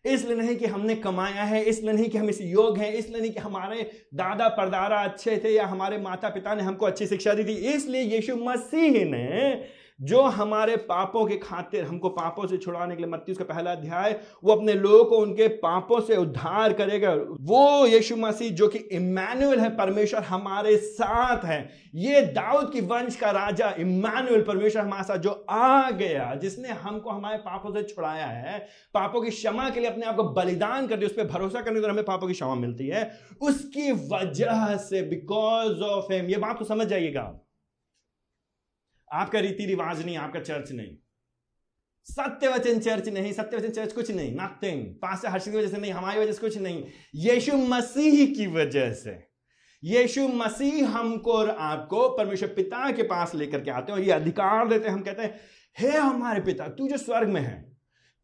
इसलिए 0.05 0.37
नहीं 0.37 0.57
कि 0.57 0.67
हमने 0.67 0.95
कमाया 0.95 1.43
है। 1.43 1.65
इसलिए 1.65 1.93
नहीं 1.93 2.09
कि 2.09 2.19
हम 2.19 2.29
इस 2.29 2.41
योग 2.41 2.79
हैं। 2.79 2.93
इसलिए 2.93 3.21
नहीं 3.21 3.31
कि 3.31 3.41
हमारे 3.41 3.91
दादा 4.15 4.49
परदादा 4.49 4.97
अच्छे 4.97 5.41
थे 5.45 5.51
या 5.51 5.67
हमारे 5.67 5.99
माता 5.99 6.29
पिता 6.29 6.55
ने 6.55 6.63
हमको 6.63 6.87
अच्छी 6.87 7.07
शिक्षा 7.07 7.35
दी 7.35 7.45
थी। 7.45 7.55
इसलिए 7.55 8.03
यीशु 8.03 8.37
मसीह 8.37 9.05
ने 9.05 9.55
जो 10.01 10.23
हमारे 10.23 10.77
पापों 10.77 11.27
के 11.27 11.37
खातिर, 11.37 11.85
हमको 11.85 12.09
पापों 12.09 12.47
से 12.47 12.57
छुड़ाने 12.57 12.97
के 12.97 13.03
लिए 13.03 13.11
मत्ती, 13.11 13.33
उसका 13.33 13.45
पहला 13.45 13.73
अध्याय, 13.73 14.21
वो 14.45 14.53
अपने 14.53 14.73
लोगों 14.73 15.05
को 15.05 15.17
उनके 15.17 15.49
पापों 15.49 16.01
से 16.01 16.17
उद्धार 16.17 16.73
करेगा। 16.73 17.15
वो 17.41 17.87
यीशु 17.87 18.17
मसीह, 18.17 18.51
जो 18.51 18.69
कि 18.69 18.79
इमानुअल 18.79 19.61
है, 19.61 19.77
परमेश्वर 19.77 20.21
हमारे 20.21 20.77
साथ 20.77 21.45
है। 21.45 21.71
ये 21.95 22.21
दाऊद 22.21 22.73
की 22.73 22.81
वंश 22.81 23.17
का 23.17 23.31
राजा 23.31 23.75
इमानुअल 23.79 24.43
परमेश्वर 24.43 24.83
हमारे 24.83 25.03
साथ, 25.03 25.19
जो 25.19 25.47
आ 25.51 25.91
गया, 25.91 26.35
जिसने 26.35 26.69
हमको 26.69 27.11
हमारे 27.11 27.39
पापों 27.39 27.75
से 27.75 27.83
छुड़ाया 27.83 28.27
है, 28.27 28.59
पापों 28.95 29.23
की 29.23 29.31
क्षमा 29.31 29.71
के 29.71 29.81
लिए 29.81 29.91
अपने 29.91 30.07
आप 30.07 30.17
को 30.17 30.25
बलिदान 30.25 30.87
कर 30.87 30.97
दिया, 30.97 31.07
उस 31.07 31.13
पर 31.13 31.25
भरोसा 31.25 31.61
करने 31.61 31.81
पर 31.81 31.91
हमें 31.91 32.05
पापों 32.05 32.27
की 32.27 32.33
क्षमा 32.33 32.55
मिलती 32.55 32.87
है। 32.87 33.19
उसकी 33.43 33.93
वजह 33.93 34.77
से 34.77 35.03
बिकॉज़ 35.03 35.81
ऑफ़ 35.81 36.13
हिम 36.13 36.27
ये 36.27 36.37
बात 36.37 36.59
को 36.59 36.65
समझ 36.65 36.87
जाइएगा। 36.87 37.41
आपका 39.09 39.39
रीति 39.39 39.67
रिवाज 39.67 40.05
नहीं, 40.05 40.17
आपका 40.17 40.41
चर्च 40.41 40.73
नहीं। 40.73 40.97
सत्य 42.07 42.49
वचन 42.49 42.79
चर्च 42.79 43.09
नहीं 43.09 43.33
सत्य 43.33 43.57
वचन 43.57 43.71
चर्च 43.71 43.93
कुछ 43.93 44.11
नहीं 44.11 44.35
नथिंग 44.37 44.85
पास 45.03 45.23
हर्ष 45.27 45.45
की 45.45 45.57
वजह 45.57 45.69
से 45.69 45.77
नहीं, 45.77 45.93
हमारी 45.93 46.21
वजह 46.21 46.33
से 46.33 46.41
कुछ 46.41 46.59
नहीं। 46.59 46.85
यीशु 47.15 47.57
मसीह 47.57 48.27
की 48.35 48.47
वजह 48.47 48.93
से। 48.95 49.19
यीशु 49.83 50.27
मसीह 50.29 50.89
हमको 50.89 51.33
और 51.33 51.51
आपको 51.51 52.09
परमेश्वर 52.09 52.49
पिता 52.49 52.91
के 52.93 53.03
पास 53.03 53.35
लेकर 53.35 53.61
के 53.61 53.71
आते 53.71 53.93
हैं 53.93 53.99
और 53.99 54.05
ये 54.05 54.13
अधिकार 54.13 54.69
देते 54.69 54.89
हैं। 54.89 54.95
हम 54.95 55.03
कहते 55.03 55.23
हैं, 55.23 55.41
हे 55.77 55.91
हमारे 55.91 56.41
पिता, 56.41 56.69
तू 56.69 56.89
जो 56.89 56.97
स्वर्ग 56.99 57.29
में 57.29 57.41
है 57.41 57.63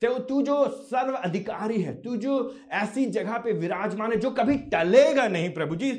तो 0.02 0.18
तू 0.18 0.40
जो 0.42 0.66
सर्व 0.84 1.14
अधिकारी 1.14 1.80
है, 1.82 1.92
तू 2.02 2.16
जो 2.16 2.34
ऐसी 2.72 3.04
जगह 3.06 3.38
पे 3.38 3.52
विराजमान 3.52 4.12
है 4.12 4.18
जो 4.18 4.30
कभी 4.30 4.56
टलेगा 4.70 5.26
नहीं 5.28 5.50
प्रभु 5.50 5.76
जी 5.76 5.90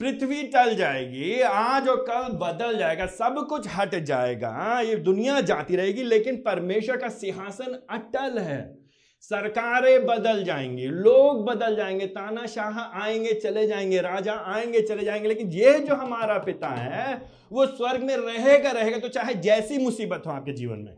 पृथ्वी 0.00 0.42
टल 0.42 0.74
जाएगी, 0.74 1.40
आज 1.40 1.88
और 1.88 1.96
कल 2.08 2.32
बदल 2.38 2.78
जाएगा, 2.78 3.06
सब 3.06 3.46
कुछ 3.48 3.66
हट 3.68 3.94
जाएगा। 3.94 4.80
ये 4.80 4.94
दुनिया 4.96 5.40
जाती 5.40 5.76
रहेगी, 5.76 6.02
लेकिन 6.02 6.36
परमेश्वर 6.36 6.96
का 6.96 7.08
सिंहासन 7.08 7.78
अटल 7.90 8.38
है। 8.38 8.78
सरकारें 9.22 10.06
बदल 10.06 10.44
जाएँगी, 10.44 10.86
लोग 10.86 11.44
बदल 11.46 11.76
जाएँगे, 11.76 12.06
तानाशाह 12.06 12.78
आएँगे, 13.02 13.32
चले 13.34 13.66
जाएँगे, 13.66 14.00
राजा 14.00 14.34
आएँगे, 14.46 14.80
चले 14.80 15.04
जाएँगे, 15.04 15.28
लेकिन 15.28 15.50
ये 15.52 15.78
जो 15.78 15.94
हमारा 15.94 16.38
पिता 16.38 16.68
है, 16.68 17.20
वो 17.52 17.66
स्वर्ग 17.66 18.02
में 18.02 18.16
रहेगा 18.16 18.70
रहेगा 18.70 18.98
तो 18.98 19.08
चाहे 19.08 19.34
जैसी 19.34 19.78
मुसीबत 19.78 20.22
हो 20.26 20.30
आपके 20.30 20.52
जीवन 20.52 20.78
में। 20.78 20.96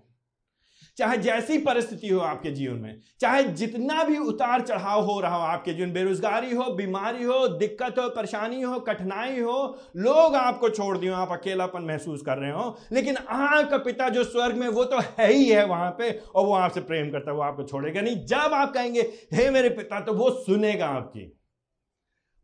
चाहे 1.01 1.17
जैसी 1.17 1.59
परिस्थिति 1.59 2.09
हो 2.09 2.21
आपके 2.21 2.51
जीवन 2.51 2.77
में, 2.77 3.01
चाहे 3.21 3.43
जितना 3.43 4.05
भी 4.05 4.19
उतार 4.19 4.61
चढ़ाव 4.61 5.01
हो 5.03 5.21
रहा 5.21 5.37
हो 5.37 5.43
आपके 5.43 5.73
जीवन 5.73 5.93
बेरोजगारी 5.93 6.55
हो, 6.55 6.65
बीमारी 6.65 7.25
हो, 7.25 7.49
दिक्कत 7.49 7.99
हो, 7.99 8.09
परेशानी 8.09 8.63
हो, 8.63 8.79
कठिनाई 8.81 9.41
हो, 9.41 9.79
लोग 9.97 10.35
आपको 10.35 10.71
छोड़ 10.71 10.99
दिए, 10.99 11.11
आप 11.11 11.33
अकेलापन 11.33 11.83
महसूस 11.83 12.23
कर 12.23 12.39
रहे 12.39 12.51
हो, 12.51 12.77
लेकिन 12.93 13.17
आपका 13.17 13.79
पिता 13.79 14.09
जो 14.09 14.25
स्वर्ग 14.25 14.57
में, 14.57 14.69
वो 14.69 14.85
तो 14.85 15.01
है 15.19 15.33
ही 15.33 15.49
है 15.49 15.67
वहाँ 15.67 15.91
पे, 15.91 16.11
और 16.35 16.47
वो 16.47 16.55
आपसे 16.55 16.81
प्रेम 16.81 17.11
करता 17.11 17.31
है, 17.31 17.37
वो 17.37 17.43
आपको 17.43 17.63
छोड़ेगा 17.63 18.01
नहीं। 18.01 18.27
जब 18.27 18.55
आप 18.55 18.75
कहेंगे, 18.75 19.01
हे 19.35 19.51
मेरे 19.51 19.69
पिता 19.69 20.01
तो 20.01 20.13
वो 20.13 20.31
सुनेगा 20.31 20.87
आपकी। 20.87 21.41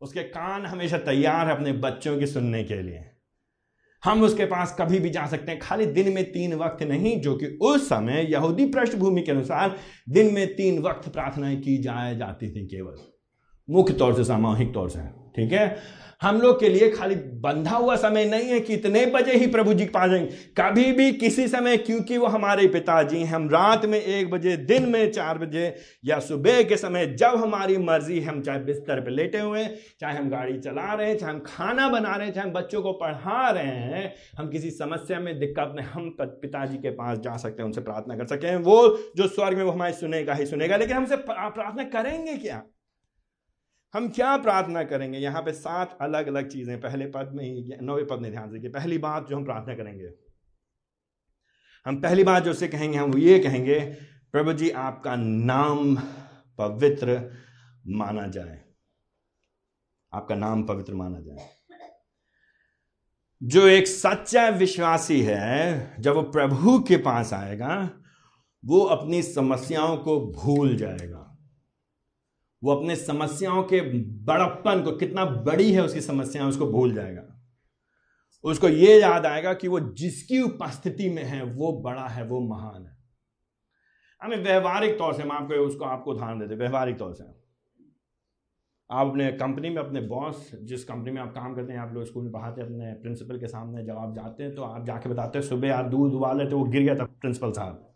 उसके 0.01 0.23
कान 0.23 0.65
हमेशा 0.65 0.97
तैयार 0.97 1.47
है 1.47 1.55
अपने 1.55 1.71
बच्चों 1.71 2.19
की 2.19 2.27
सुनने 2.27 2.63
के 2.63 2.81
लिए। 2.81 3.16
हम 4.07 4.23
उसके 4.23 4.45
पास 4.45 4.75
कभी 4.79 4.99
भी 4.99 5.09
जा 5.09 5.25
सकते 5.25 5.51
हैं। 5.51 5.59
खाली 5.59 5.85
दिन 5.85 6.13
में 6.13 6.31
तीन 6.31 6.53
वक्त 6.53 6.83
नहीं, 6.83 7.21
जो 7.21 7.35
कि 7.35 7.45
उस 7.45 7.85
समय 7.89 8.27
यहूदी 8.31 8.65
पृष्ठभूमि 8.65 9.21
के 9.21 9.31
अनुसार 9.31 9.75
दिन 10.09 10.33
में 10.33 10.55
तीन 10.55 10.79
वक्त 10.79 11.09
प्रार्थनाएँ 11.09 11.57
की 11.57 11.77
जाए 11.77 12.17
जाती 12.17 12.49
थी 12.49 12.65
केवल। 12.65 12.95
मुख्य 13.69 13.93
तौर 13.93 14.13
से, 14.13 14.23
सामूहिक 14.23 14.73
तौर 14.73 14.89
से, 14.89 14.99
ठीक 15.35 15.51
है? 15.51 15.77
हम 16.21 16.41
लोग 16.41 16.59
के 16.59 16.69
लिए 16.69 16.89
खाली 16.89 17.15
बंधा 17.15 17.77
हुआ 17.77 17.95
समय 17.95 18.25
नहीं 18.25 18.49
है 18.49 18.59
कि 18.59 18.73
इतने 18.73 19.05
बजे 19.05 19.31
ही 19.31 19.47
प्रभु 19.47 19.73
जी 19.73 19.85
पा 19.85 20.07
जाएँगे। 20.07 20.25
कभी 20.57 20.91
भी 20.91 21.11
किसी 21.11 21.47
समय, 21.47 21.77
क्योंकि 21.77 22.17
वो 22.17 22.27
हमारे 22.27 22.67
पिताजी 22.67 23.17
हैं, 23.17 23.25
हम 23.25 23.49
रात 23.49 23.85
में 23.85 24.01
एक 24.01 24.29
बजे, 24.29 24.57
दिन 24.57 24.89
में 24.89 25.11
चार 25.11 25.37
बजे, 25.37 25.75
या 26.05 26.19
सुबह 26.19 26.63
के 26.63 26.77
समय 26.77 27.05
जब 27.05 27.27
हमारी 27.27 27.77
मर्ज़ी, 27.77 28.19
हम 28.19 28.41
चाहे 28.41 28.59
बिस्तर 28.59 29.01
पर 29.01 29.11
लेटे 29.11 29.39
हुए 29.39 29.59
हैं, 29.59 29.75
चाहे 29.99 30.17
हम 30.17 30.29
गाड़ी 30.29 30.59
चला 30.59 30.93
रहे 30.93 31.09
हैं, 31.09 31.17
चाहे 31.17 31.33
हम 31.33 31.39
खाना 31.39 31.89
बना 31.89 32.15
रहे 32.15 32.27
हैं, 32.27 32.33
चाहे 32.33 32.47
हम 32.47 32.53
बच्चों 32.53 32.81
को 32.81 32.93
पढ़ा 32.93 33.49
रहे 33.49 33.63
हैं, 33.63 34.13
हम 34.37 34.49
किसी 34.49 34.71
समस्या 34.71 35.19
में, 35.19 35.39
दिक्कत 35.39 35.73
में 35.75 35.83
हम 35.83 36.15
पिताजी 36.21 36.77
के 36.77 36.89
पास 36.89 37.17
जा 37.17 37.37
सकते 37.37 37.61
हैं, 37.61 37.67
उनसे 37.67 37.81
प्रार्थना 37.81 38.15
कर 38.17 38.25
सकते 38.25 38.47
हैं। 38.47 38.57
वो 38.57 38.99
जो 39.17 39.27
स्वर्ग 39.27 39.57
में 39.57 39.63
वो 39.63 39.71
हमारे 39.71 39.93
सुनेगा 39.93 40.33
ही 40.33 40.45
सुनेगा, 40.45 40.77
लेकिन 40.77 40.97
हमसे 40.97 41.15
प्रार्थना 41.15 41.83
करेंगे 41.83 42.37
क्या? 42.37 42.63
हम 43.93 44.07
क्या 44.09 44.35
प्रार्थना 44.37 44.83
करेंगे? 44.83 45.17
यहाँ 45.17 45.41
पे 45.41 45.51
सात 45.53 45.97
अलग 46.01 46.27
अलग 46.27 46.49
चीज़ें 46.49 46.79
पहले 46.81 47.05
पद 47.05 47.31
में 47.33 47.43
ही, 47.45 47.77
नौवे 47.81 48.03
पद 48.03 48.19
में 48.19 48.31
ध्यान 48.31 48.51
दीजिए 48.51 48.69
पहली 48.69 48.97
बात 48.97 49.27
जो 49.27 49.35
हम 49.35 49.45
प्रार्थना 49.45 49.75
करेंगे, 49.75 50.09
हम 51.85 52.01
पहली 52.01 52.23
बात 52.23 52.43
जो 52.43 52.51
उसे 52.51 52.67
कहेंगे, 52.67 52.97
हम 52.97 53.17
ये 53.17 53.39
कहेंगे, 53.39 53.79
प्रभु 54.31 54.53
जी, 54.53 54.69
आपका 54.69 55.15
नाम 55.15 55.95
पवित्र 56.59 57.19
माना 57.87 58.27
जाए। 58.27 58.61
आपका 60.13 60.35
नाम 60.35 60.63
पवित्र 60.63 60.93
माना 60.93 61.19
जाए। 61.19 61.49
जो 63.41 63.67
एक 63.67 63.87
सच्चा 63.87 64.47
विश्वासी 64.49 65.21
है, 65.21 65.95
जब 65.99 66.15
वो 66.15 66.21
प्रभु 66.21 66.79
के 66.79 66.97
पास 66.97 67.33
आएगा, 67.33 67.77
वो 68.63 68.81
अपनी 68.81 69.21
समस्याओं 69.23 69.97
को 69.97 70.19
भूल 70.31 70.75
जाएगा। 70.75 71.23
वो 72.63 72.75
अपने 72.75 72.95
समस्याओं 72.95 73.63
के 73.63 73.81
बड़प्पन 74.25 74.81
को, 74.83 74.91
कितना 74.91 75.25
बड़ी 75.25 75.71
है 75.71 75.83
उसकी 75.83 76.01
समस्या, 76.01 76.47
उसको 76.47 76.67
भूल 76.67 76.93
जाएगा। 76.93 77.33
उसको 78.43 78.69
ये 78.69 79.01
याद 79.01 79.25
आएगा 79.25 79.53
कि 79.53 79.67
वो 79.67 79.79
जिसकी 79.79 80.41
उपस्थिति 80.41 81.09
में 81.09 81.23
है, 81.23 81.43
वो 81.43 81.81
बड़ा 81.81 82.07
है, 82.07 82.25
वो 82.25 82.39
महान 82.39 82.85
है। 82.85 82.97
हमें 84.21 84.43
व्यवहारिक 84.43 84.97
तौर 84.97 85.13
से, 85.13 85.23
हम 85.23 85.31
आपको, 85.31 85.53
उसको 85.53 85.85
आपको 85.85 86.11
उदाहरण 86.11 86.39
देते 86.39 86.55
व्यवहारिक 86.55 86.97
तौर 86.97 87.13
से। 87.13 87.23
आप 88.89 89.07
अपने 89.07 89.31
कंपनी 89.31 89.69
में, 89.69 89.77
अपने 89.77 90.01
बॉस, 90.01 90.51
जिस 90.63 90.83
कंपनी 90.83 91.11
में 91.11 91.21
आप 91.21 91.31
काम 91.31 91.55
करते 91.55 91.73
हैं, 91.73 91.79
आप 91.79 91.93
लोग 91.93 92.05
स्कूल 92.05 92.23
में 92.23 92.31
पढ़ाते 92.31 92.61
हैं, 92.61 92.67
अपने 92.67 92.93
प्रिंसिपल 92.93 93.39
के 93.39 93.47
सामने 93.47 93.83
जब 93.83 93.97
आप 93.97 94.13
जाते 94.15 94.43
हैं 94.43 94.55
तो 94.55 94.63
आप 94.63 94.85
जाके 94.85 95.09
बताते 95.09 95.39
हैं, 95.39 95.45
सुबह 95.45 95.67
यार 95.67 95.89
दूध 95.89 96.13
उबाले 96.13 96.45
तो 96.45 96.57
वो 96.57 96.65
गिर 96.65 96.83
गया 96.83 96.95
था 96.95 97.05
प्रिंसिपल 97.05 97.51
साहब। 97.51 97.86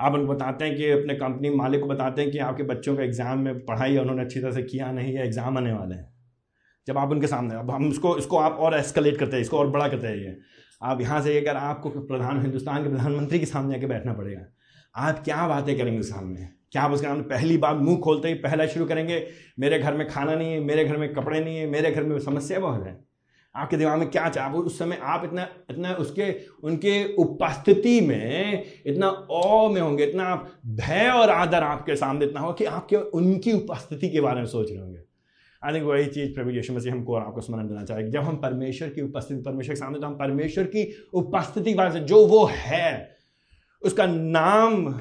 आप 0.00 0.14
उनको 0.14 0.32
बताते 0.34 0.64
हैं 0.64 0.76
कि 0.76 0.90
अपने 0.90 1.14
कंपनी 1.14 1.50
मालिक 1.50 1.80
को 1.80 1.86
बताते 1.86 2.22
हैं 2.22 2.30
कि 2.30 2.38
आपके 2.40 2.62
बच्चों 2.62 2.96
का 2.96 3.02
एग्ज़ाम 3.02 3.38
में 3.38 3.64
पढ़ाई 3.64 3.96
उन्होंने 3.96 4.22
अच्छी 4.22 4.40
तरह 4.40 4.52
से 4.52 4.62
किया 4.62 4.90
नहीं 4.92 5.14
है 5.14 5.24
एग्ज़ाम 5.24 5.58
आने 5.58 5.72
वाले 5.72 5.94
हैं। 5.94 6.12
जब 6.86 6.98
आप 6.98 7.10
उनके 7.10 7.26
सामने, 7.26 7.54
अब 7.54 7.70
हम 7.70 7.88
इसको 7.88 8.16
इसको 8.18 8.36
आप 8.38 8.58
और 8.58 8.74
एस्कलेट 8.74 9.18
करते 9.18 9.36
हैं, 9.36 9.42
इसको 9.42 9.58
और 9.58 9.70
बड़ा 9.70 9.88
करते 9.88 10.06
हैं 10.06 10.16
ये। 10.16 10.36
आप 10.82 11.00
यहाँ 11.00 11.20
से 11.22 11.38
अगर 11.40 11.56
आपको 11.56 11.90
प्रधान, 11.90 12.42
हिंदुस्तान 12.42 12.82
के 12.82 12.88
प्रधानमंत्री 12.88 13.38
के 13.38 13.46
सामने 13.46 13.76
आके 13.76 13.86
बैठना 13.86 14.12
पड़ेगा, 14.12 14.44
आप 14.94 15.22
क्या 15.24 15.48
बातें 15.48 15.76
करेंगे 15.78 16.02
सामने? 16.02 16.48
क्या 16.72 16.82
आप 16.82 16.92
उसके 16.92 17.06
सामने 17.06 17.22
पहली 17.22 17.56
बार 17.56 17.76
मुँह 17.76 17.98
खोलते 17.98 18.28
ही 18.28 18.34
पहला 18.34 18.66
शुरू 18.66 18.86
करेंगे, 18.86 19.26
मेरे 19.58 19.78
घर 19.78 19.94
में 19.94 20.06
खाना 20.08 20.34
नहीं 20.34 20.52
है, 20.52 20.60
मेरे 20.60 20.84
घर 20.84 20.96
में 20.96 21.12
कपड़े 21.14 21.40
नहीं 21.40 21.56
है, 21.56 21.66
मेरे 21.66 21.90
घर 21.90 22.02
में 22.02 22.18
समस्या 22.18 22.60
बहुत 22.60 22.86
है? 22.86 23.07
आपके 23.58 23.76
दिमाग 23.76 23.98
में 23.98 24.10
क्या 24.10 24.28
चाह 24.28 24.52
उस 24.52 24.78
समय 24.78 24.98
आप 25.02 25.24
इतना 25.24 25.48
इतना 25.70 25.94
उसके, 25.94 26.32
उनके 26.64 27.14
उपस्थिति 27.14 28.00
में 28.00 28.64
इतना 28.86 29.08
ओ 29.30 29.68
में 29.68 29.80
होंगे, 29.80 30.04
इतना 30.04 30.24
आप 30.24 30.50
भय 30.66 31.08
और 31.08 31.30
आदर 31.30 31.62
आपके 31.62 31.96
सामने 31.96 32.24
इतना 32.24 32.40
हो 32.40 32.52
कि 32.52 32.64
आप 32.64 32.74
आपके 32.78 32.96
उनकी 32.96 33.52
उपस्थिति 33.52 34.08
के 34.08 34.20
बारे 34.20 34.40
में 34.40 34.46
सोच 34.46 34.70
रहे 34.70 34.80
होंगे। 34.80 34.98
आई 35.62 35.74
थिंक 35.74 35.84
वही 35.84 36.06
चीज़ 36.06 36.34
प्रभु 36.34 36.50
यीशु 36.50 36.72
मसीह 36.72 36.92
हमको 36.92 37.14
और 37.14 37.22
आपको 37.22 37.40
स्मरण 37.40 37.68
देना 37.68 37.84
चाहेंगे। 37.84 38.10
जब 38.12 38.20
हम 38.20 38.36
परमेश्वर 38.36 38.88
की 38.88 39.02
उपस्थिति, 39.02 39.42
परमेश्वर 39.42 39.74
के 39.74 39.78
सामने 39.78 39.98
तो 40.00 40.06
हम 40.06 40.14
परमेश्वर 40.14 40.64
की 40.64 40.84
उपस्थिति 41.14 41.70
के 41.70 41.76
बारे 41.76 41.94
में 41.94 42.06
जो 42.06 42.26
वो 42.26 42.44
है, 42.52 43.16
उसका 43.82 44.06
नाम 44.06 44.92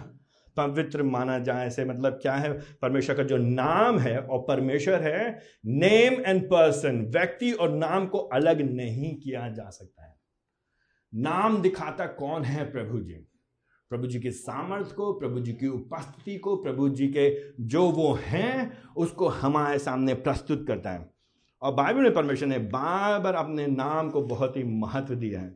पवित्र 0.58 1.04
माना 1.04 1.39
जाए, 1.39 1.67
ऐसे 1.67 1.86
मतलब 1.86 2.13
क्या 2.13 2.36
है? 2.36 2.54
परमेश्वर 2.54 3.15
का 3.15 3.24
जो 3.24 3.38
नाम 3.38 4.00
है 4.00 4.20
और 4.20 4.39
परमेश्वर 4.39 5.02
है 5.02 5.39
नेम 5.65 6.13
एंड 6.26 6.46
पर्सन 6.46 7.06
व्यक्ति 7.06 7.52
और 7.52 7.70
नाम 7.70 8.08
को 8.08 8.17
अलग 8.17 8.62
नहीं 8.62 9.15
किया 9.15 9.50
जा 9.50 9.70
सकता 9.70 10.06
है। 10.06 10.15
नाम 11.15 11.62
दिखाता 11.62 12.06
कौन 12.06 12.43
है 12.43 12.72
प्रभु 12.72 13.00
जी? 13.00 13.13
प्रभु 13.89 14.08
जी 14.08 14.20
के 14.20 14.32
सामर्थ्य 14.32 14.93
को, 14.93 15.13
प्रभु 15.13 15.39
जी 15.39 15.54
की 15.54 15.67
उपस्थिति 15.67 16.38
को, 16.38 16.56
प्रभु 16.56 16.89
जी 16.89 17.08
के 17.08 17.41
जो 17.60 17.89
वो 17.89 18.13
हैं, 18.13 18.78
उसको 18.98 19.28
हमारे 19.28 19.80
सामने 19.80 20.13
प्रस्तुत 20.13 20.67
करता 20.67 20.91
है। 20.91 21.10
और 21.62 21.74
बाइबल 21.74 22.02
में 22.02 22.13
परमेश्वर 22.13 22.48
ने 22.48 22.60
बार 22.60 23.20
बार 23.20 23.36
अपने 23.36 23.67
नाम 23.67 24.10
को 24.10 24.22
बहुत 24.22 24.58
ही 24.58 24.63
महत्व 24.63 25.15
दिया 25.15 25.41
है। 25.41 25.50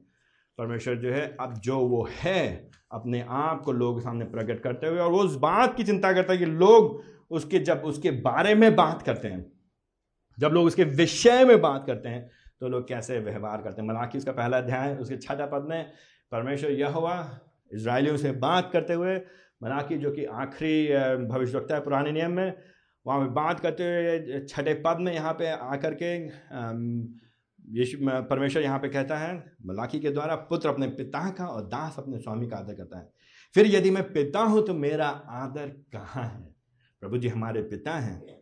परमेश्वर 0.57 0.95
जो 0.95 1.11
है, 1.11 1.37
अब 1.39 1.53
जो 1.53 1.79
वो 1.79 2.09
है 2.23 2.70
अपने 2.91 3.23
आप 3.29 3.61
को 3.61 3.71
लोग 3.71 4.01
सामने 4.01 4.25
प्रकट 4.25 4.59
करते 4.59 4.87
हुए 4.87 4.99
और 4.99 5.11
वो 5.11 5.19
उस 5.19 5.35
बात 5.39 5.75
की 5.75 5.83
चिंता 5.83 6.11
करता 6.13 6.33
है 6.33 6.39
कि 6.39 6.45
लोग 6.45 7.03
उसके 7.31 7.59
जब 7.59 7.81
उसके 7.85 8.11
बारे 8.21 8.55
में 8.55 8.75
बात 8.75 9.01
करते 9.01 9.27
हैं, 9.27 9.45
जब 10.37 10.49
लोग 10.49 10.65
उसके 10.65 10.83
विषय 10.83 11.43
में 11.45 11.59
बात 11.61 11.83
करते 11.87 12.09
हैं 12.09 12.29
तो 12.61 12.67
लोग 12.67 12.87
कैसे 12.87 13.19
व्यवहार 13.19 13.61
करते 13.61 13.81
हैं? 13.81 13.87
मलाकी 13.89 14.17
उसका 14.17 14.31
पहला 14.31 14.57
अध्याय, 14.57 14.95
उसके 14.95 15.17
छठा 15.17 15.45
पद 15.45 15.65
में, 15.69 15.91
परमेश्वर 16.31 16.71
यह 16.71 16.89
हुआ 16.89 17.15
इसराइलियों 17.71 18.17
से 18.17 18.31
बात 18.31 18.69
करते 18.73 18.93
हुए, 18.93 19.15
मलाकी 19.61 19.97
जो 19.97 20.11
कि 20.11 20.25
आखिरी 20.25 20.87
भविष्यवक्ता 21.27 21.75
है 21.75 21.81
पुराने 21.81 22.11
नियम 22.11 22.31
में, 22.31 22.53
वहाँ 23.05 23.19
पर 23.19 23.27
बात 23.31 23.59
करते 23.59 23.83
हुए, 23.83 24.45
छठे 24.45 24.73
पद 24.85 24.97
में 24.99 25.13
यहाँ 25.13 25.33
पे 25.33 25.49
आकर 25.49 25.93
के 25.93 26.17
यीशु 27.71 27.97
परमेश्वर 28.03 28.63
यहाँ 28.63 28.79
पे 28.79 28.89
कहता 28.89 29.17
है, 29.17 29.53
मलाखी 29.65 29.99
के 29.99 30.09
द्वारा, 30.09 30.35
पुत्र 30.35 30.69
अपने 30.69 30.87
पिता 30.87 31.29
का 31.29 31.45
और 31.45 31.61
दास 31.61 31.95
अपने 31.97 32.17
स्वामी 32.17 32.47
का 32.47 32.57
आदर 32.57 32.73
करता 32.73 32.99
है। 32.99 33.13
फिर 33.53 33.67
यदि 33.67 33.91
मैं 33.91 34.13
पिता 34.13 34.39
हूँ 34.39 34.67
तो 34.67 34.73
मेरा 34.73 35.07
आदर 35.07 35.67
कहाँ 35.67 36.23
है? 36.23 36.55
प्रभु 37.01 37.17
जी 37.17 37.27
हमारे 37.27 37.61
पिता 37.61 37.93
हैं। 37.93 38.40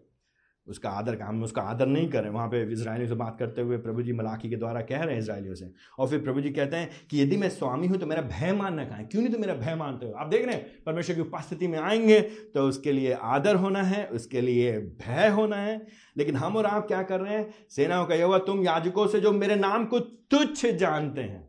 उसका 0.69 0.89
आदर 0.91 1.15
का, 1.15 1.25
हम 1.25 1.43
उसका 1.43 1.61
आदर 1.61 1.87
नहीं 1.87 2.09
करें 2.09 2.29
वहाँ 2.29 2.47
पे 2.47 2.61
इसराइलियों 2.73 3.09
से 3.09 3.15
बात 3.15 3.35
करते 3.39 3.61
हुए 3.61 3.77
प्रभु 3.77 4.01
जी 4.01 4.13
मलाकी 4.13 4.49
के 4.49 4.55
द्वारा 4.55 4.81
कह 4.81 5.03
रहे 5.03 5.15
हैं 5.15 5.21
इसराइलियों 5.21 5.55
से। 5.55 5.71
और 5.99 6.07
फिर 6.07 6.19
प्रभु 6.19 6.41
जी 6.41 6.49
कहते 6.51 6.77
हैं 6.77 6.89
कि 7.09 7.21
यदि 7.21 7.37
मैं 7.37 7.49
स्वामी 7.49 7.87
हूँ 7.87 7.97
तो 7.97 8.05
मेरा 8.05 8.21
भय 8.23 8.53
मानना 8.53 8.85
कहाँ 8.85 9.03
क्यों 9.05 9.21
नहीं 9.21 9.33
तो 9.33 9.39
मेरा 9.39 9.53
भय 9.55 9.75
मानते 9.75 10.05
हो? 10.05 10.11
आप 10.13 10.27
देख 10.27 10.45
रहे 10.45 10.55
हैं, 10.55 10.83
परमेश्वर 10.85 11.15
की 11.15 11.21
उपस्थिति 11.21 11.67
में 11.67 11.77
आएँगे 11.79 12.19
तो 12.21 12.67
उसके 12.67 12.91
लिए 12.91 13.13
आदर 13.13 13.55
होना 13.55 13.83
है, 13.83 14.05
उसके 14.05 14.41
लिए 14.41 14.77
भय 14.79 15.27
होना 15.27 15.55
है। 15.55 15.81
लेकिन 16.17 16.35
हम 16.35 16.57
और 16.57 16.65
आप 16.65 16.87
क्या 16.87 17.03
कर 17.03 17.19
रहे 17.19 17.33
हैं? 17.33 17.53
सेनाओं 17.69 18.05
का 18.05 18.15
यह 18.15 18.37
तुम 18.37 18.63
याजकों 18.63 19.07
से 19.07 19.19
जो 19.19 19.31
मेरे 19.31 19.55
नाम 19.55 19.85
को 19.85 19.99
तुच्छ 19.99 20.65
जानते 20.65 21.21
हैं। 21.21 21.47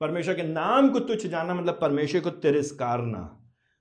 परमेश्वर 0.00 0.34
के 0.34 0.42
नाम 0.42 0.88
को 0.88 1.00
तुच्छ 1.00 1.26
जानना 1.26 1.54
मतलब 1.54 1.78
परमेश्वर 1.80 2.20
को 2.20 2.30
तिरस्कारना। 2.30 3.30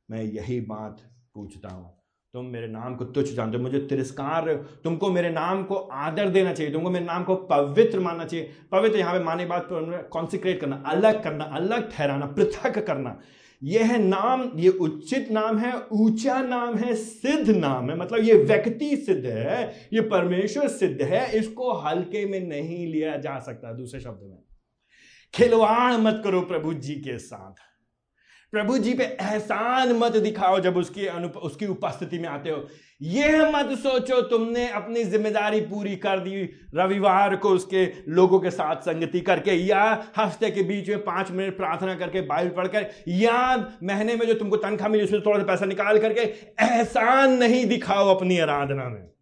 मैं 0.09 0.23
यही 0.23 0.59
बात 0.61 1.01
पूछता 1.35 1.69
हूँ। 1.69 1.94
तुम 2.35 2.45
मेरे 2.45 2.67
नाम 2.67 2.95
को 2.95 3.05
तुच्छ 3.05 3.31
जानते 3.31 3.57
हो। 3.57 3.63
मुझे 3.63 3.79
तिरस्कार, 3.79 4.53
तुमको 4.83 5.09
मेरे 5.09 5.29
नाम 5.29 5.63
को 5.63 5.75
आदर 5.75 6.29
देना 6.29 6.53
चाहिए, 6.53 6.71
तुमको 6.73 6.89
मेरे 6.89 7.05
नाम 7.05 7.23
को 7.23 7.35
पवित्र 7.35 7.99
मानना 7.99 8.25
चाहिए। 8.25 8.49
पवित्र 8.71 8.99
यहाँ 8.99 9.13
पे 9.13 9.23
माने 9.23 9.45
बात 9.45 9.67
कॉन्सिक्रेट 10.11 10.59
करना, 10.61 10.83
अलग 10.85 11.23
करना, 11.23 11.43
अलग 11.43 11.89
ठहराना, 11.91 12.25
पृथक 12.25 12.79
करना। 12.85 13.19
यह 13.61 13.97
नाम, 13.97 14.51
ये 14.55 14.69
उचित 14.69 15.31
नाम 15.31 15.57
है, 15.57 15.73
ऊँचा 15.91 16.41
नाम 16.41 16.75
है, 16.75 16.95
सिद्ध 16.95 17.55
नाम 17.55 17.89
है। 17.89 17.97
मतलब 17.97 18.23
ये 18.23 18.33
व्यक्ति 18.33 18.95
सिद्ध 18.97 19.25
है, 19.25 19.89
ये 19.93 20.01
परमेश्वर 20.01 20.67
सिद्ध 20.67 21.01
है, 21.01 21.37
इसको 21.37 21.71
हल्के 21.73 22.25
में 22.25 22.39
नहीं 22.39 22.85
लिया 22.87 23.15
जा 23.17 23.39
सकता, 23.39 23.73
दूसरे 23.73 23.99
शब्द 23.99 24.19
में। 24.23 24.37
खिलवाड़ 25.33 25.93
मत 25.93 26.21
करो 26.23 26.41
प्रभु 26.41 26.73
जी 26.73 26.95
के 26.95 27.17
साथ। 27.17 27.63
प्रभु 28.55 28.77
जी 28.77 28.93
पे 28.93 29.03
एहसान 29.03 29.91
मत 29.93 30.15
दिखाओ 30.17 30.59
जब 30.59 30.77
उसकी 30.77 31.07
उसकी 31.43 31.67
उपस्थिति 31.67 32.19
में 32.19 32.27
आते 32.29 32.49
हो। 32.49 32.63
यह 33.01 33.49
मत 33.51 33.71
सोचो 33.79 34.19
तुमने 34.21 34.67
अपनी 34.71 35.03
ज़िम्मेदारी 35.03 35.59
पूरी 35.61 35.95
कर 35.95 36.19
दी 36.19 36.43
रविवार 36.75 37.35
को 37.35 37.49
उसके 37.49 37.85
लोगों 38.09 38.39
के 38.39 38.51
साथ 38.51 38.75
संगति 38.81 39.21
करके, 39.21 39.51
या 39.51 39.81
हफ़्ते 40.17 40.51
के 40.51 40.63
बीच 40.63 40.89
में 40.89 41.03
पाँच 41.03 41.31
मिनट 41.31 41.57
प्रार्थना 41.57 41.95
करके 41.95 42.21
बाइबल 42.21 42.55
पढ़कर, 42.55 42.85
या 43.07 43.55
महीने 43.83 44.15
में 44.15 44.25
जो 44.27 44.33
तुमको 44.33 44.57
तनख्वाह 44.57 44.89
मिली 44.89 45.03
उसमें 45.03 45.21
थोड़ा 45.21 45.39
सा 45.39 45.45
पैसा 45.45 45.65
निकाल 45.65 45.99
करके, 45.99 46.21
एहसान 46.65 47.37
नहीं 47.37 47.65
दिखाओ 47.65 48.15
अपनी 48.15 48.39
आराधना 48.39 48.89
में। 48.89 49.14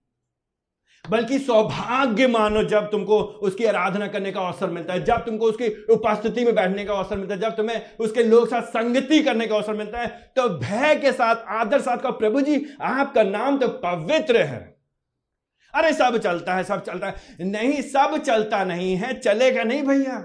बल्कि 1.05 1.37
सौभाग्य 1.39 2.27
मानो 2.27 2.63
जब 2.63 2.89
तुमको 2.91 3.19
उसकी 3.19 3.65
आराधना 3.65 4.07
करने 4.07 4.31
का 4.31 4.41
अवसर 4.41 4.69
मिलता 4.69 4.93
है, 4.93 5.03
जब 5.05 5.25
तुमको 5.25 5.45
उसकी 5.45 5.67
उपस्थिति 5.93 6.45
में 6.45 6.53
बैठने 6.55 6.85
का 6.85 6.93
अवसर 6.93 7.17
मिलता 7.17 7.33
है, 7.33 7.39
जब 7.41 7.55
तुम्हें 7.55 7.81
उसके 7.99 8.23
लोग 8.23 8.47
साथ 8.47 8.61
संगति 8.61 9.21
करने 9.23 9.47
का 9.47 9.55
अवसर 9.55 9.73
मिलता 9.73 9.99
है 9.99 10.07
तो 10.35 10.47
भय 10.49 10.95
के 10.95 11.11
साथ, 11.11 11.35
आदर 11.35 11.81
साथ 11.81 11.97
का 11.97 12.11
प्रभु 12.11 12.41
जी, 12.41 12.65
आपका 12.81 13.23
नाम 13.23 13.57
तो 13.59 13.67
पवित्र 13.85 14.41
है। 14.41 14.61
अरे, 15.73 15.93
सब 15.93 16.17
चलता 16.17 16.55
है, 16.55 16.63
सब 16.63 16.83
चलता 16.83 17.07
है। 17.07 17.15
नहीं, 17.41 17.81
सब 17.81 18.17
चलता 18.17 18.63
नहीं 18.63 18.95
है, 18.95 19.13
चलेगा 19.19 19.63
नहीं 19.63 19.83
भैया। 19.83 20.17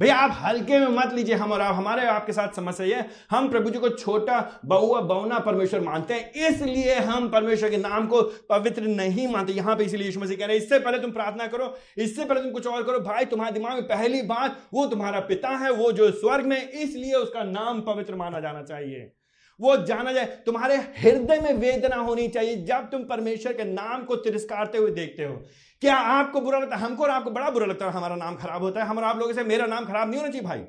भैया, 0.00 0.14
आप 0.16 0.30
हल्के 0.36 0.78
में 0.78 0.86
मत 0.88 1.12
लीजिए 1.14 1.34
हम 1.34 1.52
और 1.52 1.60
आप, 1.60 1.74
हमारे 1.74 2.06
आपके 2.06 2.32
साथ 2.32 2.56
समस्या 2.56 2.86
ये 2.86 3.04
हम 3.30 3.48
प्रभु 3.50 3.70
जी 3.70 3.78
को 3.78 3.88
छोटा 3.88 4.38
बहुआ 4.64 5.00
बौना 5.02 5.38
परमेश्वर 5.38 5.80
मानते 5.80 6.14
हैं, 6.14 6.32
इसलिए 6.48 6.94
हम 7.00 7.28
परमेश्वर 7.30 7.70
के 7.70 7.76
नाम 7.76 8.06
को 8.06 8.22
पवित्र 8.50 8.82
नहीं 8.82 9.28
मानते। 9.28 9.52
यहाँ 9.52 9.76
पे 9.76 9.84
इसलिए 9.84 10.06
यीशु 10.06 10.20
मसीह 10.20 10.36
कह 10.36 10.46
रहे 10.46 10.56
हैं, 10.56 10.64
इससे 10.64 10.78
पहले 10.78 10.98
तुम 10.98 11.10
प्रार्थना 11.10 11.46
करो, 11.46 11.74
इससे 11.98 12.24
पहले 12.24 12.40
तुम 12.40 12.50
कुछ 12.50 12.66
और 12.66 12.82
करो। 12.82 13.00
भाई, 13.00 13.24
तुम्हारे 13.24 13.54
दिमाग 13.54 13.72
में 13.72 13.88
पहली 13.88 14.22
बात, 14.24 14.58
वो 14.74 14.86
तुम्हारा 14.86 15.20
पिता 15.22 15.56
है, 15.56 15.70
वो 15.72 15.92
जो 15.92 16.10
स्वर्ग 16.12 16.46
में 16.46 16.60
इसलिए 16.62 17.14
उसका 17.14 17.42
नाम 17.44 17.80
पवित्र 17.82 18.14
माना 18.14 18.40
जाना 18.40 18.62
चाहिए। 18.62 19.12
वो 19.60 19.76
जाना 19.76 20.12
जाए। 20.12 20.24
तुम्हारे 20.24 20.76
हृदय 20.76 21.40
में 21.40 21.52
वेदना 21.52 21.96
होनी 21.96 22.28
चाहिए 22.28 22.56
जब 22.56 22.90
तुम 22.90 23.04
परमेश्वर 23.04 23.52
के 23.52 23.64
नाम 23.64 24.04
को 24.04 24.16
तिरस्कारते 24.16 24.78
हुए 24.78 24.90
देखते 24.90 25.24
हो। 25.24 25.42
क्या 25.80 25.96
आपको 25.96 26.40
बुरा 26.40 26.58
लगता 26.58 26.76
है? 26.76 26.82
हमको 26.82 27.02
और 27.02 27.10
आपको 27.10 27.30
बड़ा 27.30 27.50
बुरा 27.50 27.66
लगता 27.66 27.86
है। 27.86 27.92
हमारा 27.92 28.16
नाम 28.16 28.36
खराब 28.36 28.62
होता 28.62 28.82
है। 28.82 28.86
हमारा 28.86 29.08
आप 29.08 29.18
लोगों 29.18 29.32
से 29.32 29.44
मेरा 29.44 29.66
नाम 29.66 29.84
खराब 29.84 30.10
नहीं 30.10 30.20
होना 30.20 30.32
चाहिए, 30.32 30.46
भाई। 30.46 30.64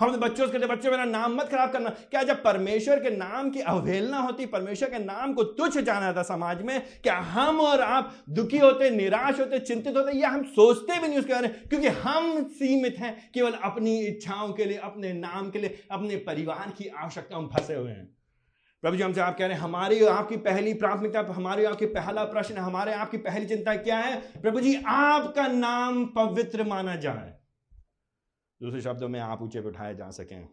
हम 0.00 0.16
बच्चों 0.16 0.46
से 0.46 0.52
कहते 0.52 0.66
बच्चों, 0.66 0.90
मेरा 0.90 1.04
नाम 1.04 1.34
मत 1.34 1.48
खराब 1.48 1.72
करना। 1.72 1.88
क्या 1.88 2.22
जब 2.22 2.42
परमेश्वर 2.42 3.00
के 3.00 3.10
नाम 3.10 3.50
की 3.50 3.60
अवहेलना 3.60 4.18
होती, 4.18 4.46
परमेश्वर 4.46 4.90
के 4.90 4.98
नाम 4.98 5.32
को 5.32 5.42
तुच्छ 5.42 5.78
जाना 5.78 6.12
था 6.12 6.22
समाज 6.22 6.62
में, 6.62 6.82
क्या 7.02 7.16
हम 7.16 7.60
और 7.60 7.80
आप 7.80 8.16
दुखी 8.30 8.58
होते, 8.58 8.90
निराश 8.90 9.40
होते, 9.40 9.58
चिंतित 9.58 9.96
होते, 9.96 10.18
या 10.18 10.28
हम 10.28 10.42
सोचते 10.42 10.98
भी 10.98 11.08
नहीं 11.08 11.18
उसके 11.18 11.32
बारे 11.32 11.48
में? 11.48 11.68
क्योंकि 11.68 11.88
हम 11.88 12.44
सीमित 12.44 12.96
हैं, 12.98 13.30
केवल 13.34 13.52
अपनी 13.52 14.00
इच्छाओं 14.00 14.52
के 14.52 14.64
लिए, 14.64 14.78
अपने 14.78 15.12
नाम 15.12 15.50
के 15.50 15.58
लिए, 15.58 15.84
अपने 15.90 16.16
परिवार 16.16 16.72
की 16.78 16.88
आवश्यकता 16.88 17.40
में 17.40 17.48
फंसे 17.48 17.74
हुए 17.74 17.90
हैं। 17.90 18.16
प्रभु 18.82 18.96
जी 18.96 19.02
हमसे 19.02 19.20
आप 19.20 19.38
कह 19.38 19.46
रहे 19.46 19.56
हैं, 19.56 19.62
हमारी 19.62 20.04
आपकी 20.04 20.36
पहली 20.36 20.74
प्राथमिकता, 20.74 21.32
हमारी 21.32 21.64
आपकी 21.64 21.86
पहला 21.86 22.24
प्रश्न 22.24 22.56
हमारे 22.56 22.92
आपकी 22.92 23.16
पहली 23.16 23.46
चिंता 23.46 23.74
क्या 23.74 23.98
है? 23.98 24.16
प्रभु 24.16 24.60
जी, 24.60 24.82
आपका 24.86 25.46
नाम 25.46 26.04
पवित्र 26.04 26.64
माना 26.64 26.96
जाए। 26.96 27.41
दूसरे 28.62 28.80
शब्दों 28.80 29.08
में 29.08 29.20
आप 29.20 29.42
ऊँचे 29.42 29.58
उठाए 29.58 29.94
जा 29.94 30.10
सकें। 30.10 30.48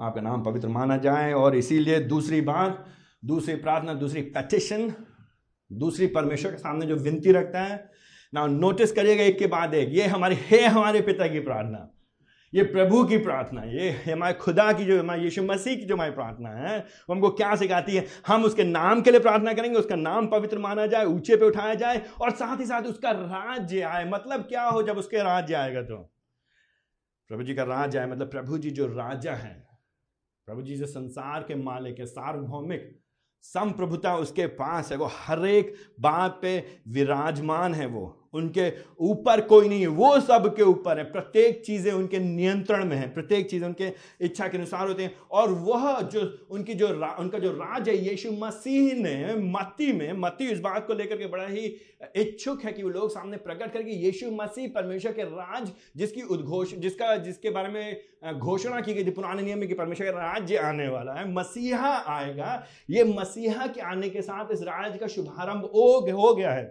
आपका 0.00 0.20
नाम 0.20 0.42
पवित्र 0.42 0.68
माना 0.68 0.96
जाए 0.96 1.32
और 1.32 1.56
इसीलिए 1.56 2.00
दूसरी 2.00 2.40
बात, 2.40 2.86
दूसरी 3.24 3.54
प्रार्थना, 3.54 3.94
दूसरी 3.94 4.22
पेटिशन 4.22 4.94
दूसरी 5.72 6.06
परमेश्वर 6.06 6.50
के 6.50 6.56
सामने 6.56 6.86
जो 6.86 6.96
विनती 6.96 7.32
रखता 7.32 7.60
है, 7.60 7.90
ना 8.34 8.46
नोटिस 8.46 8.92
करिएगा 8.92 9.22
एक 9.22 9.38
के 9.38 9.46
बाद 9.46 9.74
एक। 9.74 9.88
ये 9.92 10.06
हमारी, 10.06 10.36
है 10.40 10.66
हमारे 10.66 11.00
पिता 11.00 11.26
की 11.26 11.40
प्रार्थना। 11.40 11.90
ये 12.54 12.62
प्रभु 12.62 13.04
की 13.04 13.18
प्रार्थना। 13.18 13.62
ये 13.62 14.12
हमारे 14.12 14.34
खुदा 14.34 14.72
की 14.72 14.84
जो, 14.84 15.00
हमारे 15.00 15.22
यीशु 15.22 15.42
मसीह 15.42 15.76
की 15.76 15.84
जो 15.84 15.94
हमारी 15.94 16.10
प्रार्थना 16.10 16.48
है, 16.48 16.78
वो 16.78 17.14
हमको 17.14 17.30
क्या 17.30 17.54
सिखाती 17.54 17.96
है? 17.96 18.06
हम 18.26 18.44
उसके 18.44 18.64
नाम 18.64 19.00
के 19.00 19.10
लिए 19.10 19.20
प्रार्थना 19.20 19.52
करेंगे, 19.52 19.78
उसका 19.78 19.96
नाम 19.96 20.26
पवित्र 20.26 20.58
माना 20.58 20.86
जाए, 20.86 21.04
ऊँचे 21.04 21.36
पे 21.36 21.44
उठाया 21.44 21.74
जाए 21.74 22.02
और 22.20 22.30
साथ 22.30 22.60
ही 22.60 22.66
साथ 22.66 22.82
उसका 22.82 23.10
राज्य 23.10 23.80
आए। 23.80 24.10
मतलब 24.10 24.40
क्या 24.40 24.64
हो 24.64 24.82
जब 24.82 24.98
उसके 24.98 25.16
राज्य 25.16 25.54
आएगा 25.54 25.82
तो? 25.82 26.13
प्रभु 27.28 27.42
जी 27.42 27.54
का 27.54 27.62
राजा 27.62 28.00
है 28.00 28.10
मतलब 28.10 28.30
प्रभु 28.30 28.58
जी 28.58 28.70
जो 28.70 28.86
राजा 28.86 29.34
है, 29.34 29.68
प्रभु 30.46 30.62
जी 30.62 30.76
जो 30.76 30.86
संसार 30.86 31.42
के 31.42 31.54
मालिक 31.54 31.98
है, 31.98 32.06
सार्वभौमिक 32.06 33.00
संप्रभुता 33.42 34.16
उसके 34.16 34.46
पास 34.46 34.90
है, 34.92 34.96
वो 34.98 35.08
हर 35.12 35.46
एक 35.46 35.74
बात 36.00 36.38
पे 36.42 36.80
विराजमान 36.88 37.74
है 37.74 37.86
वो। 37.86 38.23
उनके 38.34 38.70
ऊपर 39.02 39.40
कोई 39.42 39.68
नहीं 39.68 39.80
है 39.80 39.86
वो 39.88 40.18
सब 40.20 40.46
के 40.56 40.62
ऊपर 40.64 40.98
है। 40.98 41.04
प्रत्येक 41.12 41.62
चीज़ें 41.66 41.92
उनके 41.92 42.18
नियंत्रण 42.18 42.84
में 42.84 42.96
है 42.96 43.08
प्रत्येक 43.14 43.48
चीज़ें 43.50 43.66
उनके 43.68 43.92
इच्छा 44.20 44.48
के 44.48 44.56
अनुसार 44.58 44.86
होते 44.88 45.02
हैं। 45.02 45.14
और 45.30 45.50
वह 45.50 46.00
जो 46.02 46.20
उनकी 46.50 46.74
जो 46.74 46.90
रा, 46.90 47.16
उनका 47.20 47.38
जो 47.38 47.50
राज 47.52 47.88
है 47.88 47.96
यीशु 47.98 48.32
मसीह 48.34 48.92
ने 48.94 49.34
मत्ती 49.50 49.92
में 49.92 50.12
मत्ती 50.18 50.48
इस 50.52 50.60
बात 50.60 50.86
को 50.86 50.94
लेकर 50.94 51.16
के 51.16 51.26
बड़ा 51.26 51.46
ही 51.46 51.66
इच्छुक 52.16 52.64
है 52.64 52.72
कि 52.72 52.82
वो 52.82 52.88
लोग 52.90 53.10
सामने 53.10 53.36
प्रकट 53.38 53.72
करके 53.72 53.90
यीशु 53.96 54.30
मसीह 54.32 54.68
परमेश्वर 54.74 55.12
के 55.12 55.22
राज 55.24 55.70
जिसकी 55.96 56.22
उद्घोष 56.24 56.74
जिसका 56.76 57.14
जिसके 57.18 57.50
बारे 57.50 57.68
में 57.68 58.38
घोषणा 58.38 58.80
की 58.80 58.94
गई 58.94 59.04
थी 59.04 59.10
पुराने 59.10 59.42
नियम 59.42 59.58
में 59.58 59.68
कि 59.68 59.74
परमेश्वर 59.74 60.06
का 60.06 60.18
राज्य 60.22 60.56
आने 60.58 60.88
वाला 60.88 61.12
है 61.12 61.30
मसीहा 61.32 61.92
आएगा। 62.08 62.62
ये 62.90 63.04
मसीहा 63.06 63.66
के 63.66 63.80
आने 63.82 64.08
के 64.08 64.22
साथ 64.22 64.52
इस 64.52 64.62
राज 64.62 64.96
का 64.98 65.06
शुभारंभ 65.08 65.64
हो 65.66 66.34
गया 66.34 66.50
है। 66.50 66.64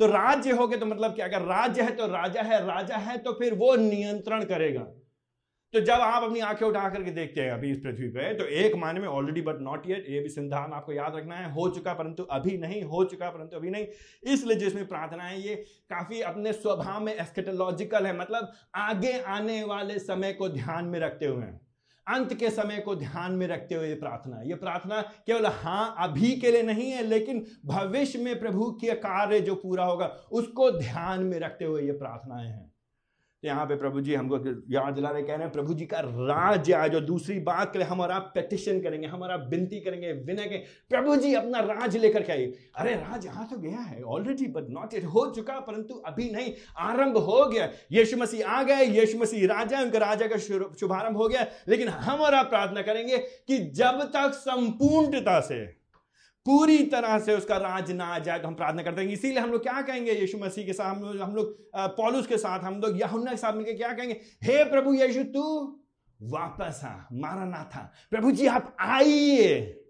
तो 0.00 0.06
राज्य 0.06 0.52
हो 0.52 0.66
गए 0.66 0.76
तो 0.76 0.86
मतलब 0.86 1.14
क्या? 1.14 1.26
अगर 1.26 1.42
राज्य 1.44 1.82
है 1.82 1.94
तो 1.96 2.06
राजा 2.08 2.42
है 2.42 2.66
राजा 2.66 2.96
है 2.98 3.16
तो 3.18 3.32
फिर 3.32 3.54
वो 3.54 3.74
नियंत्रण 3.76 4.44
करेगा। 4.44 4.86
तो 5.74 5.80
जब 5.80 5.92
आप 5.92 6.22
अपनी 6.22 6.40
आँखें 6.40 6.66
उठा 6.66 6.88
करके 6.88 7.10
देखते 7.10 7.40
हैं 7.40 7.50
अभी 7.50 7.70
इस 7.70 7.78
पृथ्वी 7.78 8.08
पे 8.08 8.32
तो 8.34 8.44
एक 8.56 8.74
मायने 8.76 9.00
में 9.00 9.06
ऑलरेडी 9.08 9.40
बट 9.42 9.60
नॉट 9.60 9.86
येट 9.86 10.06
ये 10.10 10.20
भी 10.20 10.28
सिंधान 10.28 10.72
आपको 10.72 10.92
याद 10.92 11.16
रखना 11.16 11.36
है, 11.36 11.50
हो 11.52 11.68
चुका 11.68 11.94
परंतु 11.94 12.22
अभी 12.22 12.56
नहीं, 12.58 12.82
हो 12.82 13.04
चुका 13.04 13.30
परंतु 13.30 13.56
अभी 13.56 13.70
नहीं। 13.70 13.86
इसलिए 14.24 14.56
जिसमें 14.56 14.86
प्रार्थना 14.88 15.24
है, 15.24 15.40
ये 15.40 15.54
काफ़ी 15.90 16.20
अपने 16.22 16.52
स्वभाव 16.52 17.00
में 17.00 17.14
एस्केटोलॉजिकल 17.14 18.06
है 18.06 18.16
मतलब 18.18 18.52
आगे 18.74 19.18
आने 19.20 19.62
वाले 19.64 19.98
समय 19.98 20.32
को 20.32 20.48
ध्यान 20.48 20.84
में 20.84 20.98
रखते 21.00 21.26
हुए 21.26 21.44
हैं। 21.44 21.60
अंत 22.08 22.34
के 22.34 22.50
समय 22.50 22.78
को 22.78 22.94
ध्यान 22.94 23.32
में 23.32 23.46
रखते 23.46 23.74
हुए 23.74 23.94
प्रार्थना 23.94 24.40
ये 24.42 24.54
प्रार्थना 24.54 25.00
केवल 25.26 25.46
हाँ 25.46 25.94
अभी 25.98 26.34
के 26.36 26.50
लिए 26.50 26.62
नहीं 26.62 26.90
है, 26.90 27.02
लेकिन 27.02 27.44
भविष्य 27.66 28.18
में 28.18 28.38
प्रभु 28.40 28.70
के 28.80 28.94
कार्य 28.94 29.40
जो 29.40 29.54
पूरा 29.54 29.84
होगा, 29.84 30.06
उसको 30.32 30.70
ध्यान 30.70 31.24
में 31.24 31.38
रखते 31.40 31.64
हुए 31.64 31.82
ये 31.82 31.92
प्रार्थनाएँ 31.92 32.48
हैं। 32.48 32.73
यहाँ 33.44 33.64
पे 33.66 33.76
प्रभु 33.76 34.00
जी 34.00 34.14
हमको 34.14 34.36
याद 34.72 34.94
दिला 34.94 35.10
रहे 35.10 35.22
कह 35.22 35.32
रहे 35.32 35.42
हैं, 35.42 35.50
प्रभु 35.52 35.74
जी 35.74 35.86
का 35.86 36.00
राज 36.00 36.70
आए 36.72 36.88
जो 36.88 37.00
दूसरी 37.02 37.38
बात 37.40 37.72
के 37.72 37.78
लिए 37.78 37.88
हम 37.88 38.00
और 38.00 38.10
आप 38.10 38.30
पेटिशन 38.34 38.80
करेंगे, 38.80 39.06
हम 39.06 39.22
और 39.22 39.30
आप 39.30 39.46
विनती 39.50 39.80
करेंगे, 39.80 40.12
विनय 40.12 40.44
के, 40.44 40.56
प्रभु 40.90 41.16
जी 41.16 41.34
अपना 41.34 41.60
राज 41.62 41.96
लेकर 41.96 42.22
के 42.22 42.32
आइए। 42.32 42.52
अरे 42.76 42.94
राज 42.94 43.26
यहाँ 43.26 43.48
तो 43.50 43.58
गया 43.58 43.80
है 43.80 44.02
ऑलरेडी 44.04 44.46
बट 44.48 44.70
नॉट 44.70 44.94
इट 44.94 45.04
हो 45.06 45.26
चुका, 45.30 45.58
परंतु 45.60 45.94
अभी 46.06 46.30
नहीं, 46.30 46.52
आरंभ 46.80 47.16
हो 47.18 47.44
गया। 47.46 47.68
यीशु 47.92 48.16
मसीह 48.16 48.48
आ 48.48 48.62
गए, 48.62 48.84
यीशु 48.90 49.18
मसीह 49.18 49.46
राजा 49.48 49.80
उनका 49.80 49.98
राजा 50.00 50.26
का 50.26 50.36
शुभारंभ 50.36 51.16
हो 51.16 51.28
गया। 51.28 51.46
लेकिन 51.68 51.88
हम 51.88 52.20
और 52.20 52.34
आप 52.34 52.50
प्रार्थना 52.50 52.82
करेंगे 52.82 53.18
कि 53.18 53.58
जब 53.74 54.02
तक 54.14 54.34
संपूर्णता 54.36 55.40
से 55.42 55.64
पूरी 56.46 56.78
तरह 56.86 57.18
से 57.18 57.34
उसका 57.34 57.56
राज 57.56 57.90
ना 57.92 58.04
आ 58.04 58.18
जाए 58.18 58.38
तो 58.38 58.48
हम 58.48 58.54
प्रार्थना 58.54 58.82
करते 58.82 59.02
हैं। 59.02 59.08
इसीलिए 59.08 59.38
हम 59.38 59.50
लोग 59.50 59.62
क्या 59.62 59.80
कहेंगे? 59.82 60.12
यीशु 60.12 60.38
मसीह 60.38 60.66
के 60.66 60.72
साथ 60.72 60.94
हम 60.94 61.02
लोग 61.02 61.20
हम 61.20 61.34
लोग 61.34 61.56
पॉलुस 61.76 62.26
के 62.26 62.38
साथ 62.38 62.60
हम 62.60 62.80
लोग 62.80 63.00
यहुन्ना 63.00 63.30
के 63.30 63.36
साथ 63.36 63.52
मिलकर 63.52 63.72
क्या 63.72 63.92
कहेंगे? 63.92 64.20
हे 64.42 64.64
प्रभु 64.64 64.94
यीशु, 64.94 65.22
तू 65.24 65.42
वापस 66.22 66.80
आ, 66.84 66.92
मारा 67.12 67.44
ना 67.44 67.64
था। 67.64 67.92
प्रभु 68.10 68.30
जी, 68.30 68.46
आप 68.46 68.76
आइए। 68.80 69.80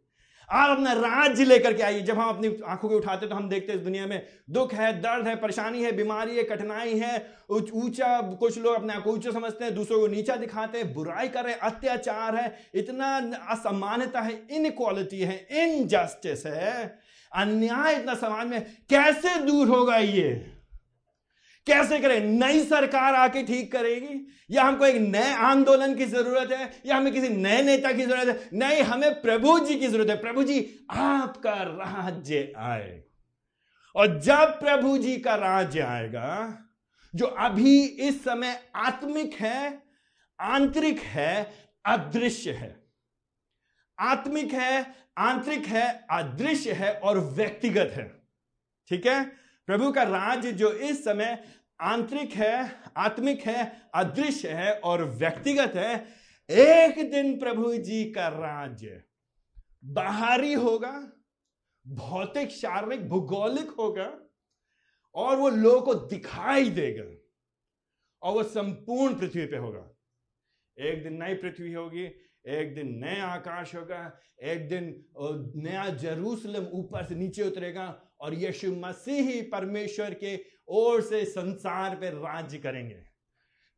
आप 0.50 0.70
अपना 0.70 0.92
राज्य 0.92 1.44
लेकर 1.44 1.72
के 1.72 1.83
आइए। 1.83 2.00
जब 2.00 2.18
हम 2.18 2.28
अपनी 2.28 2.48
आँखों 2.66 2.88
को 2.88 2.96
उठाते 2.96 3.26
तो 3.26 3.35
हम 3.35 3.48
देखते 3.48 3.72
हैं 3.72 3.78
इस 3.78 3.85
दुनिया 3.85 4.07
में 4.07 4.26
दुख 4.50 4.74
है, 4.74 4.92
दर्द 5.00 5.28
है, 5.28 5.37
परेशानी 5.37 5.83
है, 5.83 5.92
बीमारी 5.92 6.37
है, 6.37 6.42
कठिनाई 6.42 6.98
है। 6.98 7.26
ऊँचा, 7.50 8.20
कुछ 8.20 8.59
लोग 8.59 8.74
अपने 8.74 8.94
आप 8.94 9.02
को 9.02 9.12
ऊँचा 9.12 9.30
समझते 9.30 9.64
हैं, 9.64 9.74
दूसरों 9.74 10.00
को 10.00 10.07
नीचा 10.07 10.37
दिखाते 10.37 10.78
हैं, 10.78 10.92
बुराई 10.94 11.28
कर 11.28 11.44
रहे 11.44 11.52
हैं, 11.52 11.61
अत्याचार 11.61 12.37
है। 12.37 12.57
इतना 12.74 13.16
असमानता 13.48 14.20
है 14.20 14.42
इनक्वालिटी 14.50 15.20
है 15.20 15.46
इनजस्टिस 15.52 16.46
है। 16.46 16.98
अन्याय 17.33 17.94
इतना 17.94 18.14
समाज 18.14 18.46
में, 18.46 18.61
कैसे 18.90 19.38
दूर 19.40 19.68
होगा 19.68 19.96
ये? 19.96 20.53
कैसे 21.66 22.00
करें? 22.00 22.20
नई 22.20 22.64
सरकार 22.64 23.14
आके 23.14 23.42
ठीक 23.42 23.72
करेगी? 23.72 24.27
या 24.50 24.64
हमको 24.64 24.87
एक 24.87 24.96
नए 24.96 25.33
आंदोलन 25.33 25.94
की 25.94 26.05
ज़रूरत 26.05 26.53
है? 26.53 26.83
या 26.87 26.96
हमें 26.96 27.12
किसी 27.12 27.29
नए 27.29 27.62
नेता 27.62 27.92
की 27.92 28.03
ज़रूरत 28.03 28.27
है? 28.27 28.59
नहीं, 28.59 28.83
हमें 28.83 29.22
प्रभु 29.22 29.59
जी 29.59 29.79
की 29.79 29.87
ज़रूरत 29.87 30.09
है। 30.09 30.16
प्रभु 30.16 30.42
जी, 30.42 30.87
आपका 30.90 31.55
राज्य 31.55 32.53
आए। 32.57 33.05
और 33.96 34.20
जब 34.20 34.61
प्रभु 34.61 34.98
जी 34.98 35.16
का 35.16 35.35
राज्य 35.35 35.81
आएगा, 35.81 36.59
जो 37.14 37.27
अभी 37.27 37.85
इस 37.87 38.24
समय 38.24 38.62
आत्मिक 38.77 39.35
है, 39.35 39.83
आंतरिक 40.40 41.00
है, 41.00 41.53
अदृश्य 41.87 42.53
है। 42.53 42.85
आत्मिक 43.98 44.53
है, 44.53 44.94
आंतरिक 45.18 45.66
है, 45.66 46.07
अदृश्य 46.11 46.72
है 46.72 46.94
और 46.94 47.18
व्यक्तिगत 47.18 47.92
है। 47.94 48.22
ठीक 48.88 49.07
है? 49.07 49.43
प्रभु 49.66 49.92
का 49.92 50.03
राज्य 50.03 50.53
जो 50.53 50.72
इस 50.72 51.05
समय 51.05 51.42
आंतरिक 51.81 52.33
है, 52.33 52.83
आत्मिक 52.96 53.40
है, 53.40 53.90
अदृश्य 53.94 54.48
है 54.48 54.79
और 54.81 55.05
व्यक्तिगत 55.05 55.74
है, 55.74 55.94
एक 56.50 57.11
दिन 57.11 57.38
प्रभु 57.38 57.72
जी 57.74 58.05
का 58.12 58.29
राज्य 58.29 59.03
बाहरी 59.85 60.53
होगा, 60.53 60.92
भौतिक, 61.87 62.50
शारीरिक, 62.50 63.09
भूगोलिक 63.09 63.70
होगा 63.70 64.12
और 65.14 65.37
वो 65.37 65.48
लोगों 65.48 65.81
को 65.81 65.94
दिखाई 65.94 66.70
देगा 66.70 67.05
और 68.22 68.35
वो 68.35 68.42
संपूर्ण 68.42 69.14
पृथ्वी 69.14 69.46
पे 69.46 69.57
होगा। 69.57 69.90
एक 70.79 71.03
दिन 71.03 71.22
नई 71.22 71.35
पृथ्वी 71.35 71.72
होगी, 71.72 72.05
एक 72.46 72.74
दिन 72.74 72.94
नया 72.98 73.27
आकाश 73.27 73.74
होगा, 73.74 74.20
एक 74.42 74.68
दिन 74.68 75.05
नया 75.62 75.88
जरूसलम 75.88 76.66
ऊपर 76.72 77.05
से 77.05 77.14
नीचे 77.14 77.42
उतरेगा 77.42 78.03
और 78.20 78.35
यीशु 78.35 78.72
मसीह 78.77 79.29
ही 79.31 79.40
परमेश्वर 79.42 80.14
के 80.14 80.38
ओर 80.68 81.00
से 81.00 81.24
संसार 81.24 81.94
पर 81.94 82.12
राज्य 82.12 82.59
करेंगे। 82.59 83.03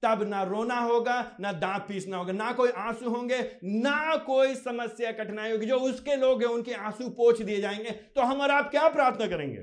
तब 0.03 0.23
ना 0.23 0.43
रोना 0.43 0.79
होगा, 0.79 1.37
ना 1.41 1.53
दांत 1.53 1.83
पीसना 1.83 2.17
होगा, 2.17 2.33
ना 2.33 2.53
कोई 2.53 2.71
आँसू 2.71 3.11
होंगे, 3.11 3.39
ना 3.65 4.17
कोई 4.17 4.55
समस्या, 4.55 5.13
कठिनाई 5.13 5.53
होगी। 5.53 5.67
जो 5.67 5.79
उसके 5.81 6.17
लोग 6.17 6.43
हैं, 6.43 6.49
उनके 6.49 6.73
आँसू 6.73 7.09
पोछ 7.09 7.43
दिए 7.43 7.61
जाएँगे 7.61 7.91
तो 7.91 8.23
हम 8.23 8.41
और 8.41 8.51
आप 8.51 8.71
क्या 8.71 8.89
प्रार्थना 8.89 9.27
करेंगे? 9.27 9.61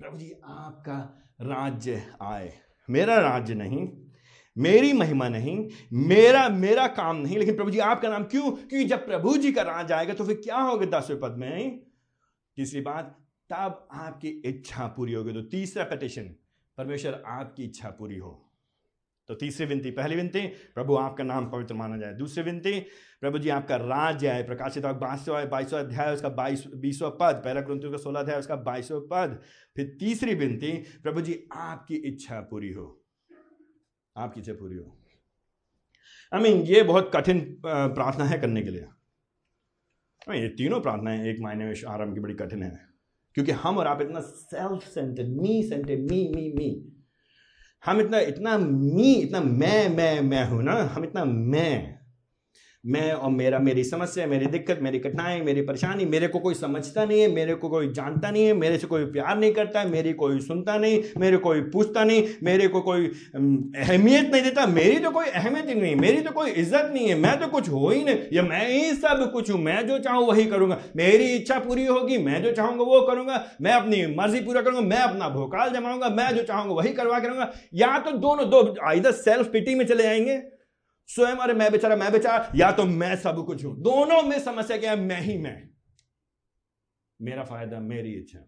प्रभु 0.00 0.18
जी, 0.18 0.32
आपका 0.44 0.98
राज्य 1.42 2.02
आए। 2.22 2.52
मेरा 2.88 3.18
राज्य 3.20 3.54
नहीं, 3.54 3.88
मेरी 4.56 4.92
महिमा 4.92 5.28
नहीं, 5.28 5.68
मेरा 5.92 6.48
मेरा 6.48 6.86
काम 6.86 7.16
नहीं। 7.16 7.38
लेकिन 7.38 7.56
प्रभु 7.56 7.70
जी, 7.70 7.78
आपका 7.78 8.08
नाम 8.08 8.24
क्यों? 8.24 8.50
क्योंकि 8.50 8.84
जब 8.84 9.06
प्रभु 9.06 9.36
जी 9.36 9.52
का 9.52 9.62
राज 9.62 9.92
आएगा 9.92 10.14
तो 10.14 10.24
फिर 10.24 10.36
क्या 10.36 10.58
होगा 10.58 10.86
दसवें 10.98 11.20
पद 11.20 11.36
में? 11.38 11.80
तीसरी 12.56 12.80
बात 12.80 13.16
तब 13.50 13.88
आपकी 13.92 14.28
इच्छा 14.44 14.86
पूरी 14.86 15.12
होगी। 15.12 15.32
तो 15.32 15.42
तीसरा 15.42 15.84
पटिशन 15.84 16.34
परमेश्वर 16.78 17.22
आपकी 17.26 17.64
इच्छा 17.64 17.90
पूरी 17.90 18.16
हो। 18.16 18.42
तो 19.28 19.34
तीसरी 19.34 19.66
विनती, 19.66 19.90
पहली 19.90 20.16
विनती, 20.16 20.40
प्रभु 20.74 20.96
आपका 20.96 21.24
नाम 21.24 21.50
पवित्र 21.50 21.74
माना 21.74 21.96
जाए। 21.96 22.14
दूसरी 22.14 22.42
विनती, 22.44 22.80
प्रभु 23.20 23.38
जी 23.38 23.48
आपका 23.48 23.76
राज्य 23.76 24.30
है 24.30 24.46
प्रकाशित 24.46 24.86
बाईसवा 24.86 25.80
अध्याय, 25.80 26.12
उसका 26.14 26.28
बाईस, 26.28 26.64
बीसवा 26.76 27.08
पद, 27.10 27.40
पहला 27.44 27.60
ग्रंथों 27.60 27.90
का 27.90 27.96
सोलह 27.96 28.20
अध्याय, 28.20 28.38
उसका 28.38 28.56
बाईसवा 28.56 28.98
पद। 29.12 29.40
फिर 29.76 29.96
तीसरी 30.00 30.34
विनती, 30.34 30.72
प्रभु 31.02 31.20
जी 31.20 31.38
आपकी 31.52 31.96
इच्छा 32.08 32.40
पूरी 32.40 32.72
हो। 32.72 32.86
आपकी 34.16 34.40
इच्छा 34.40 34.52
पूरी 34.52 34.76
हो। 34.76 34.96
आई 36.32 36.42
मीन 36.42 36.60
ये 36.62 36.82
बहुत 36.82 37.10
कठिन 37.14 37.40
प्रार्थना 37.66 38.24
है 38.24 38.38
करने 38.38 38.62
के 38.62 38.70
लिए। 38.70 38.86
ये 40.40 40.48
तीनों 40.48 40.80
प्रार्थनाएँ 40.80 41.26
एक 41.28 41.40
मायने 41.40 41.64
में 41.64 41.74
आरंभ 41.88 42.14
की 42.14 42.20
बड़ी 42.20 42.34
कठिन 42.34 42.62
है। 42.62 42.95
क्योंकि 43.36 43.52
हम 43.52 43.78
और 43.78 43.86
आप 43.86 44.00
इतना 44.00 44.20
self 44.20 44.82
centred 44.82 45.28
me 45.28 45.62
centred 45.62 46.00
me 46.00 46.32
me 46.34 46.52
me 46.52 46.92
हम 47.86 48.00
इतना 48.00 48.18
इतना 48.18 48.58
मी 48.58 49.14
इतना 49.14 49.40
मैं 49.40 49.96
मैं 49.96 50.20
मैं 50.20 50.48
हूँ 50.48 50.62
ना, 50.62 50.72
हम 50.72 51.04
इतना 51.04 51.24
मैं. 51.24 51.95
मैं 52.84 53.12
और 53.12 53.30
मेरा, 53.30 53.58
मेरी 53.58 53.84
समस्या, 53.84 54.26
मेरी 54.26 54.46
दिक्कत, 54.46 54.78
मेरी 54.82 54.98
कठिनाई, 54.98 55.40
मेरी 55.40 55.60
परेशानी, 55.60 56.04
मेरे 56.04 56.28
को 56.28 56.38
कोई 56.38 56.54
समझता 56.54 57.04
नहीं 57.04 57.20
है, 57.20 57.28
मेरे 57.28 57.54
को 57.54 57.68
कोई 57.68 57.92
जानता 57.92 58.30
नहीं 58.30 58.44
है, 58.46 58.52
मेरे 58.52 58.78
से 58.78 58.86
कोई 58.86 59.04
प्यार 59.04 59.38
नहीं 59.38 59.52
करता 59.52 59.80
है, 59.80 59.88
मेरी 59.88 60.12
कोई 60.12 60.40
सुनता 60.40 60.78
नहीं, 60.78 61.02
मेरे 61.18 61.36
कोई 61.36 61.60
पूछता 61.60 62.04
नहीं, 62.04 62.28
मेरे 62.42 62.68
को 62.68 62.80
कोई 62.80 63.06
अहमियत 63.36 64.30
नहीं 64.32 64.42
देता, 64.42 64.66
मेरी 64.66 64.98
तो 64.98 65.10
कोई 65.10 65.26
अहमियत 65.26 65.68
ही 65.68 65.74
नहीं, 65.74 65.96
मेरी 65.96 66.20
तो 66.20 66.30
कोई 66.30 66.50
इज़्ज़त 66.50 66.90
नहीं 66.94 67.08
है, 67.08 67.14
मैं 67.14 67.40
तो 67.40 67.46
कुछ 67.46 67.68
हो 67.68 67.88
ही 67.88 68.04
नहीं, 68.04 68.18
या 68.32 68.42
मैं 68.42 68.68
ही 68.68 68.92
सब 68.94 69.30
कुछ 69.32 69.50
हूँ, 69.50 69.60
मैं 69.60 69.86
जो 69.86 69.98
चाहूँ 69.98 70.26
वही 70.26 70.44
करूँगा, 70.44 70.80
मेरी 70.96 71.24
इच्छा 71.24 71.58
पूरी 71.58 71.86
होगी, 71.86 72.18
मैं 72.18 72.42
जो 72.42 72.52
चाहूँगा 72.52 72.84
वो 72.84 73.00
करूँगा, 73.02 73.44
मैं 73.60 73.72
अपनी 73.72 74.06
मर्ज़ी 74.16 74.40
पूरा 74.40 74.62
करूँगा, 74.62 74.80
मैं 74.80 74.98
अपना 74.98 75.28
भोकाल 75.28 75.70
जमाऊँगा, 75.70 76.08
मैं 76.08 76.34
जो 76.36 76.42
चाहूँगा 76.42 76.74
वही 76.74 76.92
करवा 76.92 77.20
करूँगा 77.20 77.52
या 77.74 77.98
तो 77.98 78.12
दोनों, 78.18 78.50
दो 78.50 78.92
इधर 78.92 79.12
सेल्फ 79.12 79.50
पिटी 79.52 79.74
में 79.74 79.86
चले 79.86 80.02
जाएँगे। 80.02 80.55
स्वयं, 81.06 81.36
अरे 81.36 81.54
मैं 81.54 81.72
बेचारा 81.72 81.96
मैं 81.96 82.12
बेचारा, 82.12 82.52
या 82.54 82.72
तो 82.72 82.84
मैं 82.84 83.16
सब 83.16 83.46
कुछ 83.46 83.64
हूँ। 83.64 83.82
दोनों 83.82 84.22
में 84.22 84.40
समस्या 84.40 84.76
क्या 84.76 84.90
है? 84.90 85.00
मैं 85.00 85.20
ही 85.20 85.38
मैं। 85.38 85.68
मेरा 87.22 87.44
फ़ायदा, 87.44 87.80
मेरी 87.80 88.12
इच्छा। 88.12 88.38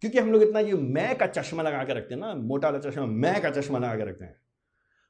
क्योंकि 0.00 0.18
हम 0.18 0.32
लोग 0.32 0.42
इतना 0.42 0.60
ये 0.60 0.72
मैं 0.72 1.18
का 1.18 1.26
चश्मा 1.26 1.62
लगा 1.62 1.84
के 1.84 1.94
रखते 1.94 2.14
हैं 2.14 2.20
ना, 2.20 2.34
मोटा 2.34 2.68
वाला 2.68 2.90
चश्मा, 2.90 3.06
मैं 3.06 3.42
का 3.42 3.50
चश्मा 3.50 3.78
लगा 3.78 3.96
के 3.96 4.04
रखते 4.04 4.24
हैं। 4.24 4.40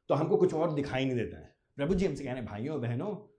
तो 0.09 0.15
हमको 0.15 0.37
कुछ 0.37 0.55
और 0.55 0.75
दिखाई 0.75 1.05
नहीं 1.05 1.17
देता 1.17 1.39
है। 1.39 1.57
प्रभु 1.77 1.95
जी 1.95 2.07
हमसे 2.07 2.25
कह 2.25 2.31
रहे 2.31 2.39
हैं, 2.39 2.47
भाइयों, 2.47 2.81
बहनों 2.81 3.30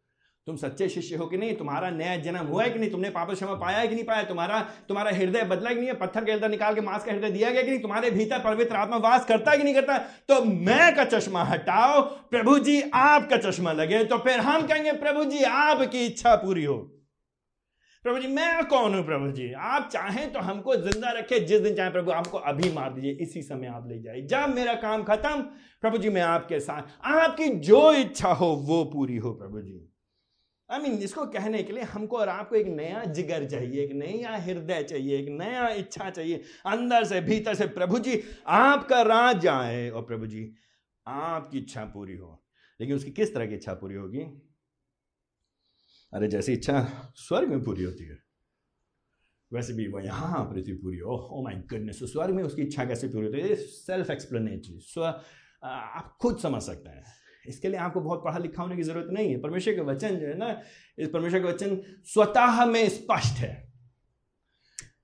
तुम 0.51 0.57
सच्चे 0.57 0.89
शिष्य 0.89 1.15
हो 1.15 1.25
कि 1.25 1.37
नहीं? 1.37 1.55
तुम्हारा 1.55 1.89
नया 1.89 2.15
जन्म 2.15 2.45
हुआ 2.45 2.63
है 2.63 2.69
कि 2.69 2.79
नहीं? 2.79 2.89
तुमने 2.91 3.09
पाप 3.09 3.31
क्षमा 3.31 3.53
पाया 3.53 3.77
है 3.77 3.87
कि 3.87 3.95
नहीं 3.95 4.05
पाया? 4.05 4.23
तुम्हारा 4.23 4.59
तुम्हारा 4.87 5.11
हृदय 5.11 5.43
बदला 5.43 5.69
कि 5.69 5.75
नहीं? 5.75 5.87
है 5.87 5.93
पत्थर 5.93 6.25
के 6.25 6.31
हृदय 6.31 6.47
निकाल 6.47 6.75
के 6.75 6.81
मांस 6.81 7.03
का 7.03 7.11
हृदय 7.11 7.31
दिया 7.31 7.49
गया 7.49 7.61
कि 7.61 7.69
नहीं? 7.69 7.79
तुम्हारे 7.79 8.11
भीतर 8.11 8.39
पवित्र 8.39 8.75
आत्मा 8.75 8.97
वास 8.97 9.25
करता 9.25 9.51
है 9.51 9.57
कि 9.57 9.63
नहीं 9.63 9.73
करता? 9.73 9.97
तो 9.97 10.43
मैं 10.45 10.95
का 10.95 11.03
चश्मा 11.03 11.43
हटाओ। 11.43 12.01
प्रभु 12.01 12.59
जी, 12.59 12.81
आपका 12.93 13.37
चश्मा 13.37 13.71
लगे। 13.71 14.03
तो 14.03 14.17
फिर 14.17 14.39
हम 14.39 14.67
कहेंगे, 14.67 14.91
प्रभु 14.91 15.23
जी, 15.23 15.43
आपकी 15.43 16.05
इच्छा 16.05 16.35
पूरी 16.35 16.63
हो। 16.63 16.77
प्रभु 18.03 18.19
जी, 18.19 18.27
मैं 18.27 18.65
कौन 18.65 18.95
हूँ 18.95 19.05
प्रभु 19.05 19.31
जी? 19.31 19.53
आप 19.53 19.89
चाहें 19.93 20.31
तो 20.33 20.39
हमको 20.39 20.75
ज़िंदा 20.75 21.11
रखे। 21.11 21.39
जिस 21.39 21.61
दिन 21.61 21.75
चाहे 21.75 21.89
प्रभु, 21.89 22.11
आपको 22.11 22.37
अभी 22.37 22.71
मार 22.71 22.93
दीजिए। 22.93 23.11
इसी 23.11 23.41
समय 23.41 23.67
आप 23.67 23.87
ले 23.87 24.01
जाए 24.01 24.21
जब 24.21 24.55
मेरा 24.55 24.73
काम 24.73 25.03
खत्म, 25.03 25.41
प्रभु 25.81 25.97
जी, 25.97 26.09
मैं 26.09 26.21
आपके 26.21 26.59
साथ, 26.59 26.81
आपकी 27.03 27.47
जो 27.47 27.93
इच्छा 27.93 28.33
हो, 28.33 28.47
वो 28.47 28.83
पूरी 28.83 29.17
हो 29.17 29.33
प्रभु 29.33 29.61
जी। 29.61 29.87
आई 30.71 30.79
I 30.79 30.81
मीन 30.81 30.91
mean, 30.91 31.03
इसको 31.03 31.25
कहने 31.25 31.63
के 31.63 31.73
लिए 31.73 31.83
हमको 31.83 32.17
और 32.17 32.29
आपको 32.29 32.55
एक 32.55 32.67
नया 32.67 33.03
जिगर 33.05 33.45
चाहिए 33.45 33.83
एक 33.83 33.91
नया 33.91 34.35
हृदय 34.37 34.83
चाहिए 34.83 35.17
एक 35.19 35.27
नया 35.29 35.67
इच्छा 35.69 36.09
चाहिए। 36.09 36.43
अंदर 36.65 37.03
से 37.03 37.21
भीतर 37.21 37.55
से 37.55 37.67
प्रभु 37.67 37.99
जी 37.99 38.23
आपका 38.47 39.01
राज 39.01 39.47
आए। 39.47 39.89
और 39.89 40.01
प्रभु 40.01 40.27
जी 40.27 40.55
आपकी 41.07 41.57
इच्छा 41.57 41.85
पूरी 41.85 42.15
हो। 42.15 42.45
लेकिन 42.79 42.95
उसकी 42.95 43.11
किस 43.11 43.33
तरह 43.33 43.47
की 43.47 43.55
इच्छा 43.55 43.73
पूरी 43.73 43.95
होगी? 43.95 44.19
अरे 46.13 46.27
जैसी 46.27 46.53
इच्छा 46.53 47.11
स्वर्ग 47.15 47.49
में 47.49 47.63
पूरी 47.63 47.83
होती 47.83 48.03
है 48.03 48.17
वैसे 49.53 49.73
भी 49.73 49.87
वो 49.87 49.99
यहाँ 49.99 50.43
पृथ्वी 50.45 50.73
पूरी 50.73 50.97
हो। 50.97 51.15
ओ 51.15 51.43
माय 51.43 51.55
गुडनेस 51.69 51.99
स्वर्ग 52.03 52.35
में 52.35 52.43
उसकी 52.43 52.61
इच्छा 52.61 52.85
कैसे 52.85 53.07
पूरी 53.07 53.25
होती 53.25 53.39
है? 53.39 53.55
सेल्फ 53.55 54.09
एक्सप्लेनेटरी 54.09 54.79
स्व 54.79 55.03
आप 55.63 56.17
खुद 56.21 56.37
समझ 56.39 56.61
सकते 56.63 56.89
हैं। 56.89 57.20
इसके 57.45 57.67
लिए 57.67 57.79
आपको 57.79 58.01
बहुत 58.01 58.23
पढ़ा 58.23 58.37
लिखा 58.37 58.61
होने 58.63 58.75
की 58.75 58.83
ज़रूरत 58.83 59.07
नहीं 59.11 59.31
है। 59.31 59.39
परमेश्वर 59.41 59.73
के 59.73 59.81
वचन 59.83 60.15
जो 60.15 60.27
है 60.27 60.37
ना, 60.37 60.55
इस 60.97 61.09
परमेश्वर 61.09 61.39
के 61.39 61.47
वचन 61.47 61.77
स्वतः 62.05 62.65
में 62.65 62.87
स्पष्ट 62.89 63.37
है। 63.37 63.53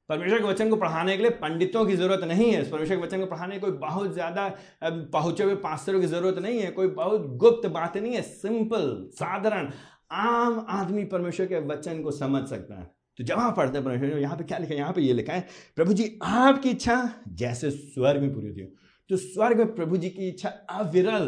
परमेश्वर 0.09 0.39
के 0.39 0.45
वचन 0.45 0.69
को 0.69 0.75
पढ़ाने 0.75 1.15
के 1.17 1.23
लिए 1.23 1.31
पंडितों 1.37 1.85
की 1.85 1.95
ज़रूरत 1.95 2.23
नहीं 2.23 2.51
है। 2.51 2.63
परमेश्वर 2.71 2.95
के 2.95 3.01
वचन 3.01 3.19
को 3.19 3.25
पढ़ाने 3.25 3.59
कोई 3.59 3.71
बहुत 3.71 4.13
ज़्यादा 4.13 4.47
पहुँचे 4.83 5.43
हुए 5.43 5.55
पास्टरों 5.63 5.99
की 6.01 6.07
ज़रूरत 6.07 6.37
नहीं 6.37 6.59
है। 6.59 6.69
कोई 6.71 6.87
बहुत 6.89 7.25
गुप्त 7.37 7.67
बात 7.69 7.97
नहीं 7.97 8.13
है। 8.13 8.21
सिंपल, 8.21 9.09
साधारण, 9.13 9.71
आम 10.11 10.65
आदमी 10.69 11.03
परमेश्वर 11.05 11.45
के 11.45 11.59
वचन 11.67 12.01
को 12.03 12.11
समझ 12.11 12.47
सकता 12.49 12.79
है। 12.79 12.85
तो 13.19 13.23
जब 13.23 13.37
आप 13.37 13.55
पढ़ते 13.57 13.77
हैं 13.77 13.85
परमेश्वर, 13.85 14.17
यहाँ 14.19 14.37
पे 14.37 14.43
क्या 14.43 14.57
लिखा 14.57 14.73
है? 14.73 14.79
यहाँ 14.79 14.93
पे 14.93 15.01
ये 15.01 15.13
लिखा 15.13 15.33
है, 15.33 15.47
प्रभु 15.75 15.93
जी, 15.93 16.19
आपकी 16.23 16.69
इच्छा 16.69 17.09
जैसे 17.33 17.71
स्वर्ग 17.71 18.21
में 18.21 18.33
पूरी 18.33 18.47
होती 18.47 18.61
है। 18.61 18.67
तो 19.09 19.17
स्वर्ग 19.17 19.57
में 19.57 19.73
प्रभु 19.75 19.97
जी 19.97 20.09
की 20.09 20.27
इच्छा 20.27 20.49
अविरल 20.49 21.27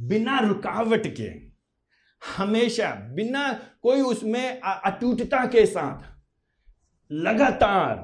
बिना 0.00 0.38
रुकावट 0.38 1.06
के, 1.06 1.52
हमेशा 2.36 2.90
बिना 2.90 3.52
कोई 3.82 4.00
उसमें 4.00 4.60
अटूटता 4.60 5.46
के 5.46 5.66
साथ, 5.66 6.12
लगातार 7.12 7.96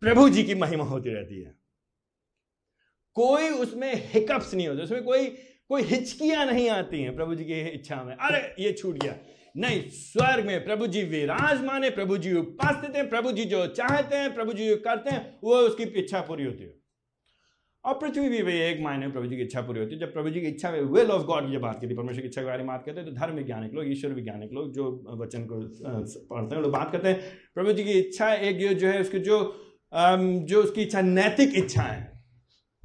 प्रभु 0.00 0.28
जी 0.28 0.44
की 0.44 0.54
महिमा 0.54 0.84
होती 0.84 1.10
रहती 1.10 1.42
है। 1.42 1.54
कोई 3.14 3.48
उसमें 3.48 3.92
हिकअप्स 3.94 4.54
नहीं 4.54 4.68
होते, 4.68 4.82
उसमें 4.82 5.04
कोई 5.04 5.26
कोई 5.68 5.82
हिचकियाँ 5.82 6.46
नहीं 6.46 6.70
आती 6.70 7.02
हैं 7.02 7.16
प्रभु 7.16 7.34
जी 7.34 7.44
की 7.44 7.60
इच्छा 7.60 8.04
में। 8.04 8.16
अरे, 8.16 8.62
ये 8.62 8.72
छूट 8.72 8.98
गया। 8.98 9.16
नहीं, 9.56 9.90
स्वर्ग 9.90 10.46
में 10.46 10.64
प्रभु 10.64 10.86
जी 10.86 11.02
विराजमान 11.02 11.84
है, 11.84 11.90
प्रभु 11.90 12.18
जी 12.18 12.34
उपस्थित 12.34 12.96
हैं, 12.96 13.08
प्रभु 13.08 13.32
जी 13.32 13.44
जो 13.44 13.66
चाहते 13.66 14.16
हैं, 14.16 14.34
प्रभु 14.34 14.52
जी 14.52 14.68
जो 14.68 14.76
करते 14.76 15.10
हैं, 15.10 15.40
वो 15.44 15.56
उसकी 15.56 15.82
इच्छा 15.82 16.20
पूरी 16.20 16.44
होती 16.44 16.64
है। 16.64 16.83
और 17.84 17.94
पृथ्वी 17.94 18.28
भी 18.28 18.42
भाई 18.42 18.58
एक 18.60 18.80
मायने 18.82 19.08
प्रभु 19.08 19.26
जी 19.26 19.36
की 19.36 19.42
इच्छा 19.42 19.60
पूरी 19.62 19.80
होती 19.80 19.94
है। 19.94 20.00
जब 20.00 20.12
प्रभु 20.12 20.30
जी 20.30 20.40
की 20.40 20.46
इच्छा 20.46 20.70
में 20.70 20.80
विल 20.92 21.10
ऑफ़ 21.10 21.22
गॉड 21.22 21.46
की 21.46 21.52
जब 21.52 21.60
बात 21.60 21.74
करती 21.74 21.88
है 21.88 21.96
परमेश्वर 21.96 22.22
की 22.22 22.28
इच्छा 22.28 22.40
के 22.40 22.46
बारे 22.46 22.58
में 22.58 22.66
बात 22.68 22.82
करते 22.86 23.00
हैं 23.00 23.08
तो 23.08 23.14
धर्म 23.16 23.36
वैज्ञानिक 23.36 23.74
लोग 23.74 23.90
ईश्वर 23.90 24.12
वैज्ञानिक 24.12 24.52
लोग 24.52 24.72
जो 24.74 24.86
वचन 25.22 25.44
को 25.44 25.60
पढ़ते 26.30 26.54
हैं 26.54 26.62
लोग 26.62 26.72
बात 26.72 26.90
करते 26.92 27.08
हैं। 27.08 27.20
प्रभु 27.54 27.72
जी 27.72 27.84
की 27.84 27.98
इच्छा 27.98 28.32
एक 28.32 28.58
जो 28.78 28.88
है 28.88 29.00
उसकी 29.00 29.18
जो 29.20 29.38
जो 29.92 30.62
उसकी 30.62 30.82
इच्छा 30.82 31.00
नैतिक 31.02 31.58
इच्छा 31.58 31.82
है। 31.82 32.12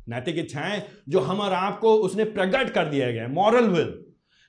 नैतिक 0.08 0.38
इच्छाएँ 0.38 0.82
जो 1.10 1.20
हम 1.22 1.40
और 1.40 1.54
आपको 1.54 1.96
उसने 2.02 2.24
प्रकट 2.28 2.70
कर 2.70 2.86
दिया 2.90 3.12
गया 3.12 3.28
मॉरल 3.30 3.70
विल 3.70 3.98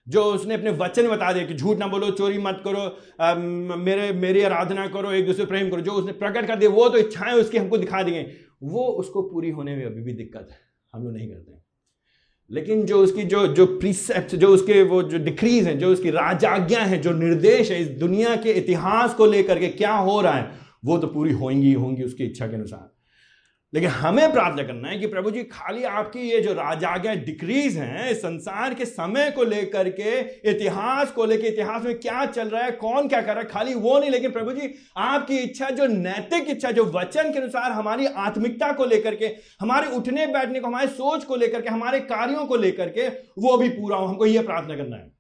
जो 0.07 0.23
उसने 0.25 0.55
अपने 0.55 0.71
वचन 0.77 1.09
बता 1.09 1.33
दिया 1.33 1.47
कि 1.47 1.55
झूठ 1.55 1.79
ना 1.79 1.87
बोलो 1.87 2.11
चोरी 2.13 2.39
मत 2.41 2.61
करो 2.65 2.81
आ, 3.21 3.35
मेरे 3.35 4.13
मेरी 4.15 4.43
आराधना 4.43 4.87
करो 4.89 5.13
एक 5.13 5.27
दूसरे 5.27 5.47
प्रेम 5.47 5.71
करो 5.71 5.81
जो 5.81 5.93
उसने 5.93 6.13
प्रकट 6.15 6.47
कर 6.47 6.57
दिया 6.57 6.71
वो 6.71 6.89
तो 6.89 6.99
इच्छाएँ 6.99 7.35
उसकी 7.35 7.59
हमको 7.59 7.79
दिखा 7.79 8.03
दी 8.03 8.13
गई। 8.13 8.25
वो 8.63 8.85
उसको 8.85 9.23
पूरी 9.23 9.51
होने 9.51 9.77
में 9.77 9.85
अभी 9.85 10.03
भी 10.03 10.13
दिक्कत 10.13 10.49
है। 10.51 10.59
हम 10.95 11.05
लोग 11.05 11.13
नहीं 11.13 11.29
करते 11.29 11.61
लेकिन 12.51 12.87
जो 12.87 13.03
उसकी 13.03 13.23
जो 13.23 13.47
जो 13.47 13.67
प्रीसेप्ट 13.67 14.35
जो 14.35 14.49
उसके 14.49 14.83
वो 14.83 15.03
जो 15.03 15.19
डिक्रीज 15.19 15.67
हैं, 15.67 15.79
जो 15.79 15.93
उसकी 15.93 16.11
राजाज्ञा 16.11 16.81
है, 16.81 16.99
जो 16.99 17.13
निर्देश 17.13 17.71
है 17.71 17.83
इस 17.83 17.89
दुनिया 17.89 18.37
के 18.37 18.53
इतिहास 18.53 19.15
को 19.15 19.27
लेकर 19.27 19.59
के 19.59 19.69
क्या 19.69 19.95
हो 19.95 20.21
रहा 20.21 20.33
है, 20.33 20.51
वो 20.85 20.99
तो 20.99 21.07
पूरी 21.07 21.33
होंगी 21.33 21.73
होंगी 21.73 22.03
उसकी 22.03 22.25
इच्छा 22.25 22.47
के 22.47 22.57
अनुसार। 22.57 22.90
लेकिन 23.75 23.91
हमें 23.91 24.33
प्रार्थना 24.33 24.63
करना 24.63 24.89
है 24.89 24.99
कि 24.99 25.07
प्रभु 25.07 25.31
जी, 25.31 25.43
खाली 25.43 25.85
आपकी 25.85 26.21
ये 26.21 26.41
जो 26.41 26.53
राजाज्ञा 26.53 27.15
डिक्रीज 27.15 27.77
हैं 27.77 28.15
संसार 28.15 28.75
के 28.75 28.85
समय 28.85 29.31
को 29.31 29.45
लेकर 29.45 29.89
के, 29.89 30.21
इतिहास 30.51 31.11
को 31.11 31.25
लेकर, 31.25 31.45
इतिहास 31.45 31.85
में 31.85 32.01
क्या 32.01 32.27
चल 32.27 32.49
रहा 32.49 32.63
है, 32.63 32.71
कौन 32.71 33.09
क्या 33.09 33.21
कर 33.21 33.35
रहा 33.35 33.43
है, 33.43 33.49
खाली 33.49 33.75
वो 33.75 33.99
नहीं, 33.99 34.11
लेकिन 34.11 34.31
प्रभु 34.31 34.53
जी, 34.53 34.75
आपकी 34.97 35.39
इच्छा, 35.39 35.71
जो 35.71 35.87
नैतिक 35.87 36.51
इच्छा, 36.51 36.71
जो 36.71 36.85
वचन 36.85 37.33
के 37.33 37.39
अनुसार 37.39 37.73
हमारी 37.73 38.07
आत्मिकता 38.07 38.73
को 38.73 38.85
लेकर 38.85 39.15
के, 39.15 39.27
हमारे 39.61 39.87
उठने 39.97 40.27
बैठने 40.27 40.61
को, 40.61 40.67
हमारे 40.67 40.87
सोच 40.87 41.25
को 41.25 41.37
लेकर 41.37 41.63
के, 41.63 41.69
हमारे 41.69 42.01
कार्यों 42.01 42.47
को 42.47 42.57
लेकर 42.57 42.89
के, 42.89 43.09
वो 43.39 43.57
भी 43.57 43.69
पूरा 43.69 43.97
हो। 43.97 44.07
हमको 44.07 44.27
यह 44.27 44.43
प्रार्थना 44.43 44.77
करना 44.77 44.97
है। 44.97 45.13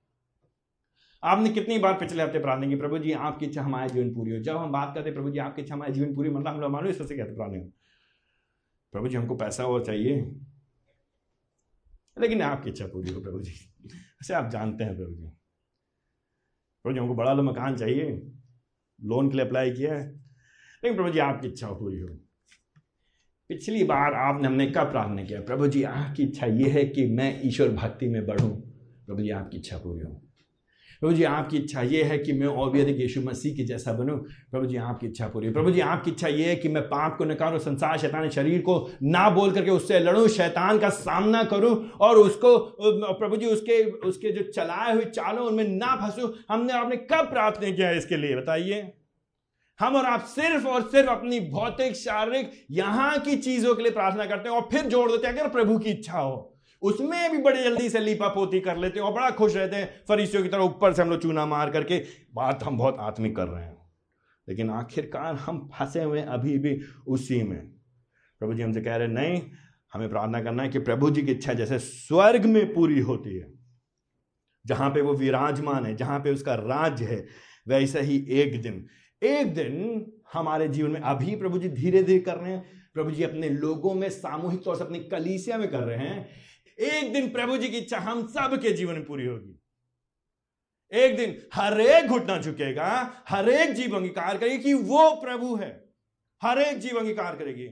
आपने 1.24 1.50
कितनी 1.50 1.78
बार 1.78 1.92
पिछले 1.92 2.22
हफ़्ते 2.22 2.38
प्रार्थना 2.38 2.68
की, 2.68 2.74
प्रभु 2.74 2.98
जी, 2.98 3.12
आपकी 3.12 3.46
इच्छा 3.46 3.62
हमारे 3.62 3.88
जीवन 3.88 4.14
पूरी 4.14 4.30
हो। 4.30 4.38
जब 4.38 4.56
हम 4.56 4.72
बात 4.72 4.92
करते 4.94 5.10
प्रभु 5.10 5.30
जी, 5.30 5.38
आपकी 5.38 5.62
इच्छा 5.62 5.74
हमारे 5.74 5.92
जीवन 5.92 6.14
पूरी 6.14 6.30
मतलब 6.30 6.54
हम 6.54 6.60
लोग 6.60 6.70
मानो, 6.70 6.88
इस 6.88 6.98
तरह 6.98 7.06
से 7.06 7.16
कहते 7.16 7.34
प्रार्थना। 7.34 7.70
प्रभु 8.92 9.08
जी, 9.08 9.16
हमको 9.16 9.36
पैसा 9.36 9.64
और 9.64 9.84
चाहिए। 9.84 10.16
लेकिन 12.18 12.42
आपकी 12.42 12.70
इच्छा 12.70 12.86
पूरी 12.86 13.12
हो 13.12 13.20
प्रभु 13.20 13.40
जी। 13.40 13.52
ऐसे 13.96 14.34
आप 14.34 14.50
जानते 14.50 14.84
हैं 14.84 14.96
प्रभु 14.96 15.14
जी। 15.14 15.22
प्रभु 16.82 16.92
जी, 16.92 17.00
हमको 17.00 17.14
बड़ा 17.14 17.32
लो 17.32 17.42
मकान 17.42 17.76
चाहिए। 17.76 18.32
लोन 19.02 19.30
के 19.30 19.36
लिए 19.36 19.46
अप्लाई 19.46 19.70
किया 19.70 19.94
है। 19.94 20.12
लेकिन 20.84 20.96
प्रभु 20.96 21.10
जी, 21.10 21.18
आपकी 21.18 21.48
इच्छा 21.48 21.72
पूरी 21.72 22.00
हो। 22.00 22.08
पिछली 23.48 23.84
बार 23.84 24.14
आपने 24.14 24.46
हमने 24.48 24.66
कब 24.66 24.90
प्रार्थना 24.90 25.24
किया? 25.24 25.40
प्रभु 25.40 25.66
जी, 25.66 25.82
आपकी 25.82 26.22
इच्छा 26.22 26.46
ये 26.46 26.68
है 26.68 26.84
कि 26.84 27.06
मैं 27.06 27.40
ईश्वर 27.44 27.68
भक्ति 27.68 28.08
में 28.08 28.26
बढ़ूं। 28.26 28.50
प्रभु 29.06 29.22
जी, 29.22 29.30
आपकी 29.30 29.56
इच्छा 29.56 29.78
पूरी 29.78 30.04
हो। 30.04 30.29
प्रभु 31.02 31.12
जी, 31.14 31.22
आपकी 31.24 31.56
इच्छा 31.56 31.82
ये 31.82 32.02
है 32.02 32.18
कि 32.18 32.32
मैं 32.32 32.46
और 32.46 32.70
भी 32.70 32.80
अधिक 32.80 32.98
यीशु 33.00 33.20
मसीह 33.20 33.54
की 33.56 33.64
जैसा 33.64 33.92
बनूं। 33.92 34.16
प्रभु 34.50 34.66
जी, 34.66 34.76
आपकी 34.78 35.06
इच्छा 35.06 35.26
पूरी 35.28 35.50
प्रभु 35.50 35.70
जी, 35.70 35.80
आपकी 35.82 36.10
इच्छा 36.10 36.28
ये 36.28 36.48
है 36.48 36.56
कि 36.56 36.68
मैं 36.68 36.82
पाप 36.84 37.16
को 37.18 37.24
नकारूं, 37.24 37.58
संसार 37.58 37.98
शैतान 37.98 38.28
शरीर 38.30 38.60
को 38.60 38.74
ना 39.04 39.28
बोल 39.30 39.52
करके 39.52 39.70
उससे 39.70 40.00
लड़ूं, 40.00 40.26
शैतान 40.28 40.78
का 40.78 40.88
सामना 40.90 41.42
करूँ 41.44 41.74
और 42.00 42.16
उसको 42.16 42.56
प्रभु 42.80 43.36
जी, 43.36 43.46
उसके 43.46 43.82
उसके 44.08 44.32
जो 44.32 44.42
चलाए 44.52 44.94
हुए 44.94 45.04
चालों, 45.06 45.46
उनमें 45.46 45.68
ना 45.68 45.94
फंसूं। 45.96 46.28
हमने 46.50 46.72
आपने 46.72 46.96
कब 46.96 47.30
प्रार्थना 47.30 47.70
किया 47.70 47.90
इसके 47.92 48.16
लिए, 48.16 48.36
बताइए? 48.36 48.92
हम 49.80 49.94
और 49.96 50.04
आप 50.04 50.24
सिर्फ़ 50.28 50.66
और 50.66 50.82
सिर्फ़ 50.82 51.08
अपनी 51.08 51.40
भौतिक, 51.50 51.96
शारीरिक, 51.96 52.50
यहाँ 52.70 53.18
की 53.18 53.36
चीज़ों 53.38 53.74
के 53.74 53.82
लिए 53.82 53.92
प्रार्थना 53.92 54.26
करते 54.26 54.48
हैं 54.48 54.56
और 54.56 54.68
फिर 54.72 54.86
जोड़ 54.86 55.10
देते 55.10 55.26
हैं, 55.26 55.34
अगर 55.34 55.48
प्रभु 55.50 55.78
की 55.78 55.90
इच्छा 55.90 56.18
हो। 56.18 56.49
उसमें 56.82 57.32
भी 57.32 57.38
बड़े 57.38 57.64
जल्दी 57.64 57.88
से 57.90 58.00
लीपा 58.00 58.28
पोती 58.28 58.60
कर 58.60 58.76
लेते 58.76 59.00
हैं 59.00 59.06
और 59.06 59.12
बड़ा 59.12 59.30
खुश 59.30 59.56
रहते 59.56 59.76
हैं। 59.76 60.04
फरीसियों 60.08 60.42
की 60.42 60.48
तरह 60.48 60.62
ऊपर 60.62 60.92
से 60.92 61.02
हम 61.02 61.10
लोग 61.10 61.22
चूना 61.22 61.46
मार 61.46 61.70
करके 61.70 61.98
बात 62.34 62.62
हम 62.62 62.78
बहुत 62.78 62.96
आत्मिक 63.00 63.36
कर 63.36 63.48
रहे 63.48 63.64
हैं। 63.64 63.78
लेकिन 64.48 64.70
आखिरकार 64.70 65.34
हम 65.34 65.68
फंसे 65.74 66.02
हुए 66.02 66.22
अभी 66.22 66.58
भी 66.58 66.80
उसी 67.06 67.42
में। 67.42 67.60
प्रभु 68.40 68.54
जी 68.54 68.62
हमसे 68.62 68.80
कह 68.80 68.96
रहे 68.96 69.08
नहीं, 69.08 69.42
हमें 69.92 70.08
प्रार्थना 70.08 70.42
करना 70.42 70.62
है 70.62 70.68
कि 70.68 70.78
प्रभु 70.78 71.10
जी 71.10 71.22
की 71.22 71.32
इच्छा 71.32 71.52
जैसे 71.52 71.78
स्वर्ग 71.78 72.46
में 72.46 72.74
पूरी 72.74 73.00
होती 73.00 73.36
है, 73.36 73.52
जहाँ 74.66 74.90
पे 74.90 75.00
वो 75.00 75.14
विराजमान 75.14 75.86
है, 75.86 75.96
जहाँ 75.96 76.18
पे 76.20 76.30
उसका 76.30 76.54
राज 76.54 77.02
है, 77.02 77.26
वैसे 77.68 78.00
ही 78.00 78.26
एक 78.30 78.60
दिन 78.62 78.86
एक 79.22 79.54
दिन 79.54 80.04
हमारे 80.32 80.68
जीवन 80.68 80.90
में 80.90 81.00
अभी 81.00 81.36
प्रभु 81.36 81.58
जी 81.58 81.68
धीरे 81.68 82.02
धीरे 82.02 82.18
कर 82.18 82.36
रहे 82.36 82.52
हैं। 82.52 82.64
प्रभु 82.94 83.10
जी 83.10 83.22
अपने 83.22 83.48
लोगों 83.48 83.94
में 83.94 84.08
सामूहिक 84.10 84.62
तौर 84.64 84.76
से 84.76 84.84
अपनी 84.84 84.98
कलीसिया 84.98 85.58
में 85.58 85.68
कर 85.68 85.80
रहे 85.80 85.98
हैं 85.98 86.28
एक 86.80 87.12
दिन 87.12 87.30
प्रभु 87.30 87.56
जी 87.56 87.68
की 87.68 87.78
इच्छा 87.78 87.98
हम 87.98 88.26
सब 88.26 88.58
के 88.62 88.72
जीवन 88.72 88.94
में 88.94 89.04
पूरी 89.04 89.26
होगी। 89.26 89.56
एक 90.92 91.16
दिन 91.16 91.42
हर 91.54 91.80
एक 91.80 92.06
घुटना 92.06 92.38
झुकेगा, 92.38 93.22
हर 93.28 93.48
एक 93.48 93.70
जीव 93.70 93.96
अंगीकार 93.96 94.38
करेगी 94.38 94.58
कि 94.58 94.74
वो 94.74 95.10
प्रभु 95.10 95.56
है। 95.56 95.84
हर 96.42 96.58
एक 96.58 96.78
जीव 96.78 96.98
अंगीकार 96.98 97.36
करेगी। 97.36 97.66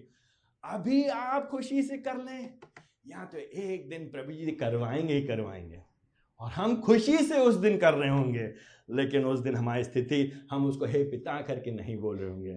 अभी 0.64 1.04
आप 1.04 1.48
खुशी 1.48 1.82
से 1.82 1.98
कर 1.98 2.16
लें, 2.16 2.58
या 3.06 3.24
तो 3.24 3.38
एक 3.38 3.88
दिन 3.88 4.10
प्रभु 4.10 4.32
जी 4.32 4.50
करवाएँगे 4.52 5.14
ही 5.14 5.26
करवाएँगे। 5.26 5.82
और 6.40 6.50
हम 6.50 6.80
खुशी 6.80 7.18
से 7.18 7.38
उस 7.38 7.54
दिन 7.54 7.78
कर 7.78 7.94
रहे 7.94 8.10
होंगे, 8.10 8.54
लेकिन 8.90 9.24
उस 9.24 9.40
दिन 9.40 9.54
हमारी 9.54 9.84
स्थिति, 9.84 10.46
हम 10.50 10.66
उसको 10.66 10.84
हे 10.84 11.02
पिता 11.04 11.40
करके 11.40 11.70
नहीं 11.70 11.96
बोल 11.96 12.18
रहे 12.18 12.30
होंगे। 12.30 12.54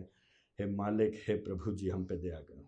हे 0.60 0.66
मालिक, 0.66 1.24
हे 1.28 1.36
प्रभु 1.36 1.76
जी 1.76 1.90
हम 1.90 2.06
पे 2.06 2.18
दया 2.18 2.40
करो। 2.40 2.61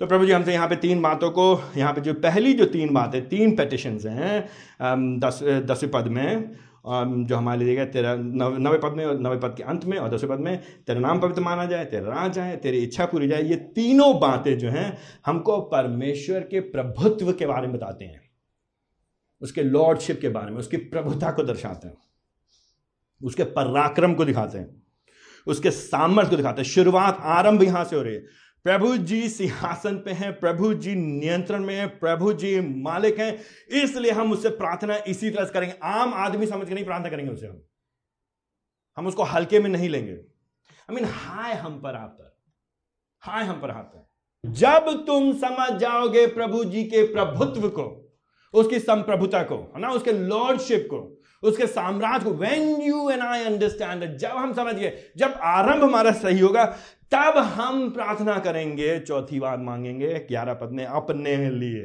तो 0.00 0.06
प्रभु 0.06 0.26
जी, 0.26 0.32
हमसे 0.32 0.52
यहाँ 0.52 0.68
पे 0.68 0.76
तीन 0.76 1.00
बातों 1.02 1.30
को, 1.30 1.44
यहाँ 1.76 1.92
पे 1.92 2.00
जो 2.00 2.12
पहली 2.16 2.52
जो 2.54 2.64
तीन 2.66 2.92
बातें 2.94 3.28
तीन 3.28 3.56
पेटिशन 3.56 3.98
हैं 4.08 5.18
दस, 5.20 5.40
दसवें 5.42 5.90
पद 5.92 6.06
में 6.08 6.56
जो 6.86 7.36
हमारे 7.36 7.64
लिए 7.64 7.84
तेरा, 7.86 8.14
नवे 8.14 8.78
पद 8.78 8.92
में 8.96 9.04
और 9.04 9.18
नवे 9.20 9.36
पद 9.38 9.54
के 9.56 9.62
अंत 9.62 9.84
में 9.84 9.96
और 9.98 10.10
दसवें 10.10 10.30
पद 10.32 10.44
में, 10.44 10.62
तेरा 10.86 11.00
नाम 11.00 11.20
पवित्र 11.20 11.40
माना 11.42 11.64
जाए, 11.64 11.84
तेरा 11.84 12.14
राज 12.14 12.32
जाए 12.32 12.56
तेरी 12.56 12.78
इच्छा 12.78 13.06
पूरी 13.06 13.28
जाए, 13.28 13.42
ये 13.42 13.56
तीनों 13.74 14.18
बातें 14.20 14.56
जो 14.58 14.70
हैं, 14.70 14.96
हमको 15.26 15.60
परमेश्वर 15.72 16.40
के 16.40 16.60
प्रभुत्व 16.70 17.32
के 17.32 17.46
बारे 17.46 17.66
में 17.66 17.76
बताते 17.76 18.04
हैं। 18.04 18.20
उसके 19.42 19.62
लॉर्डशिप 19.62 20.20
के 20.20 20.28
बारे 20.28 20.50
में, 20.50 20.58
उसकी 20.58 20.76
प्रभुता 20.76 21.30
को 21.30 21.42
दर्शाते 21.42 21.88
हैं। 21.88 21.96
उसके 23.20 23.44
पराक्रम 23.52 24.14
को 24.14 24.24
दिखाते 24.24 24.58
हैं। 24.58 24.82
उसके 25.46 25.70
सामर्थ्य 25.70 26.30
को 26.30 26.36
दिखाते 26.36 26.62
हैं। 26.62 26.68
शुरुआत 26.68 27.20
आरंभ 27.22 27.62
यहाँ 27.62 27.84
से 27.84 27.96
हो 27.96 28.02
रही 28.02 28.14
है। 28.14 28.22
प्रभु 28.68 28.96
जी 28.96 29.28
सिंहासन 29.28 29.96
पे 29.96 30.10
हैं, 30.10 30.40
प्रभु 30.40 30.74
जी 30.74 30.94
नियंत्रण 30.94 31.64
में 31.64 31.74
हैं, 31.74 31.98
प्रभु 31.98 32.32
जी 32.32 32.60
मालिक 32.60 33.18
हैं, 33.18 33.38
इसलिए 33.82 34.10
हम 34.10 34.32
उससे 34.32 34.48
प्रार्थना 34.48 34.96
इसी 34.96 35.30
तरह 35.30 35.44
से 35.44 35.52
करेंगे। 35.52 35.74
आम 35.82 36.14
आदमी 36.14 36.46
समझ 36.46 36.68
के 36.68 36.74
नहीं 36.74 36.84
प्रार्थना 36.84 37.08
करेंगे 37.08 37.32
उससे 37.32 37.46
हम। 37.46 37.62
हम 38.96 39.06
उसको 39.06 39.22
हल्के 39.22 39.60
में 39.60 39.70
नहीं 39.70 39.88
लेंगे। 39.88 40.12
आई 40.12 40.94
मीन 40.94 41.04
हाय 41.04 41.54
हम 41.54 41.80
पर 41.80 41.94
आप 41.94 42.16
पर। 42.20 42.38
हाय 43.20 43.44
हम 43.44 43.60
पर 43.60 43.70
आप 43.70 43.92
पर। 43.94 44.50
जब 44.50 45.06
तुम 45.06 45.32
समझ 45.32 45.80
जाओगे 45.80 46.26
प्रभु 46.26 46.64
जी 46.64 46.84
के 46.84 47.02
प्रभुत्व 47.02 47.68
को, 47.68 48.16
उसकी 48.54 48.78
संप्रभुता 48.78 49.42
को, 49.42 49.56
है 49.56 49.80
ना, 49.80 49.90
उसके 49.90 50.12
लॉर्डशिप 50.12 50.88
को, 50.90 51.22
उसके 51.42 51.66
साम्राज्य 51.66 52.24
को 52.24 52.30
when 52.30 52.82
you 52.82 53.10
and 53.10 53.20
I 53.20 53.44
understand 53.44 54.16
जब 54.16 54.30
हम 54.30 54.54
समझ 54.54 54.74
गए, 54.74 55.12
जब 55.16 55.38
आरंभ 55.42 55.84
हमारा 55.84 56.12
सही 56.12 56.40
होगा 56.40 56.76
तब 57.12 57.36
हम 57.36 57.88
प्रार्थना 57.90 58.38
करेंगे, 58.38 58.98
चौथी 59.00 59.40
बात 59.40 59.60
मांगेंगे 59.60 60.12
ग्यारह 60.28 60.54
पद 60.54 60.72
ने 60.72 60.84
अपने 60.84 61.36
लिए। 61.50 61.84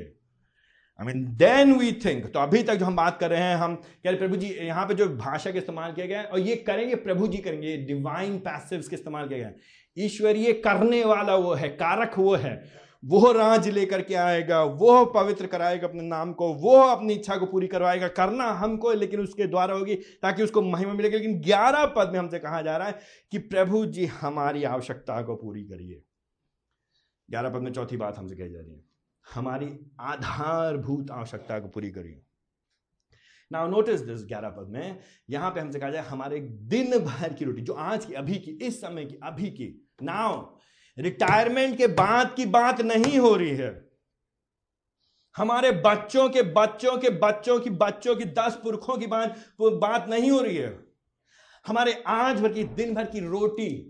I 0.99 1.05
mean 1.05 1.23
then 1.37 1.71
we 1.73 1.91
think 2.05 2.25
तो 2.25 2.39
अभी 2.39 2.61
तक 2.63 2.75
जो 2.75 2.85
हम 2.85 2.95
बात 2.95 3.17
कर 3.19 3.29
रहे 3.29 3.39
हैं, 3.39 3.55
हम 3.55 3.75
कह 3.75 4.09
रहे 4.09 4.17
प्रभु 4.17 4.35
जी, 4.35 4.47
यहाँ 4.61 4.85
पे 4.85 4.93
जो 4.93 5.07
भाषा 5.07 5.51
के 5.51 5.57
इस्तेमाल 5.57 5.93
किया 5.93 6.05
गया 6.05 6.19
है, 6.19 6.25
और 6.25 6.39
ये 6.39 6.55
करेंगे, 6.67 6.95
प्रभु 6.97 7.27
जी 7.27 7.37
करेंगे 7.37 7.77
डिवाइन 7.77 8.37
पैसिव 8.39 8.83
के 8.89 8.95
इस्तेमाल 8.95 9.27
किया 9.27 9.37
गया 9.39 9.47
है। 9.47 9.55
ईश्वरीय 9.97 10.53
करने 10.61 11.03
वाला 11.05 11.35
वो 11.35 11.53
है, 11.53 11.69
कारक 11.69 12.17
वो 12.17 12.35
है। 12.35 12.82
वो 13.03 13.31
राज 13.31 13.67
लेकर 13.69 14.01
के 14.01 14.15
आएगा 14.15 14.63
वो 14.63 15.05
पवित्र 15.05 15.47
कराएगा 15.47 15.87
अपने 15.87 16.03
नाम 16.03 16.33
को 16.33 16.53
वो 16.53 16.75
अपनी 16.77 17.13
इच्छा 17.13 17.37
को 17.37 17.45
पूरी 17.45 17.67
करवाएगा। 17.67 18.07
करना 18.07 18.45
हमको, 18.51 18.91
लेकिन 18.91 19.19
उसके 19.19 19.47
द्वारा 19.47 19.75
होगी, 19.75 19.95
ताकि 19.95 20.43
उसको 20.43 20.61
महिमा 20.61 20.93
मिलेगी 20.93 21.17
लेकिन 21.17 21.41
ग्यारह 21.41 21.85
पद 21.85 22.09
में 22.11 22.19
हमसे 22.19 22.39
कहा 22.39 22.61
जा 22.61 22.77
रहा 22.77 22.87
है 22.87 22.99
कि 23.31 23.37
प्रभु 23.37 23.85
जी, 23.85 24.05
हमारी 24.05 24.63
आवश्यकता 24.63 25.21
को 25.21 25.35
पूरी 25.35 25.63
करिए। 25.63 26.01
ग्यारह 27.29 27.49
पद 27.49 27.61
में 27.61 27.71
चौथी 27.73 27.97
बात 27.97 28.17
हमसे 28.17 28.35
कही 28.35 28.49
जा 28.49 28.59
रही 28.59 28.71
है। 28.71 28.83
हमारी 29.33 29.79
आधारभूत 29.99 31.11
आवश्यकता 31.11 31.59
को 31.59 31.67
पूरी 31.67 31.91
करिए। 31.91 32.21
नाउ 33.51 33.67
नोटिस 33.67 34.01
दिस 34.01 34.25
ग्यारह 34.25 34.49
पद 34.49 34.67
में। 34.69 34.99
यहाँ 35.29 35.51
पे 35.51 35.59
हमसे 35.59 35.79
कहा 35.79 35.89
जाए 35.89 36.03
हमारे 36.03 36.39
दिन 36.39 36.99
भर 36.99 37.33
की 37.33 37.45
रोटी, 37.45 37.61
जो 37.61 37.73
आज 37.73 38.05
की, 38.05 38.13
अभी 38.13 38.35
की, 38.35 38.51
इस 38.51 38.81
समय 38.81 39.05
की, 39.05 39.19
अभी 39.23 39.49
की। 39.49 39.87
नाउ 40.03 40.57
रिटायरमेंट 40.97 41.77
के 41.77 41.87
बाद 41.87 42.33
की 42.35 42.45
बात 42.45 42.81
नहीं 42.81 43.19
हो 43.19 43.35
रही 43.35 43.49
है। 43.49 43.89
हमारे 45.37 45.71
बच्चों 45.71 46.29
के 46.29 46.41
बच्चों 46.41 46.97
के 46.97 47.09
बच्चों 47.09 47.59
की 47.59 47.69
बच्चों 47.69 48.15
की 48.15 48.25
दस 48.25 48.59
पुरखों 48.63 48.97
की 48.97 49.07
बात 49.07 49.35
बात 49.61 50.09
नहीं 50.09 50.31
हो 50.31 50.41
रही 50.41 50.57
है। 50.57 50.79
हमारे 51.67 52.03
आज 52.07 52.41
भर 52.41 52.53
की, 52.53 52.63
दिन 52.63 52.93
भर 52.93 53.05
की 53.05 53.19
रोटी, 53.19 53.89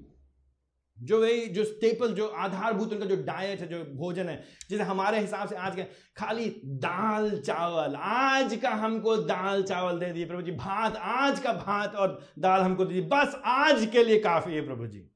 जो 1.02 1.22
वही, 1.22 1.46
जो 1.46 1.64
स्टेपल 1.64 2.14
जो 2.14 2.28
आधारभूत, 2.28 2.94
उनका 2.94 3.06
जो 3.06 3.16
डाइट 3.16 3.60
है, 3.60 3.68
जो 3.68 3.84
भोजन 3.84 4.30
है, 4.30 4.44
जैसे 4.70 4.84
हमारे 4.84 5.20
हिसाब 5.20 5.50
से 5.50 5.56
आज 5.56 5.76
के, 5.76 5.84
खाली 6.18 6.62
दाल 6.66 7.40
चावल, 7.40 7.96
आज 7.96 8.56
का 8.56 8.70
हमको 8.70 9.18
दाल 9.18 9.64
चावल 9.64 10.00
दे 10.00 10.12
दिए 10.12 10.26
प्रभु 10.26 10.42
जी, 10.42 10.52
भात, 10.52 10.96
आज 10.96 11.40
का 11.40 11.54
भात 11.54 11.96
और 11.96 12.28
दाल 12.40 12.62
हमको 12.62 12.86
दे 12.86 12.94
दिए, 12.94 13.04
बस 13.04 13.42
आज 13.46 13.86
के 13.86 14.04
लिए 14.04 14.20
काफ़ी 14.20 14.56
है 14.56 14.66
प्रभु 14.66 14.88
जी। 14.88 15.13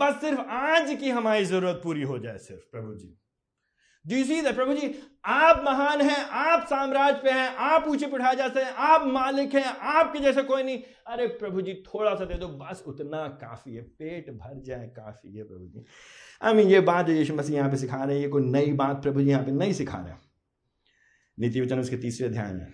बस 0.00 0.20
सिर्फ़ 0.20 0.40
आज 0.40 0.96
की 1.00 1.10
हमारी 1.10 1.44
ज़रूरत 1.44 1.80
पूरी 1.84 2.02
हो 2.02 2.18
जाए 2.18 2.38
सिर्फ़, 2.38 2.62
प्रभु 2.72 2.94
जी। 2.94 3.16
डू 4.04 4.24
सी 4.24 4.52
प्रभु 4.52 4.74
जी? 4.74 4.94
आप 5.24 5.62
महान 5.64 6.00
हैं, 6.00 6.24
आप 6.24 6.66
साम्राज्य 6.66 7.20
पे 7.22 7.30
हैं, 7.30 7.48
आप 7.56 7.88
ऊँचे 7.88 8.06
उठाए 8.06 8.36
जाते 8.36 8.60
हैं, 8.60 8.72
आप 8.72 9.06
मालिक 9.06 9.54
हैं, 9.54 9.64
आपके 9.64 10.18
जैसे 10.18 10.42
कोई 10.42 10.62
नहीं। 10.62 10.82
अरे 11.06 11.26
प्रभु 11.26 11.62
जी, 11.62 11.74
थोड़ा 11.86 12.14
सा 12.14 12.24
दे 12.24 12.34
दो, 12.34 12.48
बस 12.48 12.82
उतना 12.86 13.26
काफ़ी 13.42 13.74
है, 13.74 13.82
पेट 13.82 14.30
भर 14.30 14.62
जाए, 14.62 14.86
काफ़ी 14.86 15.36
है 15.36 15.44
प्रभु 15.44 15.66
जी। 15.66 15.84
आई 16.42 16.54
मीन 16.54 16.68
ये 16.68 16.80
बात 16.80 17.06
जो 17.06 17.12
यीशु 17.12 17.34
मसीह 17.34 17.56
यहाँ 17.56 17.70
पे 17.70 17.76
सिखा 17.76 18.04
रहे 18.04 18.16
हैं, 18.16 18.22
ये 18.22 18.28
कोई 18.28 18.42
नई 18.42 18.72
बात 18.72 19.02
प्रभु 19.02 19.20
जी 19.20 19.30
यहाँ 19.30 19.44
पे 19.44 19.52
नहीं 19.52 19.72
सिखा 19.72 19.98
रहे। 19.98 20.14
नीति 21.38 21.60
वचन 21.60 21.80
उसके 21.80 21.96
तीसरे 21.96 22.26
अध्याय 22.28 22.52
में। 22.52 22.66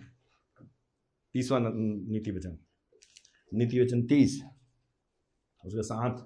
तीसवा 1.34 1.58
नीति 1.62 2.30
वचन। 2.30 2.58
नीति 3.52 3.80
वचन 3.80 4.06
तीस, 4.06 4.42
उसके 5.64 5.82
साथ 5.82 6.24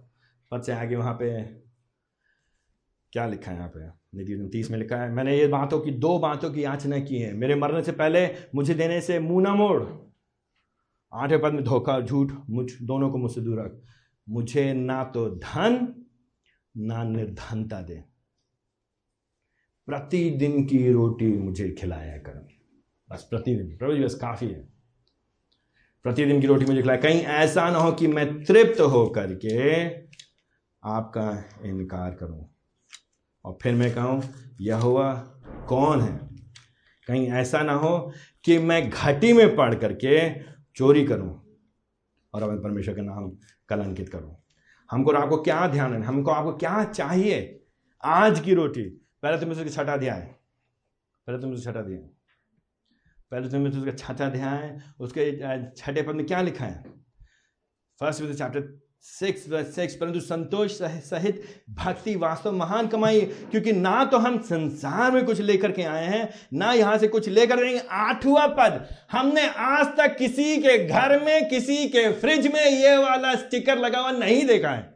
से 0.55 0.73
आगे 0.73 0.97
वहाँ 0.97 1.15
पे 1.15 1.45
क्या 3.13 3.27
लिखा 3.27 3.51
है 3.51 3.57
यहाँ 3.57 3.69
पे? 3.69 4.01
निधि 4.15 4.49
तीस 4.53 4.71
में 4.71 4.79
लिखा 4.79 4.97
है, 4.97 5.13
मैंने 5.13 5.39
ये 5.39 5.47
बातों 5.47 5.81
की, 5.81 5.91
दो 5.91 6.19
बातों 6.19 6.51
की 6.51 6.65
याचना 6.65 6.99
की 6.99 7.19
है। 7.19 7.35
मेरे 7.35 7.55
मरने 7.55 7.83
से 7.83 7.93
पहले 7.93 8.29
मुझे 8.55 8.75
देने 8.75 9.01
से 9.01 9.19
मुँह 9.19 9.43
ना 9.43 9.55
मोड़। 9.55 9.85
आठवें 11.13 11.43
पद 11.43 11.53
में 11.53 11.65
धोखा, 11.65 12.01
झूठ, 12.01 12.33
मुझ, 12.51 12.73
दोनों 12.83 13.11
को 13.11 13.19
मुझसे 13.19 13.41
दूर 13.41 13.61
रख। 13.61 13.83
मुझे 14.29 14.73
ना 14.73 15.05
तो 15.05 15.31
धन, 15.31 16.05
ना 16.77 17.05
निर्धनता 17.05 17.83
दे। 17.83 18.05
प्रतिदिन 19.87 20.67
की 20.67 20.93
रोटी 20.93 21.33
मुझे 21.33 21.71
खिलाया 21.71 22.19
कर। 22.19 22.49
बस 23.11 23.27
प्रतिदिन, 23.31 23.77
प्रभु 23.77 23.97
जी 23.97 24.05
बस 24.05 24.15
काफ़ी 24.15 24.49
है। 24.49 24.69
प्रतिदिन 26.03 26.41
की 26.41 26.47
रोटी 26.47 26.65
मुझे 26.65 26.83
खिलाया। 26.83 27.01
कहीं 27.01 27.23
ऐसा 27.23 27.71
ना 27.71 27.79
हो 27.79 27.93
कि 27.93 28.07
मैं 28.07 28.45
तृप्त 28.45 28.81
होकर 28.81 29.27
करके 29.27 29.89
आपका 30.85 31.45
इनकार 31.65 32.15
करूँ। 32.15 32.49
और 33.45 33.59
फिर 33.63 33.75
मैं 33.75 33.95
कहूँ 33.95 34.23
हुआ 34.83 35.13
कौन 35.69 36.01
है? 36.01 36.19
कहीं 37.09 37.29
ऐसा 37.33 37.63
ना 37.63 37.73
हो 37.73 38.13
कि 38.45 38.59
मैं 38.59 38.91
घटी 38.91 39.33
में 39.33 39.55
पढ़ 39.57 39.75
करके 39.75 40.31
चोरी 40.77 41.05
करूँ 41.07 41.31
और 42.35 42.43
अपने 42.43 42.57
परमेश्वर 42.57 42.95
का 42.95 43.03
नाम 43.03 43.31
कलंकित 43.69 44.09
करूँ। 44.09 44.37
हमको 44.91 45.13
आपको 45.13 45.37
क्या 45.43 45.67
ध्यान 45.69 45.95
है? 45.95 46.03
हमको 46.03 46.31
आपको 46.31 46.53
क्या 46.57 46.85
चाहिए? 46.85 47.67
आज 48.05 48.41
की 48.41 48.55
रोटी। 48.55 48.83
पहले 49.23 49.41
तुम 49.41 49.51
उसके 49.51 49.71
छठा 49.71 49.93
अध्याय। 49.93 50.21
पहले 51.27 51.39
तुम 51.39 51.53
उसे 51.53 51.71
छठा 51.71 51.81
अध्याय। 51.81 52.09
पहले 53.31 53.49
तुम 53.49 53.67
उसका 53.67 53.93
छठा 53.93 54.27
अध्याय, 54.27 54.79
उसके 55.01 55.25
छठे 55.77 56.03
पद 56.03 56.15
में 56.15 56.27
क्या 56.27 56.41
लिखा 56.43 56.65
है? 56.65 56.83
फ़र्स्ट 58.01 58.33
चैप्टर 58.33 58.61
सिक्स 59.05 59.45
सिक्स 59.75 59.95
परंतु 59.95 60.21
संतोष 60.21 60.73
सहित 61.03 61.43
भक्ति 61.75 62.15
वास्तव 62.17 62.53
महान 62.53 62.87
कमाई 62.89 63.21
क्योंकि 63.21 63.73
ना 63.73 64.05
तो 64.05 64.19
हम 64.19 64.39
संसार 64.43 65.13
में 65.13 65.25
कुछ 65.27 65.41
लेकर 65.41 65.73
के 65.73 65.83
आए 65.85 66.07
हैं, 66.07 66.29
ना 66.53 66.73
यहाँ 66.73 66.99
से 66.99 67.09
कुछ 67.09 67.29
लेकर 67.29 67.63
आठवां 67.91 68.47
पद, 68.51 68.89
हमने 69.13 69.47
आज 69.49 69.87
तक 69.99 70.17
किसी 70.19 70.57
के 70.59 70.77
घर 70.79 71.19
में, 71.21 71.49
किसी 71.49 71.89
के 71.89 72.09
फ्रिज 72.13 72.47
में 72.47 72.65
ये 72.65 72.97
वाला 72.99 73.35
स्टिकर 73.37 73.79
लगा 73.79 73.99
हुआ 73.99 74.11
नहीं 74.13 74.45
देखा 74.47 74.71
है। 74.71 74.89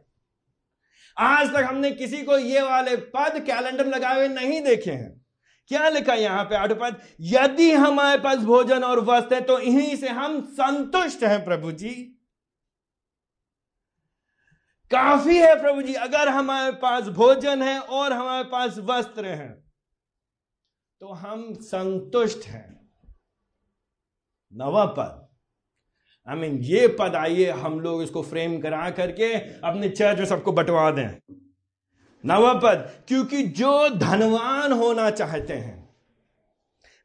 आज 1.17 1.49
तक 1.49 1.65
हमने 1.65 1.91
किसी 1.93 2.23
को 2.23 2.39
ये 2.39 2.63
वाले 2.63 2.97
पद 2.97 3.43
कैलेंडर 3.47 3.87
लगाए 3.87 4.17
हुए 4.17 4.29
नहीं 4.31 4.61
देखे 4.63 4.91
हैं। 4.91 5.13
क्या 5.71 5.89
लिखा 5.89 6.15
यहाँ 6.15 6.45
पे 6.45 6.57
आठ 6.57 6.73
पद? 6.73 6.97
यदि 7.23 7.71
हमारे 7.73 8.19
पास 8.19 8.39
भोजन 8.41 8.83
और 8.85 9.01
वस्त्र 9.05 9.35
है 9.35 9.41
तो 9.43 9.59
इन्हीं 9.61 9.95
से 9.97 10.09
हम 10.11 10.41
संतुष्ट 10.53 11.25
हैं 11.25 11.45
प्रभु 11.45 11.73
जी। 11.73 12.14
काफ़ी 14.91 15.37
है 15.39 15.55
प्रभु 15.61 15.83
जी, 15.83 15.95
अगर 15.95 16.29
हमारे 16.29 16.73
पास 16.73 17.09
भोजन 17.11 17.63
है 17.63 17.79
और 17.79 18.13
हमारे 18.13 18.45
पास 18.45 18.79
वस्त्र 18.81 19.27
है 19.27 19.49
तो 21.01 21.13
हम 21.15 21.53
संतुष्ट 21.55 22.47
हैं। 22.47 22.73
नवा 24.53 24.85
पद। 24.89 25.21
आई 26.29 26.37
मीन 26.37 26.59
ये 26.63 26.87
पद 27.01 27.15
आइए, 27.17 27.51
हम 27.51 27.81
लोग 27.81 28.03
इसको 28.03 28.23
फ्रेम 28.23 28.59
करा 28.61 28.91
करके 28.91 29.33
अपने 29.61 29.89
चर्च 29.89 30.19
में 30.19 30.27
सबको 30.27 30.53
बंटवा 30.53 30.91
दें। 30.91 31.09
नवा 32.25 32.53
पद, 32.55 32.91
क्योंकि 33.09 33.43
जो 33.43 33.89
धनवान 33.91 34.73
होना 34.73 35.11
चाहते 35.13 35.55
हैं 35.55 35.84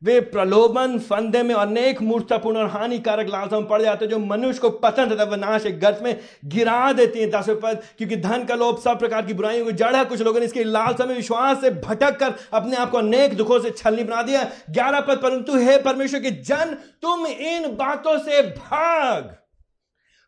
वे 0.03 0.19
प्रलोभन 0.19 0.99
फंदे 0.99 1.43
में 1.43 1.55
अनेक 1.55 2.01
मूर्तापूर्ण 2.01 2.57
और 2.57 2.67
हानिकारक 2.67 3.27
लालसा 3.27 3.59
में 3.59 3.67
पड़ 3.67 3.81
जाते 3.81 4.05
हैं 4.05 4.09
जो 4.09 4.19
मनुष्य 4.19 4.59
को 4.59 4.69
पतन 4.69 5.15
तथा 5.15 5.23
विनाश 5.23 5.65
एक 5.65 5.79
गर्त 5.79 5.99
में 6.03 6.19
गिरा 6.45 6.93
देती 6.93 7.19
है 7.19 7.29
दसवें 7.31 7.59
पद 7.59 7.81
क्योंकि 7.97 8.15
धन 8.15 8.43
का 8.43 8.55
लोभ 8.55 8.79
सब 8.79 8.99
प्रकार 8.99 9.25
की 9.25 9.33
बुराइयों 9.33 9.65
को 9.65 9.71
जड़ 9.71 9.95
है। 9.95 10.05
कुछ 10.05 10.21
लोगों 10.21 10.39
ने 10.39 10.45
इसके 10.45 10.63
लालसा 10.63 11.05
में 11.05 11.15
विश्वास 11.15 11.61
से 11.61 11.69
भटक 11.69 12.17
कर 12.19 12.33
अपने 12.53 12.75
आप 12.75 12.91
को 12.91 12.97
अनेक 12.97 13.33
दुखों 13.33 13.59
से 13.59 13.69
छलनी 13.69 14.03
बना 14.03 14.21
दिया। 14.21 14.51
ग्यारह 14.69 15.01
पद 15.01 15.17
परंतु 15.17 15.57
हे 15.57 15.77
परमेश्वर 15.77 16.19
के 16.19 16.31
जन 16.31 16.77
तुम 17.01 17.27
इन 17.27 17.67
बातों 17.67 18.17
से 18.19 18.41
भाग। 18.41 19.37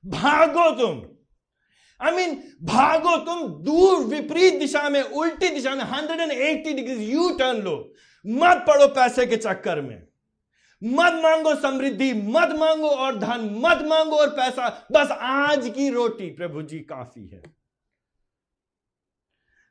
भागो 0.05 0.69
तुम। 0.71 1.01
आई 2.01 2.11
I 2.11 2.15
मीन 2.15 2.29
mean, 2.29 2.41
भागो 2.63 3.17
तुम। 3.17 3.47
दूर 3.63 4.03
विपरीत 4.03 4.59
दिशा 4.59 4.89
में 4.89 5.01
उल्टी 5.01 5.49
दिशा 5.49 5.75
में 5.75 5.83
180 5.83 6.73
डिग्री 6.73 7.05
यू 7.05 7.29
टर्न 7.29 7.57
लो। 7.57 7.93
मत 8.27 8.65
पड़ो 8.67 8.87
पैसे 8.87 9.25
के 9.25 9.37
चक्कर 9.37 9.81
में। 9.81 10.07
मत 10.83 11.13
मांगो 11.23 11.55
समृद्धि, 11.55 12.13
मत 12.13 12.49
मांगो 12.59 12.87
और 12.87 13.15
धन, 13.15 13.61
मत 13.65 13.87
मांगो 13.87 14.15
और 14.15 14.29
पैसा। 14.29 14.87
बस 14.91 15.11
आज 15.11 15.69
की 15.69 15.89
रोटी 15.89 16.29
प्रभु 16.29 16.61
जी 16.61 16.79
काफ़ी 16.79 17.27
है। 17.27 17.43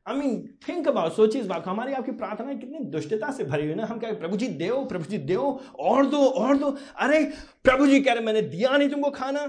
आई 0.08 0.16
मीन 0.16 0.58
थिंक 0.68 0.88
अबाउट 0.88 1.12
सोचिए 1.12 1.40
इस 1.40 1.46
बात 1.46 1.66
हमारी 1.66 1.92
आपकी 1.92 2.12
प्रार्थना 2.12 2.54
कितनी 2.54 2.78
दुष्टता 2.78 3.32
से 3.32 3.44
भरी 3.44 3.66
हुई 3.66 3.74
ना। 3.74 3.86
हम 3.86 3.98
कह, 3.98 4.12
प्रभु 4.12 4.36
जी 4.36 4.48
देव 4.48 4.84
प्रभु 4.84 5.04
जी 5.04 5.18
देव 5.18 5.40
और 5.78 6.06
दो 6.06 6.26
और 6.26 6.56
दो। 6.56 6.78
अरे, 6.96 7.24
प्रभु 7.64 7.86
जी 7.86 8.00
कह 8.00 8.12
रहे 8.12 8.24
मैंने 8.24 8.42
दिया 8.42 8.76
नहीं 8.76 8.88
तुमको 8.88 9.10
खाना। 9.10 9.46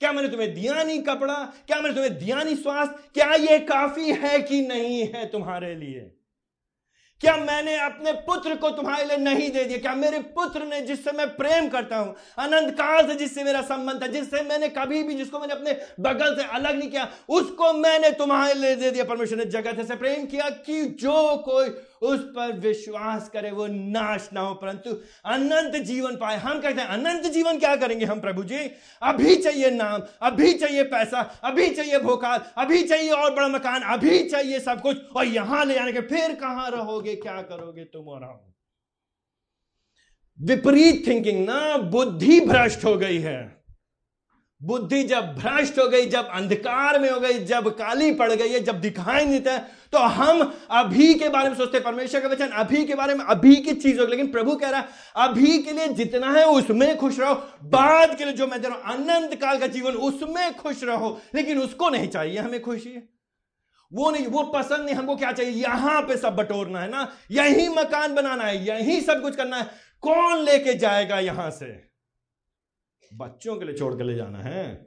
क्या 0.00 0.12
मैंने 0.12 0.28
तुम्हें 0.28 0.54
दिया 0.54 0.82
नहीं 0.82 1.02
कपड़ा? 1.02 1.52
क्या 1.66 1.76
मैंने 1.76 1.94
तुम्हें 1.94 2.18
दिया 2.18 2.42
नहीं 2.42 2.56
स्वास्थ्य? 2.56 2.98
क्या 3.14 3.34
ये 3.34 3.58
काफ़ी 3.58 4.12
है 4.12 4.42
कि 4.42 4.60
नहीं 4.62 5.08
है 5.08 5.26
तुम्हारे 5.26 5.74
लिए? 5.74 6.17
क्या 7.20 7.36
मैंने 7.36 7.76
अपने 7.76 8.12
पुत्र 8.26 8.54
को 8.54 8.70
तुम्हारे 8.70 9.04
लिए 9.04 9.16
नहीं 9.16 9.50
दे 9.50 9.64
दिया? 9.64 9.78
क्या 9.78 9.94
मेरे 9.94 10.18
पुत्र 10.18 10.64
ने 10.64 10.80
जिससे 10.80 11.12
मैं 11.12 11.26
प्रेम 11.36 11.68
करता 11.68 11.96
हूँ, 11.96 12.14
अनंत 12.38 12.74
काल 12.74 13.06
से 13.06 13.14
जिससे 13.14 13.44
मेरा 13.44 13.62
संबंध 13.62 14.02
है, 14.02 14.12
जिससे 14.12 14.42
मैंने 14.42 14.68
कभी 14.68 15.02
भी, 15.02 15.14
जिसको 15.14 15.38
मैंने 15.38 15.54
अपने 15.54 15.76
बगल 16.00 16.34
से 16.36 16.44
अलग 16.48 16.78
नहीं 16.78 16.90
किया, 16.90 17.08
उसको 17.28 17.72
मैंने 17.72 18.10
तुम्हारे 18.10 18.54
लिए 18.54 18.74
दे 18.76 18.90
दिया। 18.90 19.04
परमेश्वर 19.04 19.38
ने 19.38 19.44
जगत 19.44 19.86
से 19.88 19.96
प्रेम 19.96 20.26
किया 20.26 20.48
कि 20.50 20.84
जो 21.00 21.36
कोई 21.36 21.68
उस 22.02 22.20
पर 22.20 22.52
विश्वास 22.52 23.28
करे, 23.28 23.50
वो 23.50 23.66
नाश 23.66 24.28
ना 24.32 24.40
हो, 24.40 24.54
परंतु 24.54 24.90
अनंत 25.24 25.76
जीवन 25.76 26.16
पाए। 26.16 26.36
हम 26.36 26.60
कहते 26.60 26.80
हैं, 26.80 26.88
अनंत 26.88 27.32
जीवन 27.32 27.58
क्या 27.58 27.76
करेंगे 27.76 28.04
हम, 28.04 28.20
प्रभु 28.20 28.44
जी? 28.44 28.70
अभी 29.02 29.36
चाहिए 29.36 29.70
नाम, 29.70 30.02
अभी 30.22 30.52
चाहिए 30.52 30.82
पैसा, 30.82 31.20
अभी 31.44 31.68
चाहिए 31.68 31.98
भोकाल, 31.98 32.40
अभी 32.56 32.82
चाहिए 32.82 33.10
और 33.10 33.34
बड़ा 33.34 33.48
मकान, 33.48 33.82
अभी 33.82 34.28
चाहिए 34.28 34.60
सब 34.60 34.80
कुछ, 34.80 34.96
और 35.16 35.24
यहाँ 35.24 35.64
ले 35.64 35.74
जाने 35.74 35.92
के 35.92 36.00
फिर 36.00 36.34
कहाँ 36.34 36.70
रहोगे, 36.70 37.16
क्या 37.16 37.42
करोगे? 37.42 37.84
तुम 37.84 38.08
और 38.08 38.22
हम। 38.22 38.54
विपरीत 40.40 41.06
थिंकिंग 41.06 41.46
ना, 41.46 41.76
बुद्धि 41.76 42.40
भ्रष्ट 42.40 42.84
हो 42.84 42.96
गई 42.96 43.18
है। 43.18 43.57
बुद्धि 44.62 45.02
जब 45.04 45.34
भ्रष्ट 45.34 45.78
हो 45.78 45.88
गई, 45.88 46.06
जब 46.06 46.28
अंधकार 46.28 46.98
में 46.98 47.10
हो 47.10 47.20
गई, 47.20 47.38
जब 47.38 47.68
काली 47.68 48.14
पड़ 48.14 48.32
गई 48.32 48.48
है, 48.48 48.60
जब 48.60 48.80
दिखाई 48.80 49.24
नहीं 49.24 49.40
देता 49.40 49.58
तो 49.92 49.98
हम 49.98 50.60
अभी 50.70 51.14
के 51.14 51.28
बारे 51.28 51.48
में 51.48 51.56
सोचते 51.56 51.80
परमेश्वर 51.80 52.20
का 52.20 52.28
वचन 52.28 52.48
अभी 52.48 52.84
के 52.84 52.94
बारे 52.94 53.14
में, 53.14 53.24
अभी 53.24 53.56
की 53.56 53.72
चीज़ 53.72 54.00
हो 54.00 54.06
लेकिन 54.06 54.32
प्रभु 54.32 54.56
कह 54.56 54.70
रहा 54.70 54.80
है, 54.80 54.88
अभी 55.16 55.58
के 55.58 55.72
लिए 55.72 55.88
जितना 55.88 56.32
है, 56.32 56.46
उसमें 56.46 56.96
खुश 56.96 57.20
रहो। 57.20 57.34
बाद 57.62 58.18
के 58.18 58.24
लिए 58.24 58.34
जो 58.34 58.46
मैं 58.46 58.62
दे 58.62 58.68
रहा 58.68 58.76
हूँ, 58.76 58.84
अनंत 58.84 59.34
काल 59.34 59.58
का 59.58 59.66
जीवन, 59.66 59.92
उसमें 59.92 60.56
खुश 60.56 60.84
रहो। 60.84 61.20
लेकिन 61.34 61.58
उसको 61.58 61.88
नहीं 61.88 62.08
चाहिए 62.08 62.38
हमें 62.38 62.62
खुशी। 62.62 63.08
वो 63.92 64.10
नहीं, 64.10 64.26
वो 64.26 64.42
पसंद 64.42 64.80
नहीं, 64.80 64.94
हमको 64.94 65.16
क्या 65.16 65.32
चाहिए? 65.32 65.52
यहाँ 65.52 66.02
पे 66.02 66.16
सब 66.16 66.36
बटोरना 66.36 66.80
है 66.80 66.90
ना? 66.90 67.12
यही 67.30 67.68
मकान 67.68 68.14
बनाना 68.14 68.44
है, 68.44 68.66
यही 68.66 69.00
सब 69.00 69.22
कुछ 69.22 69.36
करना 69.36 69.56
है। 69.56 69.70
कौन 70.02 70.38
लेके 70.38 70.74
जाएगा 70.74 71.18
यहाँ 71.18 71.50
से? 71.50 71.87
बच्चों 73.14 73.56
के 73.56 73.64
लिए 73.64 73.74
छोड़ 73.74 73.94
के 73.94 74.04
ले 74.04 74.14
जाना 74.14 74.42
है। 74.42 74.84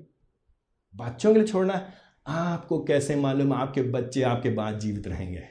बच्चों 0.95 1.33
के 1.33 1.39
लिए 1.39 1.47
छोड़ना 1.47 1.73
है? 1.73 1.93
आपको 2.27 2.83
कैसे 2.83 3.15
मालूम? 3.15 3.53
आपके 3.53 3.81
बच्चे 3.81 4.21
आपके 4.21 4.49
बाद 4.49 4.79
जीवित 4.79 5.07
रहेंगे। 5.07 5.43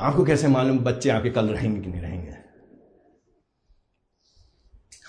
आपको 0.00 0.24
कैसे 0.24 0.48
मालूम 0.48 0.78
बच्चे 0.78 1.10
आपके 1.10 1.30
कल 1.30 1.48
रहेंगे 1.48 1.80
कि 1.80 1.88
नहीं 1.88 2.00
रहेंगे? 2.00 2.34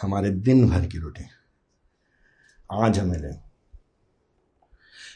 हमारे 0.01 0.29
दिन 0.29 0.69
भर 0.69 0.85
की 0.85 0.97
रोटी। 0.97 1.23
आज 2.71 2.99
हमें 2.99 3.17
ले 3.17 3.49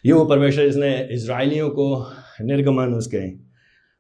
ये 0.06 0.14
वो 0.14 0.26
परमेश्वर 0.26 0.66
जिसने 0.66 1.08
इसराइलियों 1.12 1.70
को 1.70 2.12
निर्गमन 2.41 2.93
उसके 2.93 3.22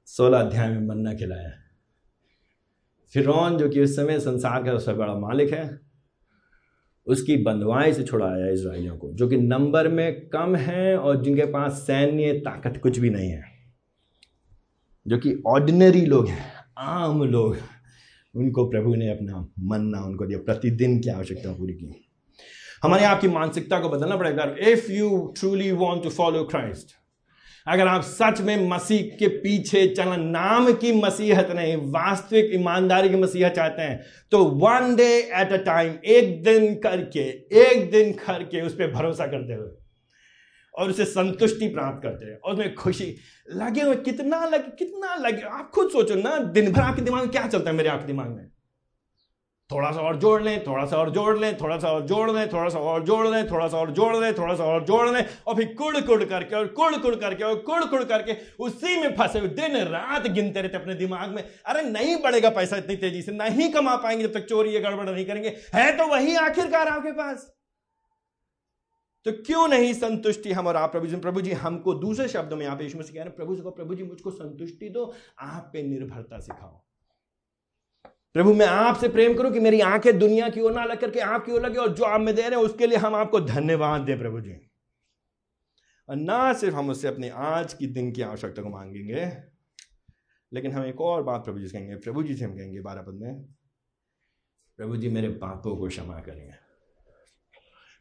सोलह 0.05 0.39
अध्याय 0.39 0.69
में 0.69 0.87
मन्ना 0.87 1.13
खिलाया। 1.13 1.51
फिर 3.13 3.25
जो 3.57 3.69
कि 3.69 3.81
उस 3.81 3.95
समय 3.95 4.19
संसार 4.19 4.63
का 4.63 4.71
सबसे 4.71 4.93
बड़ा 4.93 5.15
मालिक 5.15 5.53
है 5.53 5.92
उसकी 7.07 7.37
बंधुआई 7.37 7.93
से 7.93 8.03
छुड़ाया 8.03 8.49
इसराइलियों 8.49 8.97
को, 8.97 9.11
जो 9.13 9.27
कि 9.27 9.37
नंबर 9.37 9.87
में 9.87 10.29
कम 10.29 10.55
है 10.55 10.97
और 10.97 11.23
जिनके 11.23 11.45
पास 11.45 11.71
सैन्य 11.71 12.33
ताकत 12.33 12.79
कुछ 12.83 12.99
भी 12.99 13.09
नहीं 13.09 13.29
है। 13.29 13.43
जो 15.07 15.17
कि 15.17 15.43
ऑर्डिनरी 15.47 16.05
लोग 16.05 16.27
हैं, 16.27 16.53
आम 16.77 17.23
लोग, 17.23 17.57
उनको 18.35 18.69
प्रभु 18.69 18.95
ने 18.95 19.11
अपना 19.11 19.47
मनना, 19.59 20.01
उनको 20.01 20.25
दिया, 20.25 20.39
प्रतिदिन 20.39 20.99
की 20.99 21.09
आवश्यकता 21.09 21.53
पूरी 21.53 21.73
की। 21.73 22.09
हमारे 22.83 23.05
आपकी 23.05 23.27
मानसिकता 23.27 23.79
को 23.79 23.89
बदलना 23.89 24.15
पड़ेगा। 24.15 24.55
If 24.59 24.91
you 24.91 25.33
truly 25.39 25.71
want 25.71 26.03
to 26.03 26.09
follow 26.09 26.43
Christ 26.43 27.02
अगर 27.67 27.87
आप 27.87 28.01
सच 28.01 28.39
में 28.41 28.69
मसीह 28.69 29.01
के 29.17 29.27
पीछे 29.37 29.85
चलना, 29.87 30.15
नाम 30.15 30.71
की 30.73 30.91
मसीहत 30.93 31.51
नहीं, 31.51 31.75
वास्तविक 31.91 32.49
ईमानदारी 32.53 33.09
की 33.09 33.15
मसीहत 33.15 33.53
चाहते 33.53 33.81
हैं 33.81 33.99
तो 34.31 34.43
one 34.61 34.95
day 34.95 35.07
at 35.33 35.51
a 35.51 35.57
time 35.65 35.93
एक 36.05 36.41
दिन 36.43 36.73
करके, 36.75 37.29
एक 37.61 37.89
दिन 37.91 38.11
करके 38.15 38.61
उस 38.61 38.73
पर 38.73 38.91
भरोसा 38.91 39.27
करते 39.27 39.53
हुए 39.53 39.69
और 40.75 40.89
उसे 40.89 41.05
संतुष्टि 41.05 41.67
प्राप्त 41.67 42.03
करते 42.03 42.25
हैं 42.25 42.37
और 42.37 42.53
उसमें 42.53 42.73
खुशी 42.75 43.15
लगे 43.47 43.81
हुए, 43.81 43.95
कितना 43.95 44.45
लगे 44.45 44.75
कितना 44.77 45.15
लगे, 45.17 45.41
आप 45.41 45.69
खुद 45.73 45.89
सोचो 45.89 46.15
ना, 46.15 46.37
दिन 46.37 46.71
भर 46.71 46.81
आपके 46.81 47.01
दिमाग 47.01 47.21
में 47.21 47.31
क्या 47.31 47.47
चलता 47.47 47.69
है 47.69 47.75
मेरे, 47.75 47.89
आपके 47.89 48.07
दिमाग 48.07 48.29
में? 48.29 48.52
थोड़ा 49.73 49.91
सा 49.91 49.99
और 49.99 50.15
जोड़ 50.15 50.41
लें 50.43 50.63
थोड़ा 50.63 50.85
सा 50.85 50.97
और 50.97 51.09
जोड़ 51.09 51.37
लें 51.39 51.57
थोड़ा 51.57 51.77
सा 51.77 51.87
और 51.87 52.01
जोड़ 52.03 52.29
लें 52.31 52.47
थोड़ा 52.51 52.67
सा 52.69 52.79
और 52.79 53.03
जोड़ 53.03 53.27
लें 53.27 53.51
थोड़ा 53.51 53.67
सा 53.67 53.77
और 53.77 53.91
जोड़ 53.91 54.15
लें 54.15 54.33
थोड़ा 54.33 54.55
सा 54.55 54.63
और 54.63 54.83
जोड़ 54.83 55.09
लें 55.09 55.25
और 55.47 55.55
फिर 55.55 55.73
कुड़ 55.73 56.01
कुड़ 56.01 56.23
करके 56.23 56.55
और 56.55 56.67
कुड़ 56.67 56.95
कुड़ 56.95 57.15
करके 57.15 57.43
और 57.43 57.55
कुड़ 57.55 57.83
कुड़ 57.83 58.03
करके 58.03 58.35
उसी 58.59 59.01
में 59.01 59.15
फंसे 59.15 59.39
हुए 59.39 59.49
दिन 59.49 59.77
रात 59.77 60.27
गिनते 60.27 60.61
रहते 60.61 60.77
अपने 60.77 60.95
दिमाग 60.95 61.29
में। 61.29 61.43
अरे 61.65 61.81
नहीं 61.81 62.15
बढ़ेगा 62.15 62.49
पैसा 62.49 62.77
इतनी 62.77 62.95
तेज़ी 62.95 63.21
से, 63.21 63.31
नहीं 63.31 63.71
कमा 63.71 63.95
पाएँगे 63.95 64.23
जब 64.23 64.33
तक 64.33 64.45
चोरी 64.45 64.75
या 64.75 64.79
गड़बड़ 64.79 65.09
नहीं 65.09 65.25
करेंगे। 65.25 65.49
है 65.73 65.97
तो 65.97 66.07
वही 66.07 66.35
आखिरकार 66.35 66.87
आपके 66.87 67.11
पास। 67.11 67.53
तो 69.25 69.31
क्यों 69.31 69.67
नहीं 69.67 69.93
संतुष्टि 69.93 70.51
हम 70.51 70.67
और 70.67 70.75
आप 70.75 70.91
प्रभु 70.91 71.07
जी? 71.07 71.15
प्रभु 71.15 71.41
जी, 71.41 71.51
हमको 71.51 71.93
दूसरे 71.93 72.27
शब्दों 72.27 72.57
में 72.57 72.65
आप 72.65 72.81
यीशु 72.81 72.97
मसीह 72.99 73.13
कह 73.13 73.19
रहे 73.19 73.27
हैं, 73.27 73.35
प्रभु 73.35 73.55
जी 73.55 73.61
को, 73.61 73.71
प्रभु 73.71 73.95
जी 73.95 74.03
मुझको 74.03 74.31
संतुष्टि 74.31 74.89
दो, 74.89 75.13
आप 75.39 75.69
पे 75.73 75.83
निर्भरता 75.83 76.39
सिखाओ। 76.39 76.81
प्रभु, 78.35 78.53
मैं 78.53 78.65
आपसे 78.65 79.07
प्रेम 79.09 79.33
करूँ 79.37 79.51
कि 79.51 79.59
मेरी 79.59 79.79
आँखें 79.79 80.17
दुनिया 80.19 80.49
की 80.49 80.61
ओर 80.61 80.73
ना 80.73 80.83
लग 80.83 80.99
करके 80.99 81.19
आपकी 81.19 81.51
ओर 81.51 81.61
लगे 81.61 81.77
और 81.77 81.93
जो 81.93 82.03
आप 82.03 82.21
में 82.21 82.33
दे 82.35 82.41
रहे 82.41 82.59
हैं, 82.59 82.65
उसके 82.65 82.87
लिए 82.87 82.97
हम 82.97 83.15
आपको 83.15 83.39
धन्यवाद 83.39 84.01
दें 84.01 84.17
प्रभु 84.19 84.39
जी। 84.41 84.55
और 86.09 86.15
ना 86.15 86.53
सिर्फ़ 86.53 86.75
हम 86.75 86.89
उससे 86.89 87.07
अपने 87.07 87.29
आज 87.29 87.73
की 87.73 87.87
दिन 87.87 88.11
की 88.11 88.21
आवश्यकता 88.21 88.61
को 88.61 88.69
मांगेंगे, 88.69 89.25
लेकिन 90.51 90.71
हम 90.71 90.85
एक 90.85 91.01
और 91.01 91.23
बात 91.23 91.43
प्रभु 91.45 91.59
जी 91.59 91.67
से 91.67 91.77
कहेंगे, 91.77 91.95
प्रभु 91.95 92.23
जी 92.23 92.35
से 92.35 92.45
हम 92.45 92.55
कहेंगे 92.55 92.81
बारह 92.81 93.01
पद 93.01 93.13
में, 93.13 93.43
प्रभु 94.79 94.97
जी 94.97 95.09
मेरे 95.09 95.29
पापों 95.29 95.75
को 95.77 95.87
क्षमा 95.87 96.19
करेंगे 96.19 96.62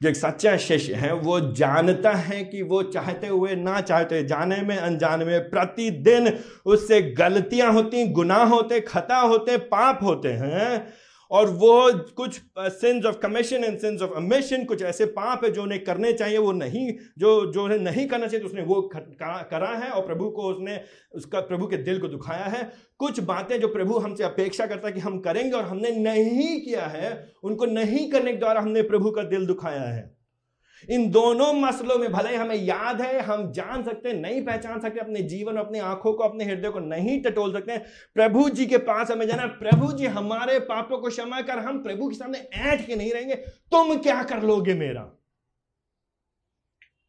जो 0.02 0.08
एक 0.08 0.16
सच्चा 0.16 0.56
शिष्य 0.56 0.94
है, 0.94 1.14
वो 1.14 1.40
जानता 1.40 2.12
है 2.12 2.44
कि 2.44 2.62
वो 2.62 2.82
चाहते 2.82 3.26
हुए, 3.26 3.54
ना 3.54 3.80
चाहते 3.80 4.18
हुए, 4.18 4.24
जाने 4.24 4.56
में, 4.56 4.76
अनजाने 4.76 5.24
में, 5.24 5.50
प्रतिदिन 5.50 6.38
उससे 6.66 7.02
गलतियाँ 7.02 7.72
होती, 7.72 8.06
गुनाह 8.06 8.44
होते, 8.44 8.80
खता 8.80 9.16
होते, 9.16 9.56
पाप 9.56 10.00
होते 10.02 10.28
हैं। 10.28 10.92
और 11.32 11.48
वो 11.50 11.74
कुछ 12.16 12.40
sins 12.58 13.04
of 13.04 13.18
commission 13.18 13.64
and 13.64 13.78
sins 13.78 14.02
of 14.02 14.10
omission 14.16 14.64
कुछ 14.64 14.82
ऐसे 14.82 15.04
पाप 15.06 15.44
है 15.44 15.50
जो 15.50 15.62
उन्हें 15.62 15.82
करने 15.84 16.12
चाहिए, 16.12 16.38
वो 16.38 16.52
नहीं, 16.52 16.92
जो 17.18 17.52
जो 17.52 17.64
उन्हें 17.64 17.78
नहीं 17.78 18.06
करना 18.06 18.26
चाहिए 18.26 18.40
तो 18.40 18.46
उसने 18.46 18.62
वो 18.62 18.80
करा 18.94 19.68
है 19.76 19.90
और 19.90 20.06
प्रभु 20.06 20.30
को 20.30 20.42
उसने, 20.42 20.80
उसका, 21.14 21.40
प्रभु 21.40 21.66
के 21.66 21.76
दिल 21.76 21.98
को 21.98 22.08
दुखाया 22.08 22.44
है। 22.46 22.70
कुछ 22.98 23.20
बातें 23.20 23.60
जो 23.60 23.68
प्रभु 23.68 23.98
हमसे 23.98 24.24
अपेक्षा 24.24 24.66
करता 24.66 24.88
है 24.88 24.92
कि 24.94 25.00
हम 25.00 25.18
करेंगे 25.20 25.56
और 25.56 25.64
हमने 25.64 25.90
नहीं 25.90 26.60
किया 26.60 26.86
है, 26.86 27.32
उनको 27.44 27.66
नहीं 27.66 28.10
करने 28.10 28.32
के 28.32 28.38
द्वारा 28.38 28.60
हमने 28.60 28.82
प्रभु 28.82 29.10
का 29.10 29.22
दिल 29.22 29.46
दुखाया 29.46 29.82
है। 29.82 30.21
इन 30.90 31.10
दोनों 31.10 31.52
मसलों 31.52 31.98
में 31.98 32.12
भले 32.12 32.36
हमें 32.36 32.56
याद 32.56 33.02
है, 33.02 33.20
हम 33.20 33.52
जान 33.52 33.82
सकते 33.82 34.08
हैं, 34.08 34.16
नहीं 34.16 34.44
पहचान 34.46 34.80
सकते, 34.80 35.00
अपने 35.00 35.22
जीवन 35.22 35.56
अपनी 35.56 35.78
आँखों 35.78 36.12
को, 36.12 36.24
अपने 36.24 36.44
हृदय 36.44 36.70
को 36.70 36.80
नहीं 36.80 37.22
टटोल 37.22 37.52
सकते 37.52 37.78
प्रभु 38.14 38.48
जी 38.48 38.66
के 38.66 38.78
पास 38.78 39.10
हमें 39.10 39.26
जाना 39.26 39.46
प्रभु 39.46 39.92
जी 39.92 40.06
हमारे 40.06 40.58
पापों 40.58 40.98
को 40.98 41.08
क्षमा 41.08 41.40
कर, 41.40 41.58
हम 41.58 41.82
प्रभु 41.82 42.08
के 42.08 42.14
सामने 42.14 42.38
ऐठ 42.38 42.86
के 42.86 42.96
नहीं 42.96 43.12
रहेंगे। 43.12 43.34
तुम 43.34 43.98
क्या 43.98 44.22
कर 44.22 44.42
लोगे 44.42 44.74
मेरा? 44.74 45.18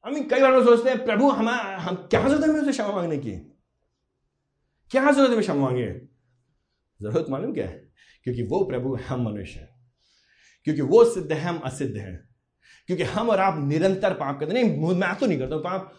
हम 0.06 0.24
कई 0.24 0.42
बार 0.42 0.64
सोचते 0.64 0.90
हैं, 0.90 1.06
प्रभु, 1.06 1.30
हम 1.30 1.50
हम 1.50 1.96
क्या 1.96 2.30
ज़रूरत 2.30 2.66
है 2.66 2.72
क्षमा 2.72 2.88
मांगने 2.88 3.18
की? 3.18 3.32
क्या 4.92 5.12
ज़रूरत 5.12 5.32
है 5.32 5.42
क्षमा 5.42 5.56
मांगे 5.56 5.88
ज़रूरत 7.02 7.26
मालूम 7.30 7.54
क्या 7.54 7.68
है? 7.68 7.92
क्योंकि 8.24 8.44
वो 8.44 8.64
प्रभु 8.64 8.96
हम 8.96 9.22
मनुष्य 9.22 9.60
है। 9.60 9.76
क्योंकि 10.64 10.82
वो 10.82 11.06
सिद्ध 11.06 11.34
है, 11.34 11.42
हम 11.42 11.58
असिद्ध 11.58 11.98
हैं। 11.98 12.33
क्योंकि 12.90 13.04
हम 13.04 13.30
और 13.30 13.40
आप 13.40 13.56
निरंतर 13.60 14.14
पाप 14.14 14.40
करते 14.40 14.54
नहीं 14.54 14.96
मैं 14.96 15.14
तो 15.16 15.26
नहीं 15.26 15.40
करता 15.40 15.58
पाप। 15.60 15.92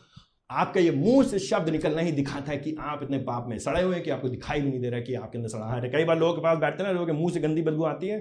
आपका 0.50 0.80
ये 0.80 0.90
मुँह 0.90 1.22
से 1.24 1.38
शब्द 1.38 1.68
निकलना 1.68 2.00
ही 2.00 2.12
दिखाता 2.12 2.50
है 2.52 2.56
कि 2.58 2.76
आप 2.80 3.00
इतने 3.02 3.18
पाप 3.18 3.46
में 3.48 3.58
सड़े 3.58 3.82
हुए 3.82 3.94
हैं 3.94 4.02
कि 4.04 4.10
आपको 4.10 4.28
दिखाई 4.28 4.60
भी 4.60 4.68
नहीं 4.70 4.80
दे 4.80 4.90
रहा 4.90 5.00
कि 5.00 5.14
आपके 5.14 5.38
अंदर 5.38 5.48
सड़ा 5.48 5.74
है। 5.74 5.90
कई 5.90 6.04
बार 6.04 6.18
लोगों 6.18 6.34
के 6.34 6.40
पास 6.40 6.58
बैठते 6.58 6.82
हैं 6.82 6.88
ना, 6.88 6.92
लोगों 6.92 7.06
के 7.06 7.12
मुँह 7.12 7.32
से 7.32 7.40
गंदी 7.40 7.62
बदबू 7.62 7.84
आती 7.84 8.08
है। 8.08 8.18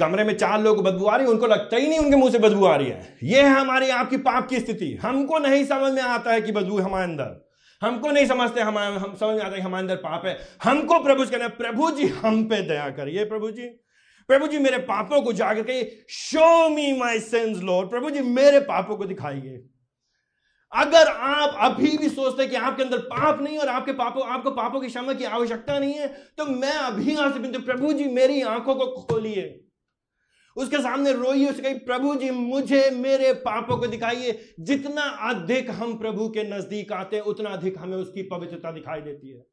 कमरे 0.00 0.24
में 0.24 0.36
चार 0.36 0.60
लोग 0.62 0.82
बदबू 0.84 1.04
आ 1.04 1.16
रही 1.16 1.26
है, 1.26 1.32
उनको 1.32 1.46
लगता 1.46 1.76
ही 1.76 1.88
नहीं 1.88 1.98
उनके 1.98 2.16
मुँह 2.16 2.30
से 2.30 2.38
बदबू 2.38 2.64
आ 2.64 2.74
रही 2.76 2.88
है। 2.88 3.16
ये 3.22 3.42
है 3.42 3.48
हमारी 3.50 3.88
आपकी 3.90 4.16
पाप 4.18 4.48
की 4.48 4.60
स्थिति। 4.60 4.92
हमको 4.94 5.38
नहीं 5.38 5.64
समझ 5.64 5.92
में 5.92 6.02
आता 6.02 6.32
है 6.32 6.40
कि 6.40 6.52
बदबू 6.52 6.78
हमारे 6.78 7.04
अंदर। 7.04 7.34
हमको 7.82 8.10
नहीं 8.10 8.26
समझते 8.26 8.60
हमारे 8.60 8.94
हम 8.96 9.14
समझ 9.14 9.36
में 9.36 9.42
आता 9.42 9.56
है 9.56 9.60
हमारे 9.60 9.82
अंदर 9.82 9.96
पाप 9.96 10.26
है। 10.26 10.36
हमको 10.64 11.02
प्रभु 11.02 11.24
कहना 11.24 11.48
प्रभु 11.48 11.90
जी, 11.90 12.06
हम 12.06 12.44
पे 12.44 12.62
दया 12.62 12.88
करिए 12.90 13.24
प्रभु 13.24 13.50
जी 13.50 13.68
प्रभु 14.28 14.46
जी 14.46 14.58
मेरे 14.58 14.78
पापों 14.84 15.20
को 15.22 15.32
जाकर 15.32 15.62
के 15.62 15.82
show 16.10 16.68
me 16.68 16.92
my 16.98 17.20
sins 17.20 17.58
Lord 17.58 17.90
प्रभु 17.90 18.10
जी 18.10 18.20
मेरे 18.20 18.60
पापों 18.62 18.96
को 18.96 19.04
दिखाइए। 19.04 19.64
अगर 20.72 21.08
आप 21.08 21.56
अभी 21.62 21.96
भी 21.98 22.08
सोचते 22.08 22.42
हैं 22.42 22.50
कि 22.50 22.56
आपके 22.58 22.82
अंदर 22.82 22.98
पाप 23.00 23.40
नहीं 23.42 23.58
और 23.58 23.68
आपके 23.68 23.92
पापों, 23.92 24.26
आपको 24.26 24.50
पापों 24.52 24.80
की 24.80 24.88
क्षमा 24.88 25.12
की 25.12 25.24
आवश्यकता 25.26 25.78
नहीं 25.78 25.94
है 25.94 26.08
तो 26.38 26.46
मैं 26.46 26.72
अभी 26.72 27.12
यहाँ 27.12 27.30
से 27.32 27.38
बिंदु 27.38 27.60
प्रभु 27.60 27.92
जी 27.92 28.04
मेरी 28.04 28.40
आँखों 28.44 28.74
को 28.74 28.86
खोलिए। 29.02 29.62
उसके 30.56 30.76
सामने 30.78 31.12
रोइए 31.12 31.48
उसे 31.50 31.62
कही 31.62 31.74
प्रभु 31.80 32.14
जी, 32.14 32.30
मुझे 32.30 32.90
मेरे 32.92 33.32
पापों 33.40 33.76
को 33.78 33.86
दिखाइए। 33.86 34.54
जितना 34.60 35.02
अधिक 35.30 35.70
हम 35.70 35.96
प्रभु 35.98 36.28
के 36.28 36.44
नज़दीक 36.46 36.92
आते 36.92 37.16
हैं, 37.16 37.22
उतना 37.24 37.50
अधिक 37.50 37.78
हमें 37.78 37.96
उसकी 37.96 38.22
पवित्रता 38.22 38.70
दिखाई 38.72 39.00
देती 39.00 39.30
है। 39.30 39.44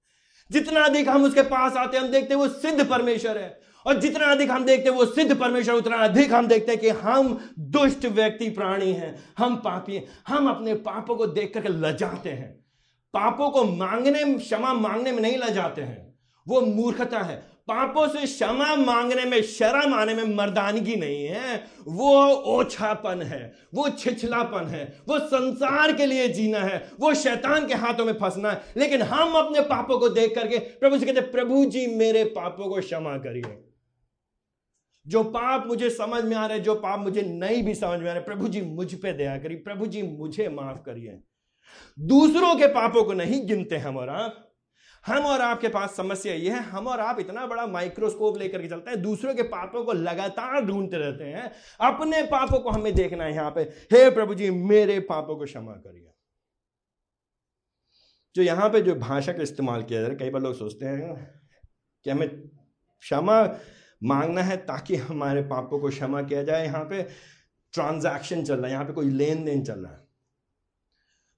जितना 0.50 0.84
अधिक 0.84 1.10
हम 1.10 1.24
उसके 1.24 1.42
पास 1.44 1.76
आते 1.76 1.98
हैं, 1.98 2.04
हम 2.04 2.12
देखते 2.12 2.34
हैं 2.34 2.42
वो 2.42 2.48
सिद्ध 2.48 2.90
परमेश्वर 2.90 3.38
है। 3.38 3.60
और 3.86 4.00
जितना 4.00 4.26
अधिक 4.26 4.52
हम 4.52 4.66
देखते 4.66 4.90
हैं, 4.90 4.98
वो 4.98 5.06
सिद्ध 5.06 5.40
परमेश्वर, 5.40 5.76
उतना 5.76 5.96
अधिक 5.96 6.34
हम 6.34 6.48
देखते 6.48 6.72
हैं 6.72 6.82
कि 6.82 6.90
हम 6.90 7.52
दुष्ट 7.60 8.06
व्यक्ति 8.06 8.50
प्राणी 8.50 8.94
हैं, 8.94 9.24
हम 9.38 9.56
पापी 9.56 9.96
हैं। 9.96 10.08
हम 10.28 10.50
अपने 10.50 10.74
पापों 10.74 11.16
को 11.16 11.28
देख 11.28 11.54
करके 11.54 11.70
लजाते 11.70 12.30
हैं। 12.30 12.64
पापों 13.14 13.50
को 13.50 13.64
मांगने, 13.64 14.34
क्षमा 14.34 14.74
मांगने 14.74 15.12
में 15.12 15.22
नहीं 15.22 15.38
लजाते 15.38 15.82
हैं। 15.82 16.16
वो 16.48 16.62
मूर्खता 16.62 17.20
है। 17.20 17.54
पापों 17.68 18.08
से 18.08 18.26
क्षमा 18.26 18.76
मांगने 18.76 19.26
में, 19.26 19.42
शर्म 19.42 19.94
आने 19.94 20.14
में 20.14 20.36
मर्दानगी 20.36 20.96
नहीं 20.96 21.26
है। 21.26 21.68
वो 21.88 22.28
ओछापन 22.32 23.22
है, 23.22 23.54
वो 23.74 23.90
छिछलापन 23.90 24.68
है, 24.68 25.00
वो 25.08 25.20
संसार 25.20 25.94
के 25.94 26.06
लिए 26.06 26.28
जीना 26.28 26.60
है, 26.60 26.90
वो 27.00 27.14
शैतान 27.14 27.68
के 27.68 27.74
हाथों 27.74 28.06
में 28.06 28.14
फंसना 28.14 28.52
है। 28.52 28.62
लेकिन 28.78 29.02
हम 29.02 29.34
अपने 29.34 29.62
पापों 29.62 30.00
को 30.00 30.10
देख 30.10 30.36
करके 30.36 30.58
प्रभु 30.58 30.98
से 30.98 31.06
कहते 31.06 31.22
प्रभु 31.22 31.66
जी 31.66 31.88
मेरे 31.88 32.24
पापों 32.24 32.70
को 32.70 32.82
क्षमा 32.82 33.18
करिए। 33.18 33.63
जो 35.08 35.24
पाप 35.24 35.68
मुझे 35.68 35.90
समझ 35.90 36.24
में 36.24 36.36
आ 36.36 36.46
रहे 36.46 36.60
जो 36.60 36.76
पाप 36.76 37.00
मुझे 37.00 37.22
नहीं 37.22 37.64
भी 37.64 37.76
समझ 37.76 38.00
में 38.00 38.10
आ 38.10 38.14
रहे 38.14 38.24
प्रभु 38.24 38.48
जी 38.48 38.62
मुझ 38.62 38.94
पे 38.94 39.14
दया 39.14 39.38
करिए, 39.38 39.58
प्रभु 39.58 39.86
जी 39.86 40.02
मुझे 40.02 40.50
माफ़ 40.50 40.78
करिए। 40.78 41.20
दूसरों 42.00 42.56
के 42.56 42.68
पापों 42.68 43.04
को 43.04 43.14
नहीं 43.14 43.48
गिनते 43.48 43.78
हम 43.78 43.98
और 43.98 44.10
आप। 44.10 44.50
हम 45.08 45.26
और 45.26 45.42
आपके 45.42 45.68
पास 45.68 45.96
समस्या 45.96 46.34
ये 46.34 46.50
है, 46.50 46.60
हम 46.60 46.88
और 46.88 47.00
आप 47.00 47.20
इतना 47.20 47.48
बड़ा 47.48 47.68
माइक्रोस्कोप 47.68 48.38
लेकर 48.38 48.62
के 48.62 48.68
चलते 48.68 48.92
हैं, 48.92 49.02
दूसरों 49.02 49.36
के 49.36 49.44
पापों 49.44 49.84
को 49.84 49.94
लगातार 49.94 50.66
ढूंढते 50.66 50.98
रहते 50.98 51.24
हैं। 51.24 51.52
अपने 51.80 52.24
पापों 52.24 52.60
को 52.60 52.70
हमें 52.70 52.94
देखना 52.96 53.24
है 53.24 53.34
यहाँ 53.34 53.52
पे। 53.52 53.62
हे 53.62 54.10
प्रभु 54.12 54.36
जी, 54.36 54.50
मेरे 54.50 55.00
पापों 55.00 55.36
को 55.36 55.46
क्षमा 55.46 55.72
करिए। 55.72 56.10
जो 58.36 58.42
यहाँ 58.42 58.70
पे 58.70 58.82
जो 58.82 58.96
भाषा 58.96 59.34
का 59.34 59.44
इस्तेमाल 59.44 59.84
किया 59.84 60.02
जा 60.02 60.08
रहा 60.08 60.14
है, 60.14 60.20
कई 60.20 60.30
बार 60.30 60.42
लोग 60.42 60.56
सोचते 60.56 60.86
हैं 60.86 61.42
कि 62.04 62.10
हमें 62.10 62.30
क्षमा 63.00 63.46
मांगना 64.04 64.42
है 64.42 64.58
ताकि 64.58 64.96
हमारे 64.98 65.42
पापों 65.44 65.80
को 65.80 65.90
क्षमा 65.90 66.22
किया 66.22 66.44
जाए। 66.44 66.66
यहाँ 66.66 66.84
पे 66.84 67.02
ट्रांजैक्शन 67.74 68.44
चल 68.44 68.56
रहा 68.56 68.66
है, 68.66 68.72
यहाँ 68.72 68.86
पे 68.86 68.94
कोई 68.94 69.10
लेन 69.10 69.44
देन 69.46 69.64
चल 69.64 69.80
रहा 69.80 69.94
है। 69.94 70.02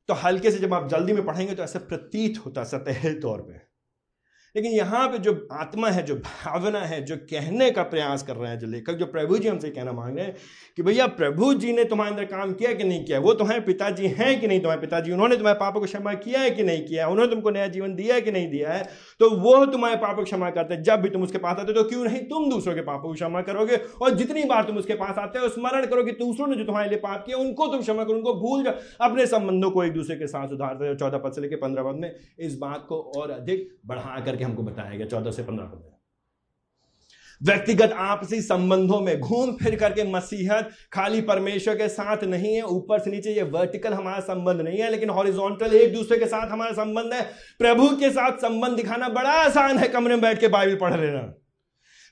तो 0.10 0.14
हल्के 0.14 0.52
से 0.52 0.60
जब 0.60 0.74
आप 0.74 0.88
जल्दी 0.90 1.14
में 1.14 1.26
पढ़ेंगे 1.26 1.56
तो 1.56 1.64
ऐसा 1.64 1.80
प्रतीत 1.82 2.38
होता 2.46 2.64
सतह 2.64 3.14
तौर 3.22 3.42
पे। 3.42 3.60
लेकिन 4.56 4.72
यहाँ 4.72 5.08
पे 5.08 5.18
जो 5.18 5.48
आत्मा 5.52 5.90
है, 5.90 6.04
जो 6.04 6.16
भावना 6.16 6.80
है, 6.80 7.04
जो 7.06 7.16
कहने 7.16 7.70
का 7.72 7.84
प्रयास 7.84 8.24
कर 8.24 8.36
रहे 8.36 8.52
हैं 8.52 8.60
जो 8.60 8.68
लेखक, 8.68 8.94
जो 8.94 9.06
प्रभु 9.06 9.38
जी 9.38 9.48
हमसे 9.48 9.70
कहना 9.70 9.92
मांग 9.92 10.16
रहे 10.18 10.26
हैं 10.26 10.36
कि 10.78 10.84
भैया 10.84 11.08
प्रभु 11.08 11.54
जी 11.54 11.74
ने 11.74 11.84
तुम्हारे 11.84 12.12
अंदर 12.12 12.26
काम 12.26 12.54
किया 12.54 12.74
कि 12.74 12.84
नहीं 12.84 13.06
किया? 13.06 13.20
वो 13.20 13.34
तुम्हारे 13.34 13.62
पिताजी 13.62 14.08
हैं 14.08 14.40
कि 14.42 14.48
नहीं 14.48 14.60
तुम्हारे 14.60 14.82
पिताजी? 14.82 15.12
उन्होंने 15.12 15.36
तुम्हारे 15.36 15.60
पापों 15.60 15.80
को 15.80 15.86
क्षमा 15.86 16.14
किया 16.14 16.40
है 16.40 16.50
कि 16.52 16.64
नहीं 16.64 16.86
किया 16.86 17.08
उन्होंने 17.08 17.32
तुमको 17.32 17.50
नया 17.50 17.68
जीवन 17.68 17.96
दिया 17.96 18.16
है 18.16 18.22
कि 18.22 18.32
नहीं 18.32 18.50
दिया 18.50 18.74
है? 18.74 18.84
तो 19.20 19.30
वो 19.30 19.66
तुम्हारे 19.66 19.96
पापों 19.96 20.16
को 20.16 20.24
क्षमा 20.24 20.50
करते 20.50 20.74
हैं। 20.74 20.84
जब 20.84 21.02
भी 21.02 21.10
तुम 21.10 21.24
उसके 21.24 21.38
पास 21.38 21.58
आते 21.60 21.72
हो 21.72 21.84
तो 21.84 21.90
क्यों 21.90 22.04
नहीं 22.04 22.20
तुम 22.20 22.50
दूसरों 22.50 22.76
के 22.76 22.82
पापों 22.82 23.10
को 23.10 23.14
क्षमा 23.14 23.42
करोगे? 23.42 23.76
और 24.02 24.16
जितनी 24.16 24.44
बार 24.44 24.64
तुम 24.64 24.78
उसके 24.78 24.94
पास 24.94 25.18
आते 25.18 25.40
हो, 25.40 25.50
स्मरण 25.50 25.86
करो 25.86 26.04
कि 26.04 26.12
दूसरों 26.12 26.48
ने 26.48 26.56
जो 26.56 26.64
तुम्हारे 26.64 26.90
लिए 26.90 27.00
पाप 27.00 27.24
किया, 27.26 27.38
उनको 27.38 27.68
तुम 27.68 27.82
क्षमा 27.82 28.04
करो, 28.04 28.16
उनको 28.16 28.34
भूल 28.34 28.64
जाओ। 28.64 28.74
अपने 29.02 29.26
संबंधों 29.26 29.72
को 29.72 29.84
एक 29.84 29.94
दूसरे 29.94 30.16
के 30.16 30.28
साथ 30.28 30.48
सुधारते 30.48 30.88
हो 30.88 30.96
चौदह 30.96 31.18
पद 31.18 31.32
से 31.32 31.42
लेकर 31.42 31.56
पंद्रह 31.56 31.84
पद 31.84 32.00
में 32.00 32.16
इस 32.40 32.58
बात 32.58 32.86
को 32.90 33.02
और 33.18 33.32
अधिक 33.32 33.70
बढ़ा 33.86 34.20
करके 34.26 34.45
हमको 34.46 34.64
बताया 34.64 34.98
गया 34.98 35.08
चौदह 35.08 35.32
से 35.32 35.44
पंद्रह 35.44 35.66
पद 35.66 35.84
में 35.86 35.92
व्यक्तिगत 37.42 37.92
आपसी 37.92 38.42
संबंधों 38.42 39.00
में 39.00 39.20
घूम 39.20 39.52
फिर 39.56 39.76
करके 39.76 40.04
मसीहत, 40.04 40.70
खाली 40.94 41.22
परमेश्वर 41.22 41.76
के 41.76 41.88
साथ 41.90 42.24
नहीं 42.24 42.54
है, 42.56 42.62
ऊपर 42.62 43.00
से 43.00 43.12
नीचे 43.12 43.32
ये 43.32 43.44
वर्टिकल 43.44 43.94
हमारा 43.94 44.20
संबंध 44.20 44.62
नहीं 44.62 44.78
है, 44.78 44.90
लेकिन 44.92 45.10
हॉरिजॉन्टल 45.10 45.76
एक 45.76 45.94
दूसरे 45.94 46.18
के 46.18 46.26
साथ 46.26 46.52
हमारा 46.52 46.72
संबंध 46.72 47.14
है। 47.14 47.22
प्रभु 47.60 47.88
के 47.98 48.10
साथ 48.10 48.38
संबंध 48.38 48.78
दिखाना 48.78 49.10
बड़ा 49.10 49.32
आसान 49.32 49.78
है, 49.78 49.88
कमरे 49.88 50.14
में 50.14 50.22
बैठ 50.22 50.40
के 50.40 50.48
बाइबल 50.48 50.76
पढ़ 50.76 51.00
लेना। 51.00 51.34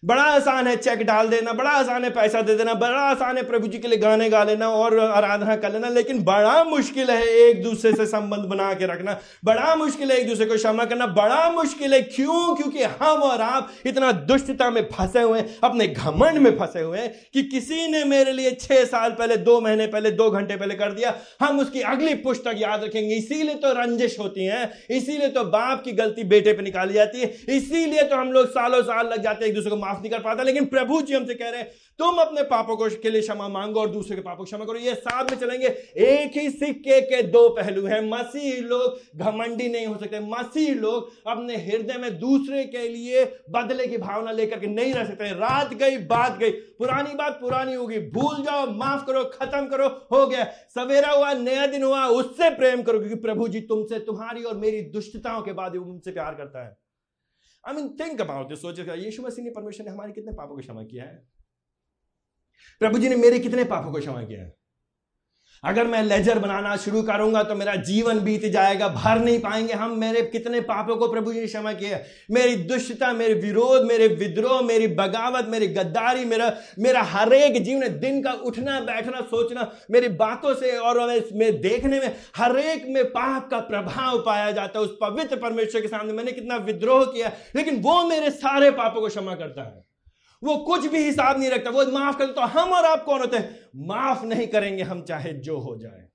बड़ा 0.04 0.24
आसान 0.24 0.68
है 0.68 0.76
चेक 0.76 1.02
डाल 1.02 1.28
देना, 1.28 1.52
बड़ा 1.54 1.70
आसान 1.70 2.04
है, 2.04 2.10
पैसा 2.10 2.42
दे 2.42 2.56
देना, 2.56 2.74
बड़ा 2.74 3.02
आसान 3.02 3.38
है, 3.38 3.44
प्रभु 3.44 3.68
जी 3.68 3.78
के 3.80 3.88
लिए 3.88 3.98
गाने 3.98 4.30
गा 4.30 4.44
लेना 4.44 4.70
और 4.70 5.00
आराधना 5.00 5.56
कर 5.56 5.72
लेना, 5.72 5.90
लेकिन 5.90 6.24
बड़ा 6.24 6.64
मुश्किल 6.64 7.10
है 7.10 7.28
एक 7.28 7.62
दूसरे 7.64 7.92
से 7.94 8.06
संबंध 8.06 8.46
बना 8.46 8.74
के 8.74 8.86
रखना, 8.86 9.18
बड़ा 9.46 9.76
मुश्किल 9.76 10.12
है 10.12 10.18
एक 10.18 10.28
दूसरे 10.28 10.46
को 10.46 10.56
क्षमा 10.56 10.86
करना, 10.86 11.06
बड़ा 11.06 11.50
मुश्किल 11.52 11.94
है 11.94 12.02
क्यों? 12.02 12.56
क्योंकि 12.56 12.84
हम 12.84 13.22
और 13.24 13.42
आप 13.42 13.72
इतना 13.86 14.12
दुष्टता 14.12 14.70
में 14.70 14.82
फंसे 14.92 15.22
हुए 15.22 15.40
हैं, 15.40 15.56
अपने 15.64 15.88
घमंड 15.88 16.38
में 16.38 16.52
फंसे 16.58 16.82
हुए 16.82 17.00
हैं 17.00 17.14
कि 17.34 17.44
किसी 17.44 17.88
ने 17.88 18.04
मेरे 18.06 18.32
लिए 18.32 18.52
छह 18.52 18.84
साल 18.86 19.12
पहले, 19.12 19.38
दो 19.38 19.60
महीने 19.62 19.88
पहले, 19.88 20.12
दो 20.12 20.30
घंटे 20.32 20.56
पहले 20.56 20.76
कर 20.76 20.92
दिया, 20.92 21.14
हम 21.42 21.60
उसकी 21.60 21.82
अगली 21.94 22.14
पुस्तक 22.24 22.56
याद 22.58 22.84
रखेंगे। 22.84 23.16
इसीलिए 23.16 23.56
तो 23.56 23.74
रंजिश 23.74 24.20
होती 24.20 24.46
है, 24.46 24.70
इसीलिए 24.90 25.30
तो 25.30 25.44
बाप 25.46 25.84
की 25.84 25.92
गलती 25.94 26.24
बेटे 26.26 26.54
पर 26.54 26.62
निकाली 26.62 26.94
जाती 26.94 27.22
है, 27.22 27.34
इसीलिए 27.50 28.04
तो 28.04 28.16
हम 28.16 28.32
लोग 28.32 28.50
सालों 28.50 28.82
साल 28.84 29.08
लग 29.08 29.24
जाते 29.24 29.46
हैं 29.46 29.50
एक 29.50 29.56
दूसरे 29.56 29.70
को 29.70 29.78
माफ़ 29.78 29.93
नहीं 30.02 30.12
कर 30.12 30.20
पाता, 30.20 30.44
लेकिन 30.44 30.66
प्रभु 30.66 31.02
जी 31.02 31.14
हमसे 31.14 31.36
कह 31.36 31.50
रहे 31.50 31.62
हैं, 31.62 31.72
तुम 32.00 32.16
अपने 32.16 32.42
पापों 32.42 32.76
को 32.76 32.90
के 32.90 33.10
लिए 33.10 33.22
क्षमा 33.22 33.48
मांगो 33.48 33.80
और 33.80 33.90
दूसरे 33.90 34.16
के 34.16 34.22
पापों 34.22 34.38
को 34.38 34.44
क्षमा 34.44 34.66
करो। 34.66 34.76
ये 34.76 34.96
साथ 34.96 35.32
में 35.32 35.38
चलेंगे। 35.38 35.68
एक 35.98 36.38
ही 36.38 36.50
सिक्के 36.50 37.02
के 37.02 37.24
दो 37.24 37.50
पहलू 37.50 37.86
हैं। 37.86 38.10
मसीह 38.10 38.62
लोग 38.62 39.18
घमंडी 39.20 39.70
नहीं 39.70 39.86
हो 39.86 39.98
सकते। 39.98 40.20
मसीह 40.20 40.74
लोग 40.74 41.28
अपने 41.28 41.56
हृदय 41.56 41.98
में 41.98 42.20
दूसरे 42.20 42.64
के 42.64 42.90
लिए 42.90 43.26
बदले 43.50 43.88
की 43.88 43.98
भावना 43.98 44.32
लेकर 44.32 44.60
के 44.60 44.68
नहीं 44.68 44.94
रह 44.94 45.06
सकते। 45.06 45.30
रात 45.30 45.74
गई, 45.74 45.98
बात 45.98 46.38
गई। 46.38 46.50
पुरानी 46.50 47.16
बात 47.16 47.38
पुरानी 47.42 47.74
होगी। 47.74 48.00
भूल 48.00 48.44
जाओ, 48.44 48.68
माफ़ 48.68 49.08
करो, 49.08 49.24
खत्म 49.24 49.68
करो। 49.68 49.88
हो 49.88 50.28
गया। 50.28 50.44
सवेरा 50.44 51.10
हुआ, 51.10 51.34
नया 51.34 51.68
दिन 51.68 51.84
हुआ। 51.84 52.06
उससे 52.06 52.50
प्रेम 52.50 52.84
करो, 52.84 53.00
क्योंकि 53.00 53.16
प्रभु 53.16 53.48
जी 53.48 53.62
तुमसे, 53.62 54.00
तुम्हारी 54.00 54.44
और 54.44 54.58
मेरी 54.58 54.82
दुष्टताओं 54.82 55.42
के 55.42 55.54
बाद 55.54 55.76
मुझसे 55.76 56.12
प्यार 56.12 56.34
करता 56.34 56.66
है। 56.66 56.83
I 57.68 57.74
mean 57.74 57.96
think 58.00 58.22
about 58.22 58.50
this 58.50 58.62
सोचेगा 58.62 58.94
यीशु 58.94 59.24
मसीह 59.24 59.46
ने 59.46 59.52
परमेश्वर 59.52 59.86
ने 59.86 59.92
हमारे 59.92 60.12
कितने 60.12 60.32
पापों 60.32 60.56
को 60.56 60.62
क्षमा 60.62 60.84
किया 60.84 61.06
है? 61.06 61.28
प्रभु 62.80 63.00
जी 63.00 63.10
ने 63.10 63.16
मेरे 63.16 63.40
कितने 63.40 63.64
पापों 63.64 63.92
को 63.92 64.00
क्षमा 64.00 64.24
किया 64.24 64.44
है? 64.44 64.63
अगर 65.64 65.88
मैं 65.88 66.02
लेजर 66.04 66.40
बनाना 66.40 66.76
शुरू 66.78 67.02
करूँगा 67.04 67.44
तो 67.44 67.56
मेरा 67.56 67.76
जीवन 67.84 68.20
बीत 68.20 68.46
जाएगा, 68.46 68.88
भर 68.88 69.20
नहीं 69.20 69.40
पाएँगे 69.40 69.74
हम। 69.74 69.98
मेरे 70.00 70.22
कितने 70.24 70.62
पापों 70.62 70.96
को 70.96 71.08
प्रभु 71.08 71.34
जी 71.34 71.40
ने 71.40 71.46
क्षमा 71.48 71.74
किया। 71.74 72.00
मेरी 72.32 72.56
दुष्टता, 72.64 73.12
मेरे 73.14 73.34
विरोध, 73.34 73.86
मेरे 73.86 74.08
विद्रोह, 74.16 74.62
मेरी 74.62 74.88
बगावत, 74.90 75.48
मेरी 75.50 75.68
गद्दारी, 75.70 76.26
मेरा 76.26 76.52
मेरा 76.80 77.02
हर 77.04 77.34
एक 77.34 77.62
जीवन, 77.64 78.00
दिन 78.00 78.22
का 78.24 78.32
उठना, 78.44 78.80
बैठना, 78.82 79.22
सोचना, 79.22 79.70
मेरी 79.92 80.08
बातों 80.16 80.54
से 80.56 80.78
और 80.78 81.00
मेरे 81.34 81.52
देखने 81.60 82.00
में 82.00 82.16
हर 82.38 82.58
एक 82.58 82.86
में 82.90 83.04
पाप 83.06 83.50
का 83.52 83.60
प्रभाव 83.62 84.18
पाया 84.18 84.52
जाता 84.52 84.80
है। 84.80 84.86
उस 84.86 84.98
पवित्र 85.02 85.36
परमेश्वर 85.38 85.82
के 85.82 85.88
सामने 85.88 86.14
मैंने 86.14 86.32
कितना 86.32 86.56
विद्रोह 86.66 87.06
किया, 87.06 87.32
लेकिन 87.56 87.82
वो 87.82 88.04
मेरे 88.04 88.30
सारे 88.32 88.72
पापों 88.74 89.02
को 89.02 89.08
क्षमा 89.08 89.36
करता 89.36 89.62
है। 89.62 89.93
वो 90.44 90.56
कुछ 90.66 90.86
भी 90.88 91.04
हिसाब 91.04 91.40
नहीं 91.40 91.50
रखता। 91.50 91.70
वो 91.70 91.86
माफ़ 91.92 92.18
कर 92.18 92.32
तो 92.32 92.42
हम 92.54 92.74
और 92.74 92.86
आप 92.86 93.04
कौन 93.04 93.20
होते 93.22 93.38
हैं? 93.38 93.60
माफ़ 93.88 94.26
नहीं 94.26 94.48
करेंगे 94.48 94.84
हम, 94.84 95.04
चाहे 95.04 95.34
जो 95.34 95.60
हो 95.60 95.78
जाए। 95.78 96.08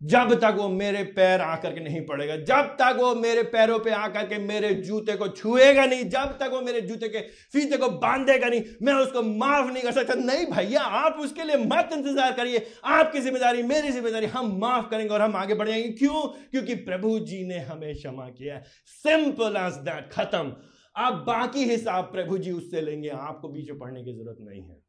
जब 0.00 0.32
तक 0.34 0.54
वो 0.58 0.68
मेरे 0.68 1.02
पैर 1.16 1.40
आकर 1.40 1.74
के 1.74 1.80
नहीं 1.80 2.00
पड़ेगा, 2.06 2.36
जब 2.38 2.70
तक 2.80 2.96
वो 2.98 3.14
मेरे 3.14 3.42
पैरों 3.50 3.78
पे 3.78 3.90
आकर 3.90 4.24
के 4.26 4.38
मेरे 4.38 4.72
जूते 4.76 5.16
को 5.16 5.28
छुएगा 5.30 5.84
नहीं, 5.86 6.08
जब 6.08 6.36
तक 6.40 6.50
वो 6.52 6.60
मेरे 6.60 6.80
जूते 6.80 7.08
के 7.08 7.20
फीते 7.52 7.76
को 7.76 7.88
बांधेगा 8.00 8.48
नहीं, 8.48 8.62
मैं 8.82 8.94
उसको 8.94 9.22
माफ़ 9.22 9.70
नहीं 9.72 9.82
कर 9.82 9.92
सकता। 9.92 10.14
नहीं 10.14 10.46
भैया, 10.46 10.80
आप 10.80 11.20
उसके 11.20 11.44
लिए 11.44 11.56
मत 11.56 11.90
इंतज़ार 11.92 12.32
करिए। 12.32 12.66
आपकी 12.86 13.20
ज़िम्मेदारी, 13.20 13.62
मेरी 13.62 13.90
ज़िम्मेदारी, 13.90 14.26
हम 14.26 14.50
माफ़ 14.60 14.90
करेंगे 14.90 15.14
और 15.14 15.22
हम 15.22 15.36
आगे 15.36 15.54
बढ़ेंगे 15.54 15.88
क्यों? 15.92 16.26
क्योंकि 16.50 16.74
प्रभु 16.82 17.18
जी 17.20 17.42
ने 17.44 17.58
हमें 17.60 17.94
क्षमा 17.94 18.28
किया 18.30 18.60
सिंपल 19.04 19.56
एज 19.58 19.80
दैट 19.84 20.10
खत्म। 20.12 20.54
आप 20.96 21.12
बाकी 21.12 21.64
हिसाब 21.64 22.04
प्रभु 22.04 22.38
जी 22.38 22.52
उससे 22.52 22.80
लेंगे, 22.80 23.08
आपको 23.08 23.48
बीच 23.48 23.70
में 23.70 23.78
पढ़ने 23.78 24.04
की 24.04 24.12
ज़रूरत 24.12 24.36
नहीं 24.40 24.62
है। 24.62 24.82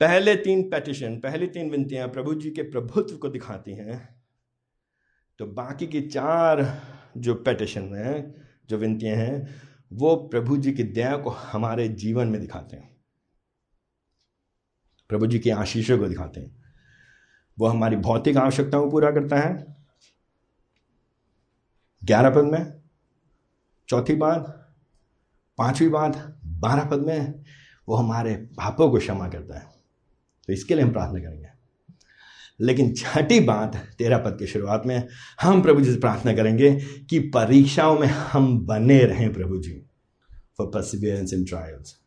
पहले 0.00 0.36
तीन 0.36 0.70
पेटिशन 0.70 1.20
पहली 1.20 1.46
तीन 1.46 1.70
विनतियाँ 1.70 2.08
प्रभु 2.08 2.34
जी 2.34 2.50
के 2.50 2.62
प्रभुत्व 2.62 3.16
को 3.16 3.28
दिखाती 3.28 3.72
हैं। 3.72 4.24
तो 5.38 5.46
बाकी 5.46 5.86
की 5.86 6.00
चार 6.00 6.82
जो 7.16 7.34
पेटिशन 7.34 7.94
हैं, 7.94 8.34
जो 8.66 8.76
विनतियाँ 8.76 9.16
हैं, 9.16 9.60
वो 9.92 10.16
प्रभु 10.16 10.56
जी 10.56 10.72
की 10.72 10.82
दया 10.82 11.16
को 11.16 11.30
हमारे 11.30 11.88
जीवन 11.88 12.28
में 12.28 12.40
दिखाते 12.40 12.76
हैं। 12.76 12.96
प्रभु 15.08 15.26
जी 15.26 15.38
की 15.38 15.50
आशीषों 15.50 15.98
को 15.98 16.08
दिखाते 16.08 16.40
हैं। 16.40 16.62
वो 17.58 17.66
हमारी 17.66 17.96
भौतिक 17.96 18.36
आवश्यकताओं 18.36 18.84
को 18.84 18.90
पूरा 18.90 19.10
करता 19.10 19.36
है 19.36 19.81
ग्यारह 22.04 22.30
पद 22.30 22.44
में, 22.44 22.74
चौथी 23.88 24.14
बात 24.14 24.58
पांचवी 25.58 25.88
बात 25.88 26.38
बारह 26.46 26.84
पद 26.84 26.98
में, 26.98 27.44
वो 27.88 27.96
हमारे 27.96 28.34
पापों 28.34 28.90
को 28.90 28.98
क्षमा 28.98 29.28
करता 29.28 29.58
है। 29.58 29.66
तो 30.46 30.52
इसके 30.52 30.74
लिए 30.74 30.84
हम 30.84 30.92
प्रार्थना 30.92 31.18
करेंगे। 31.18 31.48
लेकिन 32.60 32.94
छठी 32.94 33.40
बात 33.40 33.76
तेरह 33.98 34.18
पद 34.18 34.36
की 34.38 34.46
शुरुआत 34.46 34.82
में, 34.86 35.08
हम 35.40 35.62
प्रभु 35.62 35.80
जी 35.80 35.94
से 35.94 36.00
प्रार्थना 36.00 36.34
करेंगे 36.34 36.80
कि 37.10 37.18
परीक्षाओं 37.18 37.98
में 37.98 38.06
हम 38.06 38.66
बने 38.66 39.04
रहें 39.04 39.32
प्रभु 39.32 39.58
जी 39.58 39.82
फॉर 40.58 40.66
परसिवियरेंस 40.66 41.32
इन 41.32 41.44
ट्रायल्स 41.44 41.98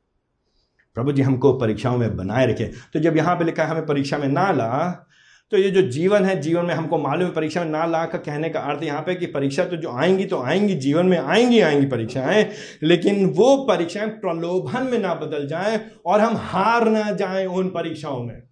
प्रभु 0.93 1.11
जी 1.11 1.21
हमको 1.21 1.53
परीक्षाओं 1.53 1.97
में 1.97 2.17
बनाए 2.17 2.47
रखें। 2.47 2.71
तो 2.93 2.99
जब 2.99 3.17
यहाँ 3.17 3.35
पे 3.35 3.43
लिखा 3.43 3.63
है, 3.63 3.69
हमें 3.69 3.85
परीक्षा 3.85 4.17
में 4.17 4.27
ना 4.27 4.51
ला 4.51 5.05
तो 5.51 5.57
ये 5.57 5.71
जो 5.71 5.81
जीवन 5.81 6.25
है, 6.25 6.41
जीवन 6.41 6.65
में 6.65 6.75
हमको 6.75 6.97
मालूम 6.97 7.27
है, 7.27 7.33
परीक्षा 7.33 7.63
में 7.63 7.71
ना 7.71 7.85
ला 7.85 8.05
का 8.05 8.17
कहने 8.17 8.49
का 8.49 8.59
अर्थ 8.59 8.83
यहाँ 8.83 9.01
पे 9.01 9.15
कि 9.15 9.25
परीक्षा 9.25 9.65
तो 9.65 9.75
जो 9.75 9.91
आएँगी 9.91 10.25
तो 10.25 10.41
आएँगी, 10.41 10.75
जीवन 10.75 11.05
में 11.05 11.17
आएँगी 11.17 11.59
आएँगी 11.59 11.85
परीक्षाएँ, 11.85 12.51
लेकिन 12.83 13.25
वो 13.25 13.65
परीक्षाएँ 13.65 14.09
प्रलोभन 14.09 14.83
में 14.83 14.99
ना 14.99 15.13
बदल 15.13 15.47
जाएँ 15.47 15.91
और 16.05 16.19
हम 16.19 16.35
हार 16.37 16.89
ना 16.89 17.11
जाएँ 17.11 17.45
उन 17.45 17.69
परीक्षाओं 17.69 18.23
में। 18.23 18.43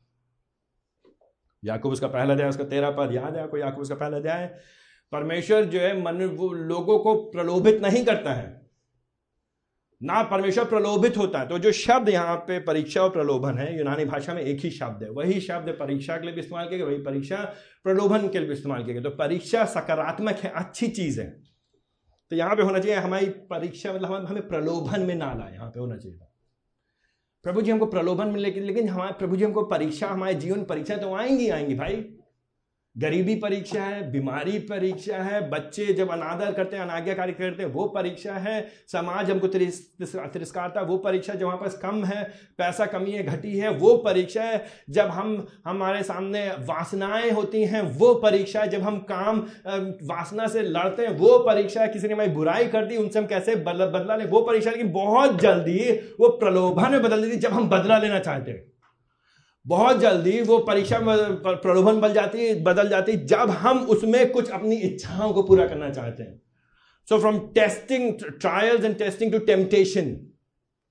याकूब 1.65 1.91
उसका 1.91 2.07
पहला 2.07 2.33
अध्याय, 2.33 2.49
उसका 2.49 2.63
तेरह 2.63 2.89
पद, 2.89 3.15
याद 3.15 3.35
है 3.35 3.43
आपको? 3.43 3.57
याकूब 3.57 3.81
उसका 3.81 3.95
पहला 3.95 4.17
अध्याय? 4.17 4.45
परमेश्वर 5.11 5.65
जो 5.65 5.79
है, 5.79 6.01
मन 6.01 6.25
वो 6.25 6.53
लोगों 6.53 6.99
को 6.99 7.15
प्रलोभित 7.15 7.81
नहीं 7.81 8.05
करता 8.05 8.33
है। 8.33 8.62
ना 10.01 10.21
परमेश्वर 10.23 10.65
प्रलोभित 10.65 11.17
होता 11.17 11.39
है। 11.39 11.47
तो 11.47 11.57
जो 11.59 11.71
शब्द 11.71 12.09
यहाँ 12.09 12.35
पे 12.37 12.59
परीक्षा 12.59 13.01
और 13.01 13.09
प्रलोभन 13.09 13.57
है, 13.57 13.77
यूनानी 13.77 14.05
भाषा 14.05 14.33
में 14.33 14.41
एक 14.41 14.59
ही 14.59 14.69
शब्द 14.69 15.03
है। 15.03 15.09
वही 15.09 15.39
शब्द 15.41 15.69
परीक्षा 15.69 16.17
के 16.17 16.25
लिए 16.25 16.35
भी 16.35 16.41
इस्तेमाल 16.41 16.67
किया 16.67 16.77
गया, 16.77 16.87
वही 16.87 16.97
परीक्षा 16.97 17.37
प्रलोभन 17.83 18.27
के 18.27 18.39
लिए 18.39 18.47
भी 18.47 18.53
इस्तेमाल 18.53 18.83
किया 18.83 18.93
गया। 18.93 19.03
तो 19.03 19.15
परीक्षा 19.15 19.63
सकारात्मक 19.65 20.35
है, 20.35 20.51
अच्छी 20.55 20.87
चीज़ 20.87 21.21
है। 21.21 21.29
तो 22.31 22.35
यहाँ 22.35 22.55
पे 22.55 22.61
होना 22.61 22.79
चाहिए, 22.79 22.97
हमारी 22.97 23.25
परीक्षा 23.49 23.93
मतलब 23.93 24.25
हमें 24.25 24.47
प्रलोभन 24.47 25.01
में 25.01 25.15
ना 25.15 25.33
लाए, 25.33 25.53
यहाँ 25.53 25.69
पे 25.69 25.79
होना 25.79 25.97
चाहिए 25.97 26.17
प्रभु 27.45 27.61
जी 27.61 27.71
हमको 27.71 27.85
प्रलोभन 27.85 28.27
में 28.27 28.39
लेकिन 28.39 28.63
लेकिन 28.63 28.87
हमारे, 28.89 29.13
प्रभु 29.13 29.35
जी 29.35 29.43
हमको 29.43 29.61
परीक्षा, 29.65 30.07
हमारे 30.07 30.33
जीवन 30.33 30.63
परीक्षा 30.63 30.97
तो 30.97 31.13
आएँगी 31.15 31.49
आएँगी 31.49 31.75
भाई। 31.75 31.95
गरीबी 32.95 33.35
परीक्षा 33.35 33.83
है, 33.83 34.11
बीमारी 34.11 34.57
परीक्षा 34.59 35.17
है, 35.17 35.49
बच्चे 35.49 35.85
जब 35.93 36.11
अनादर 36.11 36.51
करते 36.51 36.75
हैं, 36.75 36.83
अनाज्ञाकारी 36.83 37.31
करते 37.31 37.63
हैं, 37.63 37.69
वो 37.69 37.85
परीक्षा 37.85 38.33
है। 38.33 38.65
समाज 38.87 39.31
हमको 39.31 39.47
तिरस्कारता, 39.47 40.81
वो 40.81 40.97
परीक्षा 40.97 41.33
जो 41.33 41.47
हमारे 41.47 41.61
पास 41.61 41.77
कम 41.77 42.03
है, 42.03 42.23
पैसा 42.57 42.85
कमी 42.85 43.11
है, 43.11 43.23
घटी 43.23 43.57
है, 43.57 43.69
वो 43.69 43.95
परीक्षा 43.97 44.43
है। 44.43 44.63
जब 44.89 45.07
हम, 45.07 45.47
हमारे 45.67 46.03
सामने 46.03 46.47
वासनाएँ 46.59 47.31
होती 47.31 47.63
हैं, 47.63 47.81
वो 47.81 48.13
परीक्षा 48.15 48.61
है। 48.61 48.69
जब 48.69 48.81
हम 48.81 48.97
काम 49.11 49.39
वासना 50.03 50.47
से 50.47 50.61
लड़ते 50.61 51.05
हैं, 51.05 51.17
वो 51.17 51.37
परीक्षा 51.39 51.81
है। 51.81 51.87
किसी 51.87 52.07
ने 52.07 52.13
हमारी 52.13 52.29
बुराई 52.29 52.67
कर 52.67 52.85
दी, 52.85 52.97
उनसे 52.97 53.19
हम 53.19 53.25
कैसे 53.25 53.55
बदला 53.57 54.15
लें? 54.15 54.25
वो 54.25 54.41
परीक्षा, 54.41 54.71
लेकिन 54.71 54.91
बहुत 54.91 55.41
जल्दी 55.41 55.89
वो 56.19 56.29
प्रलोभन 56.37 56.91
में 56.91 57.01
बदल 57.01 57.21
देती 57.21 57.37
जब 57.37 57.53
हम 57.53 57.69
बदला 57.69 57.97
लेना 57.97 58.19
चाहते 58.19 58.51
हैं। 58.51 58.72
बहुत 59.65 59.99
जल्दी 59.99 60.39
वो 60.41 60.57
परीक्षा 60.59 60.99
प्रलोभन 61.01 61.99
बदल 62.01 62.13
जाती 62.13 62.53
बदल 62.63 62.89
जाती, 62.89 63.13
जब 63.25 63.49
हम 63.59 63.79
उसमें 63.87 64.31
कुछ 64.31 64.49
अपनी 64.51 64.75
इच्छाओं 64.77 65.33
को 65.33 65.43
पूरा 65.43 65.67
करना 65.67 65.89
चाहते 65.89 66.23
हैं। 66.23 66.41
So 67.07 67.19
from 67.19 67.39
testing 67.55 68.11
trials 68.41 68.85
and 68.85 68.97
testing 68.97 69.31
to 69.31 69.39
temptation 69.45 70.15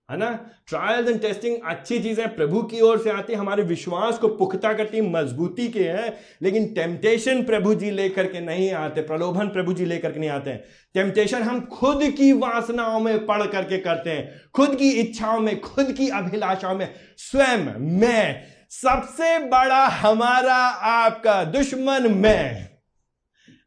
है 0.09 0.17
ना? 0.19 0.31
ट्रायल्स 0.69 1.09
एंड 1.09 1.21
टेस्टिंग 1.21 1.57
अच्छी 1.65 1.99
चीज़ें 1.99 2.35
प्रभु 2.35 2.63
की 2.63 2.81
ओर 2.81 2.99
से 2.99 3.11
आती 3.11 3.33
है 3.33 3.39
हमारे 3.39 3.63
विश्वास 3.63 4.19
को 4.19 4.29
पुख्ता 4.29 4.73
करती, 4.73 5.01
मजबूती 5.01 5.69
के 5.69 5.85
हैं, 5.85 6.13
लेकिन 6.43 6.67
टेम्पटेशन 6.75 7.43
प्रभु 7.45 7.75
जी 7.75 7.91
लेकर 7.91 8.27
के 8.27 8.41
नहीं 8.41 8.71
आते, 8.73 9.03
प्रलोभन 9.03 9.49
प्रभु 9.49 9.73
जी 9.73 9.85
लेकर 9.85 10.13
के 10.13 10.21
नहीं 10.21 10.31
आते 10.31 10.51
हैं। 10.51 10.65
टेम्पटेशन 10.95 11.43
हम 11.43 11.61
खुद 11.73 12.03
की 12.17 12.33
वासनाओं 12.33 13.01
में 13.01 13.27
पढ़ 13.27 13.47
करके 13.47 13.79
करते 13.79 14.11
हैं, 14.11 14.31
खुद 14.55 14.75
की 14.77 14.91
इच्छाओं 15.01 15.41
में, 15.41 15.61
खुद 15.61 15.93
की 15.93 16.09
अभिलाषाओं 16.11 16.75
में, 16.75 16.89
स्वयं, 17.19 17.65
मैं 18.01 18.45
सबसे 18.73 19.39
बड़ा 19.39 19.87
हमारा 19.87 20.57
आपका 20.91 21.43
दुश्मन 21.45 22.07
मैं 22.13 22.72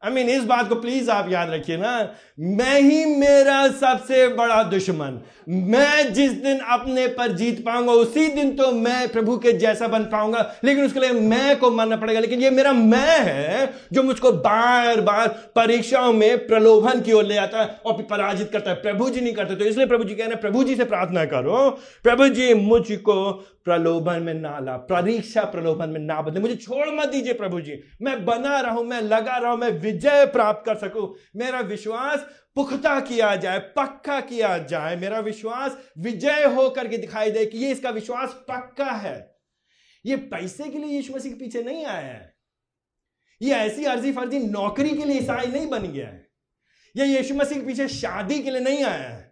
आई 0.06 0.12
I 0.12 0.16
मीन 0.16 0.28
mean, 0.28 0.40
इस 0.40 0.46
बात 0.46 0.68
को 0.70 0.76
प्लीज़ 0.76 1.10
आप 1.12 1.32
याद 1.32 1.50
रखिए 1.50 1.78
ना। 1.78 1.92
मैं 2.40 2.82
ही 2.82 3.06
मेरा 3.06 3.68
सबसे 3.68 4.28
बड़ा 4.28 4.62
दुश्मन। 4.64 5.20
मैं 5.50 6.14
जिस 6.14 6.32
दिन 6.32 6.60
अपने 6.60 7.08
पर 7.08 7.32
जीत 7.32 7.66
पाऊँगा 7.66 7.94
उसी 7.94 8.28
दिन 8.28 8.56
तो 8.56 8.72
मैं 8.72 9.08
प्रभु 9.10 9.38
के 9.38 9.52
जैसा 9.54 9.88
बन 9.88 10.04
पाऊँगा। 10.04 10.40
लेकिन 10.64 10.86
उसके 10.86 11.00
लिए 11.00 11.12
मैं 11.12 11.60
को 11.60 11.72
मानना 11.72 11.96
पड़ेगा। 11.96 12.20
लेकिन 12.20 12.42
ये 12.42 12.50
मेरा 12.50 12.74
मैं 12.74 13.20
है 13.20 13.74
जो 13.94 14.04
मुझको 14.04 14.32
बार 14.32 15.02
बार 15.02 15.28
परीक्षाओं 15.56 16.14
में 16.14 16.48
प्रलोभन 16.48 17.02
की 17.02 17.12
ओर 17.12 17.24
ले 17.24 17.38
आता 17.38 17.62
है 17.62 17.80
और 17.86 18.02
पराजित 18.04 18.52
करता 18.52 18.72
है। 18.72 18.76
प्रभु 18.76 19.10
जी 19.10 19.22
नहीं 19.22 19.34
करते 19.34 19.56
तो 19.56 19.66
इसलिए 19.66 19.88
प्रभु 19.88 20.04
जी 20.04 20.16
कह 20.16 20.26
रहे 20.26 20.36
प्रभु 20.36 20.64
जी 20.64 20.76
से 20.76 20.86
प्रार्थना 20.86 21.26
करो। 21.26 21.70
प्रभु 22.04 22.28
जी 22.28 22.54
मुझको 22.54 23.32
प्रलोभन 23.66 24.22
में 24.22 24.34
ना 24.34 24.60
ला 24.60 24.78
परीक्षा 24.90 25.42
प्रलोभन 25.44 25.90
में 25.90 26.00
ना 26.00 26.22
बदले। 26.22 26.40
मुझे 26.40 26.56
छोड़ 26.56 26.88
मत 26.94 27.10
दीजिए 27.10 27.34
प्रभु 27.34 27.62
जी। 27.62 27.80
मैं 28.02 28.26
बना 28.26 28.60
रहा 28.60 28.72
हूँ 28.72 28.84
मैं 28.86 29.02
लगा 29.02 29.38
रहा 29.38 29.52
हूँ 29.52 29.60
मैं 29.60 29.80
विजय 29.96 30.26
प्राप्त 30.26 30.66
कर 30.66 30.76
सकूँ। 30.78 31.14
मेरा 31.36 31.60
विश्वास 31.60 32.26
पुख्ता 32.56 33.00
किया 33.00 33.36
जाए, 33.36 33.60
पक्का 33.60 34.20
किया 34.22 34.58
जाए। 34.58 34.96
मेरा 34.96 35.20
विश्वास 35.20 35.78
विजय 35.98 36.44
होकर 36.46 36.88
के 36.88 36.98
दिखाई 36.98 37.32
दे 37.32 37.46
कि 37.46 37.58
ये 37.58 37.72
इसका 37.72 37.90
विश्वास 37.90 38.34
पक्का 38.50 38.92
है। 38.92 39.36
ये 40.06 40.16
पैसे 40.16 40.64
के 40.64 40.78
लिए 40.78 40.96
यीशु 40.96 41.14
मसीह 41.14 41.34
के 41.34 41.40
पीछे 41.40 41.64
नहीं 41.64 41.86
आया 41.86 42.14
है। 42.14 42.34
ये 43.42 43.54
ऐसी 43.54 43.86
अर्जी 43.86 44.12
फर्जी 44.12 44.40
नौकरी 44.40 44.90
के 44.90 45.06
लिए 45.06 45.20
ईसाई 45.20 45.48
नहीं 45.48 45.68
बन 45.68 45.84
गया 45.84 46.08
है। 46.08 46.28
ये 46.96 47.06
यीशु 47.06 47.36
मसीह 47.36 47.60
के 47.60 47.66
पीछे 47.66 47.88
शादी 47.88 48.42
के 48.44 48.52
लिए 48.52 48.62
नहीं 48.62 48.84
आया 48.84 49.10
है। 49.10 49.25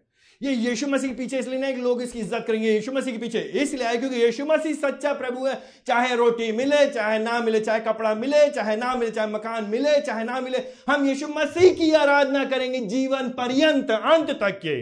ये 0.44 0.52
यीशु 0.52 0.88
मसीह 0.88 1.10
के 1.10 1.16
पीछे 1.16 1.40
इसलिए 1.40 1.60
नहीं 1.60 1.74
कि 1.76 1.82
लोग 1.82 2.02
इसकी 2.02 2.20
इज़्ज़त 2.20 2.44
करेंगे, 2.48 2.72
यीशु 2.72 2.92
मसीह 2.92 3.14
के 3.14 3.20
पीछे। 3.20 3.40
इसलिए 3.40 3.86
आए 3.86 3.98
क्योंकि 3.98 4.16
यीशु 4.16 4.46
मसीह 4.46 4.74
सच्चा 4.74 5.14
प्रभु 5.14 5.46
है, 5.46 5.54
चाहे 5.88 6.16
रोटी 6.16 6.52
मिले, 6.52 6.90
चाहे 6.90 7.20
ना 7.20 7.40
मिले, 7.40 7.60
चाहे 7.60 7.80
कपड़ा 7.80 8.14
मिले, 8.16 8.50
चाहे 8.50 8.76
ना 8.76 8.96
मिले, 8.96 9.12
चाहे 9.12 9.32
मकान 9.32 9.66
मिले, 9.66 10.00
चाहे 10.02 10.24
ना 10.24 10.40
मिले, 10.42 10.64
हम 10.90 11.08
यीशु 11.08 11.28
मसीह 11.28 11.74
की 11.74 11.92
आराधना 11.92 12.44
करेंगे 12.46 12.80
जीवन 12.80 13.30
पर्यंत, 13.30 13.92
अंत 13.92 14.32
तक 14.32 14.60
के। 14.60 14.82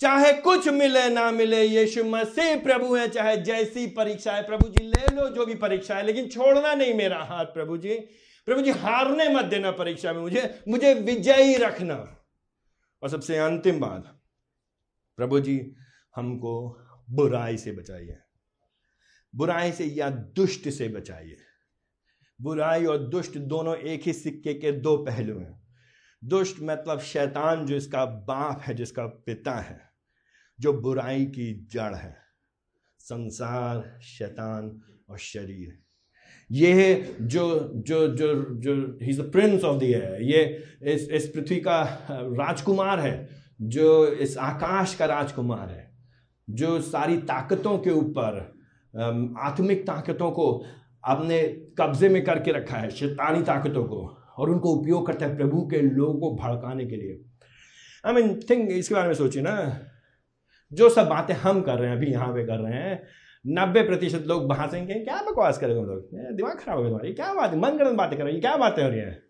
चाहे 0.00 0.32
कुछ 0.32 0.68
मिले, 0.68 1.08
ना 1.08 1.30
मिले, 1.30 1.62
यीशु 1.62 2.04
मसीह 2.04 2.54
प्रभु 2.56 2.94
है, 2.94 3.08
चाहे 3.08 3.36
जैसी 3.36 3.86
परीक्षा 3.86 4.32
है। 4.32 4.42
प्रभु 4.42 4.68
जी, 4.68 4.84
ले 4.84 5.14
लो 5.16 5.28
जो 5.28 5.46
भी 5.46 5.54
परीक्षा 5.54 5.96
है, 5.96 6.06
लेकिन 6.06 6.28
छोड़ना 6.28 6.74
नहीं 6.74 6.94
मेरा 6.94 7.18
हाथ, 7.22 7.44
प्रभु 7.44 7.76
जी। 7.76 7.94
प्रभु 8.48 8.60
जी, 8.60 8.70
हारने 8.70 9.28
मत 9.28 9.44
देना 9.44 9.70
परीक्षा 9.70 10.12
में 10.12 10.20
मुझे 10.20 10.48
मुझे 10.68 10.94
विजयी 10.94 11.56
रखना। 11.56 11.94
और 13.02 13.08
सबसे 13.08 13.36
अंतिम 13.36 13.80
बात 13.80 14.16
प्रभु 15.20 15.40
जी, 15.40 15.72
हमको 16.16 16.80
बुराई 17.10 17.56
से 17.56 17.72
बचाइए। 17.72 18.18
बुराई 19.34 19.72
से 19.72 19.84
या 19.84 20.10
दुष्ट 20.10 20.68
से 20.68 20.88
बचाइए। 20.88 21.36
बुराई 22.42 22.84
और 22.84 22.98
दुष्ट 22.98 23.38
दोनों 23.38 23.76
एक 23.76 24.02
ही 24.02 24.12
सिक्के 24.12 24.54
के 24.54 24.72
दो 24.72 24.96
पहलू 24.96 25.38
हैं। 25.38 25.62
दुष्ट 26.24 26.56
मतलब 26.62 27.00
शैतान, 27.00 27.66
जो 27.66 27.76
इसका 27.76 28.04
बाप 28.04 28.60
है 28.60 28.74
जिसका 28.74 29.06
पिता 29.06 29.54
है, 29.54 29.80
जो 30.60 30.72
बुराई 30.72 31.24
की 31.24 31.66
जड़ 31.72 31.94
है। 31.94 32.16
संसार, 32.98 34.00
शैतान 34.02 34.82
और 35.08 35.18
शरीर। 35.18 35.82
ये 36.50 37.16
जो 37.20 37.72
जो 37.74 38.08
जो 38.08 38.44
जो 38.44 38.98
ही 39.02 39.30
प्रिंस 39.30 39.64
ऑफ़ 39.64 39.80
द 39.80 39.82
एयर 39.82 40.22
ये 40.22 40.64
इस 40.82 41.08
इस 41.08 41.26
पृथ्वी 41.28 41.60
का 41.60 42.06
राजकुमार 42.10 43.00
है। 43.00 43.39
जो 43.60 44.06
इस 44.06 44.36
आकाश 44.38 44.94
का 44.94 45.06
राजकुमार 45.06 45.68
है, 45.68 45.88
जो 46.48 46.80
सारी 46.80 47.16
ताकतों 47.18 47.78
के 47.78 47.90
ऊपर 47.90 48.38
आत्मिक 49.40 49.86
ताकतों 49.86 50.30
को 50.30 50.52
अपने 51.04 51.42
कब्जे 51.78 52.08
में 52.08 52.22
करके 52.24 52.52
रखा 52.52 52.76
है, 52.76 52.90
शैतानी 52.90 53.42
ताकतों 53.42 53.84
को 53.84 54.06
और 54.38 54.50
उनको 54.50 54.70
उपयोग 54.70 55.06
करता 55.06 55.26
है 55.26 55.36
प्रभु 55.36 55.60
के 55.66 55.80
लोगों 55.80 56.14
को 56.14 56.34
भड़काने 56.36 56.86
के 56.86 56.96
लिए। 56.96 57.20
आई 58.04 58.12
मीन 58.12 58.40
थिंक 58.50 58.70
इसके 58.70 58.94
बारे 58.94 59.08
में 59.08 59.14
सोचिए 59.14 59.42
ना। 59.42 59.54
जो 60.72 60.88
सब 60.88 61.08
बातें 61.08 61.34
हम 61.34 61.60
कर 61.62 61.78
रहे 61.78 61.90
हैं, 61.90 61.96
अभी 61.96 62.06
यहाँ 62.06 62.32
पे 62.34 62.44
कर 62.46 62.58
रहे 62.58 62.72
हैं, 62.72 63.02
नब्बे 63.44 63.82
प्रतिशत 63.82 64.24
लोग 64.26 64.48
भाषेंगे 64.48 64.94
क्या 64.94 65.22
बकवास 65.22 65.58
करेंगे 65.58 65.82
लोग? 65.82 66.36
दिमाग 66.36 66.58
खराब 66.58 66.76
हो 66.76 66.82
गया 66.82 66.90
तुम्हारी 66.90 67.12
क्या 67.12 67.32
बात 67.34 67.54
मन 67.54 67.78
गलत 67.78 67.94
बातें 67.94 68.18
कर 68.18 68.24
रही 68.24 68.34
है 68.34 68.40
क्या 68.40 68.56
बातें 68.56 68.82
हो 68.82 68.88
रही 68.88 69.00
हैं? 69.00 69.22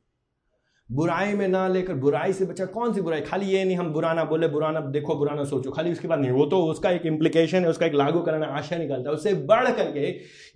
बुराई 0.90 1.32
में 1.32 1.48
ना 1.48 1.68
लेकर 1.68 1.94
बुराई 1.94 2.32
से 2.32 2.44
बचा 2.44 2.64
कौन 2.64 2.92
सी 2.92 3.00
बुराई? 3.00 3.20
खाली 3.20 3.46
ये 3.46 3.64
नहीं, 3.64 3.76
हम 3.76 3.92
बुराना 3.92 4.24
बोले, 4.24 4.48
बुराना 4.48 4.80
देखो, 4.80 5.14
बुराना 5.14 5.44
सोचो। 5.44 5.70
खाली 5.70 5.92
उसके 5.92 6.08
बाद 6.08 6.20
नहीं, 6.20 6.30
वो 6.30 6.46
तो 6.46 6.62
उसका 6.62 6.90
एक 6.90 7.06
इम्प्लीकेशन 7.06 7.58
है, 7.58 7.70
उसका 7.70 7.86
एक 7.86 7.94
लागू 7.94 8.20
करना 8.20 8.46
आशा 8.46 8.76
निकलता 8.76 9.10
है। 9.10 9.16
उससे 9.16 9.34
बढ़ 9.34 9.70
करके 9.70 10.08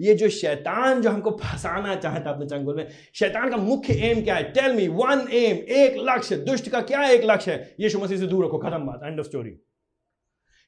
ये 0.04 0.14
जो 0.14 0.28
शैतान 0.28 1.02
जो 1.02 1.10
हमको 1.10 1.30
फंसाना 1.30 1.94
चाहता 1.94 2.30
अपने 2.30 2.46
चंगुल 2.46 2.76
में, 2.76 2.88
शैतान 3.14 3.50
का 3.50 3.56
मुख्य 3.56 3.94
एम 3.94 4.22
क्या 4.22 4.34
है? 4.34 4.42
टेल 4.42 4.72
मी 4.72 4.88
वन 4.88 5.26
एम 5.32 5.56
एक 5.56 5.96
लक्ष्य, 6.10 6.36
दुष्ट 6.36 6.68
का 6.68 6.80
क्या 6.80 7.04
एक 7.08 7.24
लक्ष्य 7.24 7.52
है? 7.52 7.74
ये 7.80 7.90
मसीह 7.96 8.18
से 8.18 8.26
दूर 8.26 8.44
रखो, 8.44 8.58
खत्म 8.58 8.86
बात 8.86 9.00
एंड 9.04 9.20
ऑफ़ 9.20 9.26
स्टोरी 9.26 9.50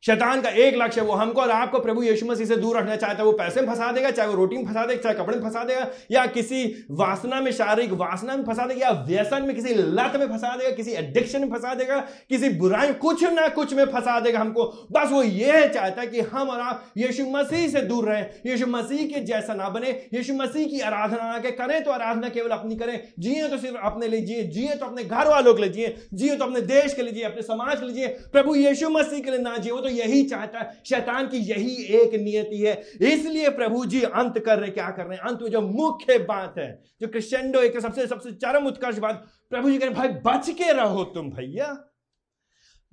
शैतान 0.07 0.41
का 0.41 0.49
एक 0.49 0.77
लक्ष्य 0.77 1.01
वो 1.01 1.13
हमको 1.13 1.41
और 1.41 1.51
आपको 1.51 1.79
प्रभु 1.79 2.03
यीशु 2.03 2.27
मसीह 2.27 2.47
से 2.47 2.57
दूर 2.57 2.77
रखना 2.77 2.97
चाहता 2.97 3.19
है 3.19 3.25
वो 3.25 3.33
पैसे 3.33 3.61
में 3.61 3.69
फंसा 3.69 3.91
देगा, 3.93 4.11
चाहे 4.11 4.29
वो 4.29 4.35
रोटी 4.35 4.57
में 4.57 4.65
फंसा 4.65 4.85
देगा, 4.87 5.03
चाहे 5.03 5.15
कपड़े 5.15 5.37
में 5.37 5.45
फंसा 5.45 5.63
देगा, 5.65 5.87
या 6.11 6.27
किसी 6.27 6.87
वासना 6.91 7.41
में, 7.41 7.51
शारीरिक 7.53 7.93
वासना 7.93 8.37
में 8.37 8.45
फंसा 8.45 8.67
देगा, 8.67 8.87
या 8.87 8.93
व्यसन 9.03 9.43
में, 9.43 9.55
किसी 9.55 9.75
लत 9.75 10.13
में 10.17 10.27
फंसा 10.27 10.55
देगा, 10.57 10.71
किसी 10.71 10.93
एडिक्शन 10.93 11.41
में 11.41 11.49
फंसा 11.49 11.75
देगा, 11.75 11.99
किसी 12.29 12.49
बुराई 12.49 12.93
कुछ 12.93 13.25
ना 13.25 13.49
कुछ 13.49 13.75
में 13.75 13.85
फंसा 13.87 14.19
देगा 14.21 14.41
हमको। 14.41 14.65
बस 14.93 15.11
वो 15.13 15.23
ये 15.23 15.69
चाहता 15.69 16.01
है 16.01 16.07
कि 16.07 16.21
हम 16.21 16.49
और 16.49 16.61
आप 16.61 16.85
यीशु 16.97 17.25
मसीह 17.31 17.67
से 17.69 17.83
दूर 17.83 18.09
रहें, 18.09 18.27
यीशु 18.47 18.67
मसीह 18.67 19.07
के 19.09 19.25
जैसा 19.25 19.55
ना 19.55 19.69
बने, 19.69 19.91
यीशु 20.15 20.35
मसीह 20.35 20.67
की 20.69 20.81
आराधना 20.83 21.33
आके 21.33 21.51
करें 21.53 21.83
तो 21.85 21.91
आराधना 21.91 22.29
केवल 22.29 22.51
अपनी 22.51 22.77
करें। 22.77 23.01
जिए 23.19 23.49
तो 23.49 23.59
सिर्फ़ 23.59 23.77
अपने 23.83 24.09
लिए 24.09 24.21
जिए 24.21 24.43
जिए 24.51 24.75
तो 24.75 24.87
अपने 24.87 25.05
घर 25.05 25.29
वालों 25.29 25.55
के 25.55 25.63
लिए 25.63 25.73
जिए 25.73 25.95
जिए 26.15 26.37
तो 26.37 26.45
अपने 26.45 26.61
देश 26.63 26.95
के 26.95 27.03
लिए 27.03 27.13
जिए, 27.13 27.25
अपने 27.25 27.43
समाज 27.43 27.81
के 27.81 27.87
लिए 27.87 27.95
जिए। 27.95 28.09
प्रभु 28.33 28.55
यीशु 28.55 28.91
मसीह 28.91 29.21
के 29.21 29.31
लिए 29.31 29.41
ना 29.41 29.57
जिए, 29.57 29.73
वो 29.73 29.81
तो 29.81 29.95
यही 29.99 30.23
चाहता 30.23 30.59
है, 30.59 30.83
शैतान 30.87 31.29
की 31.29 31.37
यही 31.37 31.85
एक 31.85 32.15
नियति 32.15 32.59
है। 32.59 32.85
इसलिए 33.13 33.49
प्रभु 33.49 33.85
जी 33.87 34.03
अंत 34.03 34.39
कर 34.39 34.59
रहे 34.59 34.71
क्या 34.71 34.91
कर 34.91 35.07
रहे 35.07 35.19
हैं? 35.19 35.25
अंत 35.25 35.43
में 35.43 35.51
जो 35.51 35.61
मुख्य 35.61 36.19
बात 36.19 36.55
है, 36.59 36.83
जो 37.01 37.09
क्रिश्चेंडो 37.09 37.61
एक 37.61 37.81
सबसे 37.81 38.07
सबसे 38.07 38.33
चरम 38.33 38.67
उत्कर्ष 38.67 38.99
बात, 38.99 39.27
प्रभु 39.51 39.71
जी 39.71 39.79
कह 39.79 39.87
रहे 39.87 39.95
भाई, 39.95 40.09
बच 40.09 40.51
के 40.51 40.73
रहो 40.73 41.05
तुम, 41.05 41.31
भैया। 41.31 41.93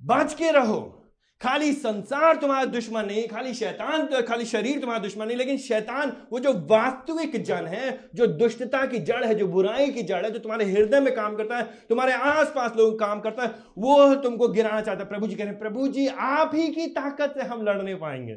बच 0.01 0.33
के 0.33 0.51
रहो। 0.51 0.99
खाली 1.41 1.73
संसार 1.73 2.35
तुम्हारा 2.35 2.65
दुश्मन 2.65 3.05
नहीं, 3.05 3.27
खाली 3.27 3.53
शैतान, 3.53 4.21
खाली 4.21 4.45
शरीर 4.45 4.79
तुम्हारा 4.79 5.03
दुश्मन 5.03 5.27
नहीं, 5.27 5.37
लेकिन 5.37 5.57
शैतान, 5.57 6.17
वो 6.31 6.39
जो 6.39 6.53
वास्तविक 6.53 7.43
जन 7.43 7.67
है, 7.67 8.09
जो 8.15 8.27
दुष्टता 8.27 8.85
की 8.85 8.99
जड़ 8.99 9.25
है, 9.25 9.35
जो 9.35 9.47
बुराई 9.47 9.91
की 9.91 10.01
जड़ 10.01 10.25
है, 10.25 10.31
जो 10.31 10.39
तुम्हारे 10.39 10.65
हृदय 10.65 10.99
में 10.99 11.15
काम 11.15 11.35
करता 11.35 11.57
है, 11.57 11.63
तुम्हारे 11.63 12.13
आसपास 12.13 12.73
लोग 12.77 12.99
काम 12.99 13.19
करता 13.19 13.43
है, 13.43 13.49
वो 13.77 14.15
तुमको 14.15 14.47
गिराना 14.47 14.81
चाहता 14.81 15.03
है। 15.03 15.09
प्रभु 15.09 15.27
जी 15.27 15.35
कह 15.35 15.43
रहे 15.43 15.49
हैं, 15.49 15.59
प्रभु 15.59 15.87
जी, 15.87 16.07
आप 16.07 16.51
ही 16.53 16.67
की 16.67 16.87
ताकत 16.87 17.33
से 17.37 17.41
हम 17.41 17.61
लड़ने 17.61 17.95
पाएँगे। 17.95 18.35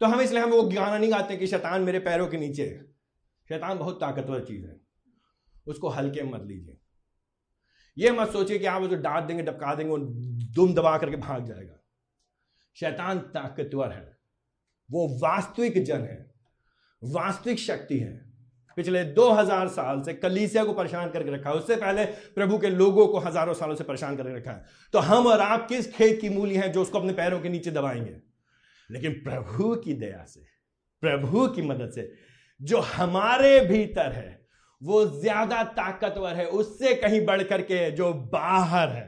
तो 0.00 0.06
हम 0.06 0.20
इसलिए 0.20 0.42
हम 0.42 0.50
वो 0.50 0.62
गाना 0.62 0.98
नहीं 0.98 1.10
गाते 1.10 1.36
कि 1.36 1.46
शैतान 1.46 1.82
मेरे 1.82 1.98
पैरों 1.98 2.26
के 2.26 2.36
नीचे 2.36 2.62
है। 2.62 2.84
शैतान 3.48 3.78
बहुत 3.78 4.00
ताकतवर 4.00 4.40
चीज़ 4.40 4.66
है। 4.66 4.80
उसको 5.66 5.88
हल्के 5.88 6.22
मत 6.22 6.42
लीजिए। 6.46 6.77
ये 7.98 8.10
मत 8.10 8.28
सोचिए 8.28 8.58
कि 8.58 8.66
आप 8.66 8.82
जो 8.82 8.96
डांट 8.96 9.24
देंगे, 9.24 9.42
डबका 9.42 9.74
देंगे, 9.74 9.90
वो 9.90 9.98
दुम 10.54 10.74
दबा 10.74 10.98
करके 10.98 11.16
भाग 11.16 11.44
जाएगा। 11.44 11.84
शैतान 12.76 13.18
ताकतवर 13.18 13.92
है। 13.92 14.16
वो 14.90 15.18
वास्तविक 15.18 15.84
जन 15.84 16.00
है, 16.00 16.34
वास्तविक 17.04 17.58
शक्ति 17.58 17.98
है। 17.98 18.28
पिछले 18.76 19.04
2000 19.04 19.68
साल 19.68 20.02
से 20.02 20.14
कलीसिया 20.14 20.64
को 20.64 20.72
परेशान 20.72 21.10
करके 21.10 21.30
रखा 21.30 21.50
है। 21.50 21.56
उससे 21.56 21.76
पहले 21.76 22.04
प्रभु 22.04 22.58
के 22.58 22.70
लोगों 22.70 23.06
को 23.06 23.18
हज़ारों 23.18 23.54
सालों 23.54 23.74
से 23.74 23.84
परेशान 23.84 24.16
करके 24.16 24.36
रखा 24.36 24.50
है। 24.50 24.64
तो 24.92 24.98
हम 24.98 25.26
और 25.26 25.40
आप 25.40 25.68
किस 25.68 25.92
खेत 25.92 26.20
की 26.20 26.28
मूली 26.28 26.54
हैं 26.54 26.72
जो 26.72 26.82
उसको 26.82 26.98
अपने 26.98 27.12
पैरों 27.12 27.40
के 27.40 27.48
नीचे 27.48 27.70
दबाएँगे? 27.70 28.16
लेकिन 28.90 29.12
प्रभु 29.12 29.76
की 29.76 29.92
दया 29.92 30.24
से, 30.24 30.40
प्रभु 31.00 31.48
की 31.48 31.62
मदद 31.62 31.90
से, 31.90 32.14
जो 32.62 32.80
हमारे 32.80 33.60
भीतर 33.60 34.12
है 34.12 34.37
वो 34.82 35.04
ज़्यादा 35.12 35.62
ताकतवर 35.74 36.34
है, 36.34 36.46
उससे 36.46 36.94
कहीं 36.94 37.24
बढ़ 37.26 37.42
करके 37.42 37.90
जो 37.90 38.12
बाहर 38.32 38.88
है। 38.88 39.06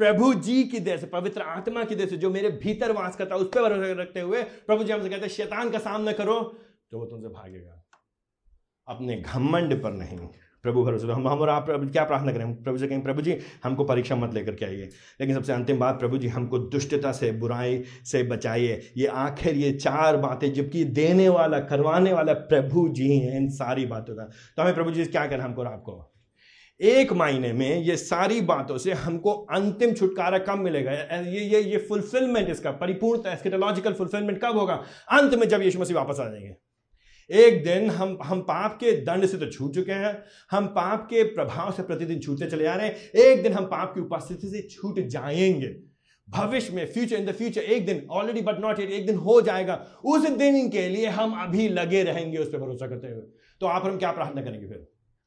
प्रभु 0.00 0.32
जी 0.36 0.62
की 0.64 0.80
देश 0.80 1.00
से, 1.00 1.06
पवित्र 1.06 1.42
आत्मा 1.42 1.84
की 1.84 1.94
देश 1.94 2.10
से, 2.10 2.16
जो 2.16 2.30
मेरे 2.30 2.50
भीतर 2.58 2.92
वास 2.92 3.16
करता 3.16 3.34
है, 3.34 3.40
उस 3.40 3.48
पर 3.48 3.62
भरोसा 3.62 4.00
रखते 4.02 4.20
हुए 4.20 4.42
प्रभु 4.42 4.84
जी 4.84 4.92
हमसे 4.92 5.08
कहते 5.08 5.20
हैं, 5.20 5.28
शैतान 5.28 5.70
का 5.70 5.78
सामना 5.78 6.12
करो 6.12 6.40
तो 6.92 6.98
वो 6.98 7.06
तुमसे 7.06 7.28
भागेगा। 7.28 7.84
अपने 8.88 9.16
घमंड 9.16 9.82
पर 9.82 9.92
नहीं। 9.92 10.18
प्रभु 10.62 10.84
भरोसे 10.84 11.06
हम 11.06 11.28
हम 11.28 11.38
और 11.38 11.48
आप 11.48 11.66
क्या 11.70 12.04
प्रार्थना 12.04 12.32
करें? 12.32 12.62
प्रभु 12.62 12.78
से 12.78 12.86
कहें, 12.86 13.02
प्रभु 13.02 13.22
जी, 13.22 13.38
हमको 13.64 13.84
परीक्षा 13.84 14.16
मत 14.16 14.34
लेकर 14.34 14.54
के 14.54 14.64
आइए। 14.64 14.88
लेकिन 15.20 15.34
सबसे 15.34 15.52
अंतिम 15.52 15.78
बात, 15.78 15.98
प्रभु 15.98 16.18
जी, 16.18 16.28
हमको 16.28 16.58
दुष्टता 16.58 17.12
से, 17.12 17.32
बुराई 17.32 17.84
से 18.04 18.22
बचाइए। 18.22 18.92
ये 18.96 19.06
आखिर, 19.06 19.54
ये 19.54 19.72
चार 19.72 20.16
बातें, 20.16 20.52
जबकि 20.52 20.84
देने 20.84 21.28
वाला, 21.28 21.58
करवाने 21.58 22.12
वाला 22.12 22.32
प्रभु 22.32 22.88
जी 22.88 23.18
हैं 23.18 23.36
इन 23.36 23.48
सारी 23.48 23.86
बातों 23.86 24.14
का। 24.14 24.24
तो 24.24 24.62
हमें 24.62 24.74
प्रभु 24.74 24.90
जी 24.90 25.04
क्या 25.04 25.26
करें, 25.26 25.40
हमको 25.40 25.60
और 25.60 25.66
आपको? 25.66 26.14
एक 26.80 27.12
महीने 27.12 27.52
में 27.52 27.82
ये 27.82 27.96
सारी 27.96 28.40
बातों 28.40 28.78
से 28.78 28.92
हमको 28.92 29.32
अंतिम 29.32 29.92
छुटकारा 29.92 30.38
कब 30.38 30.58
मिलेगा? 30.58 30.92
ये 31.20 31.40
ये 31.40 31.60
ये 31.60 31.78
फुलफिलमेंट 31.78 32.50
इसका 32.50 32.70
परिपूर्ण 32.70 33.28
एस्केटोलॉजिकल 33.28 33.92
फुलफिलमेंट 33.92 34.40
कब 34.44 34.58
होगा? 34.58 34.74
अंत 35.12 35.34
में 35.34 35.48
जब 35.48 35.62
यीशु 35.62 35.78
मसीह 35.78 35.96
वापस 35.96 36.20
आ 36.20 36.28
जाएँगे। 36.28 36.67
एक 37.30 37.62
दिन 37.64 37.90
हम 37.90 38.18
हम 38.24 38.40
पाप 38.40 38.76
के 38.76 38.92
दंड 38.92 39.26
से 39.26 39.38
तो 39.38 39.46
छूट 39.46 39.74
चुके 39.74 39.92
हैं, 39.92 40.22
हम 40.50 40.66
पाप 40.66 41.06
के 41.10 41.22
प्रभाव 41.22 41.72
से 41.72 41.82
प्रतिदिन 41.82 42.20
छूटते 42.20 42.46
चले 42.46 42.64
जा 42.64 42.74
रहे 42.74 42.86
हैं, 42.86 43.10
एक 43.12 43.42
दिन 43.42 43.52
हम 43.52 43.64
पाप 43.64 43.94
की 43.94 44.00
उपस्थिति 44.00 44.48
से 44.48 44.62
छूट 44.62 45.00
जाएँगे। 45.00 45.76
भविष्य 46.28 46.72
में 46.72 46.86
फ्यूचर 46.86 47.16
इन 47.16 47.26
द 47.26 47.32
फ्यूचर 47.32 47.60
एक 47.60 47.86
दिन 47.86 48.06
ऑलरेडी 48.10 48.40
बट 48.40 48.58
नॉट 48.60 48.80
एट 48.80 48.90
एक 48.90 49.06
दिन 49.06 49.16
हो 49.16 49.40
जाएगा, 49.40 49.74
उस 50.04 50.28
दिन 50.30 50.68
के 50.68 50.88
लिए 50.88 51.06
हम 51.06 51.32
अभी 51.42 51.68
लगे 51.68 52.02
रहेंगे, 52.02 52.38
उस 52.38 52.48
पर 52.48 52.58
भरोसा 52.58 52.86
करते 52.86 53.08
हुए। 53.08 53.22
तो 53.60 53.66
आप 53.66 53.84
हम 53.84 53.98
क्या 53.98 54.12
प्रार्थना 54.12 54.42
करेंगे 54.42 54.66
फिर? 54.68 54.86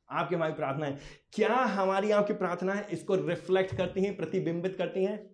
आपकी 0.09 0.35
हमारी 0.35 0.53
प्रार्थना 0.53 0.85
है, 0.85 0.97
क्या 1.33 1.53
हमारी 1.53 2.11
आपकी 2.11 2.33
प्रार्थना 2.33 2.73
है, 2.73 2.87
इसको 2.91 3.15
रिफ्लेक्ट 3.15 3.75
करती 3.77 4.01
हैं, 4.01 4.17
प्रतिबिंबित 4.17 4.75
करती 4.77 5.03
हैं? 5.03 5.30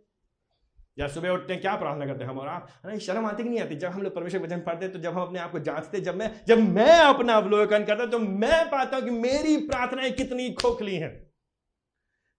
या 0.97 1.07
सुबह 1.07 1.29
उठते 1.29 1.53
हैं, 1.53 1.61
क्या 1.61 1.75
प्रार्थना 1.75 2.05
करते 2.05 2.23
हैं? 2.23 2.31
हम 2.31 2.39
और 2.39 2.47
आप। 2.47 2.67
नहीं 2.85 2.99
शर्म 2.99 3.25
आती 3.25 3.43
कि 3.43 3.49
नहीं 3.49 3.59
आती? 3.59 3.75
जब 3.75 3.89
हम 3.89 4.01
लोग 4.01 4.15
परमेश्वर 4.15 4.41
वचन 4.41 4.59
पढ़ते 4.59 4.87
तो 4.87 4.99
जब 4.99 5.13
हम 5.13 5.21
अपने 5.21 5.39
आप 5.39 5.51
को 5.51 5.59
जांचते 5.59 5.99
जब 6.01 6.15
मैं 6.15 6.31
जब 6.47 6.59
मैं 6.69 6.99
अपना 6.99 7.33
अवलोकन 7.33 7.83
करता 7.83 8.05
तो 8.05 8.19
मैं 8.19 8.65
पाता 8.69 8.97
हूँ 8.97 9.05
कि 9.05 9.11
मेरी 9.11 9.57
प्रार्थनाएँ 9.57 10.11
कितनी 10.11 10.49
खोखली 10.53 10.95
हैं। 10.95 11.11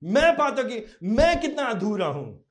मैं 0.02 0.36
पाता 0.36 0.62
हूँ 0.62 0.70
कि 0.70 0.84
मैं 1.02 1.40
कितना 1.40 1.64
अधूरा 1.64 2.06
हूँ। 2.06 2.44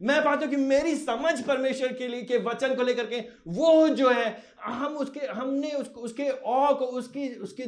मैं 0.00 0.24
पाता 0.24 0.40
हूँ 0.40 0.50
कि 0.50 0.56
मेरी 0.56 0.94
समझ 0.96 1.40
परमेश्वर 1.40 1.92
के 1.92 2.08
लिए, 2.08 2.22
के 2.22 2.38
वचन 2.38 2.74
को 2.74 2.82
लेकर 2.82 3.06
के 3.06 3.20
वो 3.48 3.88
जो 3.88 4.10
है, 4.10 4.36
हम 4.64 4.96
उसके 4.96 5.26
हमने 5.26 5.70
उसको 5.70 6.00
उसके 6.00 6.28
औ 6.28 6.74
को, 6.74 6.84
उसकी 6.84 7.28
उसकी 7.34 7.64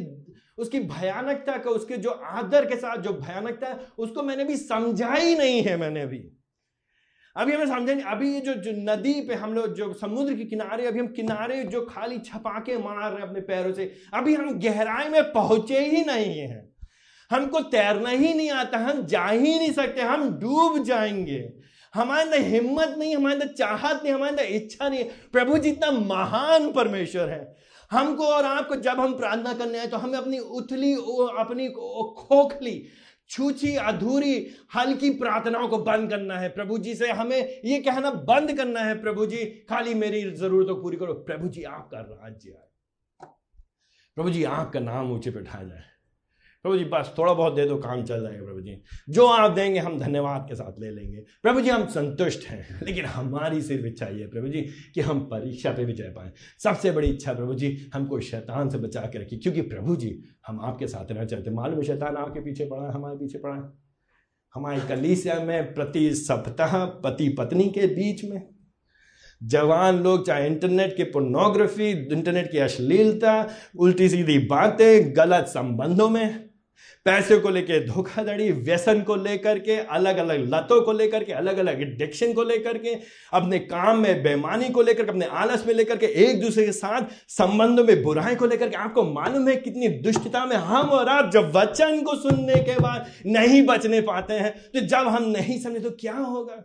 उसकी 0.59 0.81
भयानकता 0.81 1.57
को, 1.59 1.71
उसके 1.71 1.97
जो 1.97 2.11
आदर 2.11 2.67
के 2.67 2.77
साथ 2.77 2.97
जो 2.97 3.13
भयानकता 3.13 3.67
है, 3.67 3.79
उसको 3.99 4.23
मैंने 4.23 4.45
भी 4.45 4.57
समझा 4.57 5.13
ही 5.13 5.35
नहीं 5.35 5.63
है 5.63 5.77
मैंने 5.77 6.07
भी 6.07 6.19
अभी 7.37 7.53
हमें 7.53 7.67
समझेंगे 7.67 8.03
अभी 8.03 8.35
ये 8.35 8.41
जो 8.41 8.55
जो 8.55 8.73
नदी 8.73 9.21
पे 9.21 9.35
हम 9.35 9.55
लोग, 9.55 9.75
जो 9.75 9.93
समुद्र 9.93 10.35
के 10.35 10.45
किनारे, 10.45 10.87
अभी 10.87 10.99
हम 11.01 11.07
किनारे 11.07 11.65
जो 11.65 11.81
खाली 11.81 12.19
छपाके 12.19 12.79
मार 12.79 13.11
रहे 13.11 13.21
हैं 13.21 13.29
अपने 13.29 13.41
पैरों 13.41 13.73
से, 13.73 13.95
अभी 14.15 14.35
हम 14.35 14.59
गहराई 14.59 15.09
में 15.09 15.33
पहुँचे 15.33 15.81
ही 15.81 16.05
नहीं 16.05 16.39
हैं। 16.39 16.75
हमको 17.31 17.61
तैरना 17.61 18.09
ही 18.09 18.35
नहीं 18.35 18.51
आता, 18.51 18.79
हम 18.79 19.07
जा 19.07 19.27
ही 19.27 19.59
नहीं 19.59 19.73
सकते, 19.73 20.03
हम 20.03 20.31
डूब 20.31 20.85
जाएँगे। 20.85 21.53
हमारे 21.95 22.23
अंदर 22.23 22.41
हिम्मत 22.41 22.95
नहीं, 22.99 23.17
हमारे 23.17 23.35
अंदर 23.35 23.47
चाहत 23.47 24.01
नहीं, 24.05 24.15
हमारे 24.15 24.31
अंदर 24.31 24.43
इच्छा 24.43 24.89
नहीं 24.89 25.05
प्रभु 25.05 25.59
जितना 25.59 25.91
महान 25.91 26.73
परमेश्वर 26.73 27.29
है। 27.29 27.57
हमको 27.91 28.27
और 28.27 28.45
आपको 28.45 28.77
जब 28.77 29.01
हम 29.01 29.17
प्रार्थना 29.17 29.53
करने 29.53 29.79
आए 29.79 29.87
तो 29.87 29.97
हमें 29.97 30.19
अपनी 30.19 30.39
उथली 30.39 30.95
अपनी 31.39 31.69
खोखली 31.69 32.85
छूची 33.29 33.77
अधूरी, 33.77 34.51
हल्की 34.75 35.11
प्रार्थनाओं 35.11 35.69
को 35.69 35.79
बंद 35.79 36.11
करना 36.11 36.39
है। 36.39 36.49
प्रभु 36.49 36.79
जी 36.79 36.95
से 36.95 37.11
हमें 37.11 37.61
ये 37.65 37.81
कहना 37.81 38.11
बंद 38.11 38.57
करना 38.57 38.81
है, 38.81 39.03
प्रभु 39.03 39.27
जी। 39.27 39.45
खाली 39.45 39.95
मेरी 39.95 40.31
जरूरतों 40.31 40.77
को 40.77 40.83
पूरी 40.83 40.97
करो। 40.97 41.15
प्रभु 41.15 41.49
जी, 41.49 41.63
आपका 41.63 41.99
राज्य 41.99 42.51
आए 42.51 42.69
प्रभु 44.17 44.31
जी, 44.31 44.45
आपका 44.45 44.81
नाम 44.81 45.13
ऊँचे 45.13 45.31
पे 45.31 45.41
उठाया 45.41 45.65
जाए। 45.65 45.85
प्रभु 46.65 46.79
जी, 46.79 46.85
बस 46.85 47.15
थोड़ा 47.19 47.33
बहुत 47.33 47.55
दे 47.55 47.67
दो, 47.67 47.77
काम 47.77 48.05
चल 48.05 48.23
जाएगा 48.23 48.45
प्रभु 48.45 48.61
जी। 48.61 48.83
जो 49.09 49.27
आप 49.27 49.51
देंगे, 49.51 49.79
हम 49.79 49.99
धन्यवाद 49.99 50.47
के 50.49 50.55
साथ 50.55 50.81
ले 50.81 50.91
लेंगे। 50.91 51.25
प्रभु 51.43 51.61
जी, 51.61 51.71
हम 51.71 51.87
संतुष्ट 51.87 52.47
हैं, 52.47 52.81
लेकिन 52.87 53.05
हमारी 53.05 53.63
सिर्फ़ 53.63 53.87
इच्छा 53.87 54.07
ये 54.07 54.27
प्रभु 54.27 54.49
जी, 54.49 54.61
कि 54.95 55.01
हम 55.01 55.21
परीक्षा 55.21 55.73
पे 55.73 55.85
विजय 55.85 56.05
पाए। 56.05 56.33
सबसे 56.59 56.91
बड़ी 56.91 57.09
इच्छा 57.09 57.33
प्रभु 57.33 57.55
जी, 57.55 57.91
हमको 57.95 58.21
शैतान 58.21 58.69
से 58.69 58.79
बचा 58.79 59.01
के 59.01 59.19
रखिए 59.19 59.39
क्योंकि 59.39 59.61
प्रभु 59.61 59.97
जी, 59.97 60.23
हम 60.47 60.61
आपके 60.61 60.87
साथ 60.87 61.13
रहना 61.13 61.25
चाहते 61.25 61.51
मालूम 61.51 61.79
है, 61.79 61.85
शैतान 61.85 62.17
आपके 62.17 62.41
पीछे 62.41 62.65
पड़ा 62.65 62.87
है, 62.87 62.93
हमारे 62.93 63.17
पीछे 63.17 63.39
पड़ा 63.39 63.55
है। 63.55 63.63
हमारे 64.55 64.81
कलीसिया 64.81 65.41
में, 65.41 65.75
प्रति 65.75 66.15
सप्ताह, 66.15 66.85
पति 66.85 67.29
पत्नी 67.29 67.65
के 67.65 67.87
बीच 67.87 68.25
में, 68.25 68.49
जवान 69.43 69.99
लोग, 69.99 70.27
चाहे 70.27 70.47
इंटरनेट 70.47 70.97
की 70.97 71.05
पोर्नोग्राफी 71.05 71.91
इंटरनेट 71.91 72.51
की 72.51 72.59
अश्लीलता, 72.59 73.49
उल्टी 73.79 74.09
सीधी 74.09 74.39
बातें, 74.39 75.17
गलत 75.17 75.45
संबंधों 75.45 76.09
में 76.09 76.54
पैसे 77.05 77.39
को 77.39 77.51
लेकर 77.51 77.87
धोखाधड़ी, 77.87 78.51
व्यसन 78.53 79.01
को 79.01 79.17
लेकर 79.17 79.59
के 79.59 79.77
अलग 79.77 80.17
अलग 80.17 80.49
लतों 80.55 80.81
को 80.83 80.93
लेकर 80.93 81.25
के 81.25 81.33
अलग 81.33 81.59
अलग 81.59 81.81
एडिक्शन 81.83 82.33
को 82.33 82.43
लेकर 82.43 82.79
के, 82.79 82.95
अपने 83.33 83.59
काम 83.59 83.99
में 83.99 84.23
बेमानी 84.23 84.69
को 84.69 84.83
लेकर 84.83 85.05
के, 85.05 85.11
अपने 85.11 85.27
आलस 85.27 85.67
में 85.67 85.75
लेकर 85.75 85.97
के, 85.97 86.07
एक 86.07 86.41
दूसरे 86.41 86.65
के 86.67 86.73
साथ 86.73 87.03
संबंधों 87.29 87.85
में 87.85 88.03
बुराई 88.03 88.35
को 88.35 88.47
लेकर 88.47 88.69
के, 88.69 88.77
आपको 88.77 89.03
मालूम 89.03 89.49
है 89.49 89.57
कितनी 89.57 89.89
दुष्टता 89.89 90.45
में 90.47 90.57
हम 90.57 90.91
और 90.91 91.09
आप 91.09 91.31
जब 91.33 91.53
वचन 91.57 92.03
को 92.03 92.17
सुनने 92.17 92.63
के 92.65 92.79
बाद 92.81 93.11
नहीं 93.27 93.63
बचने 93.67 94.01
पाते 94.01 94.35
हैं 94.35 94.55
तो 94.75 94.81
जब 94.81 95.09
हम 95.09 95.31
नहीं 95.31 95.61
समझे 95.61 95.81
तो 95.81 95.91
क्या 95.91 96.15
होगा? 96.15 96.63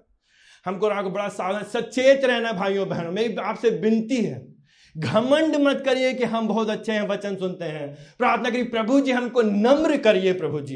हमको 0.65 0.87
आपको 0.87 1.09
बड़ा 1.09 1.27
सावधान, 1.27 1.63
सचेत 1.63 2.25
रहना, 2.25 2.51
भाइयों, 2.53 2.87
बहनों, 2.89 3.11
मेरी 3.11 3.35
आपसे 3.35 3.69
विनती 3.69 4.15
है 4.15 4.58
घमंड 4.97 5.55
मत 5.55 5.83
करिए 5.85 6.13
कि 6.13 6.23
हम 6.23 6.47
बहुत 6.47 6.69
अच्छे 6.69 6.91
हैं, 6.91 7.07
वचन 7.07 7.35
सुनते 7.35 7.65
हैं। 7.65 7.97
प्रार्थना 8.17 8.49
करिए, 8.49 8.63
प्रभु 8.63 8.99
जी, 8.99 9.11
हमको 9.11 9.41
नम्र 9.41 9.97
करिए, 9.97 10.33
प्रभु 10.33 10.59
जी। 10.59 10.75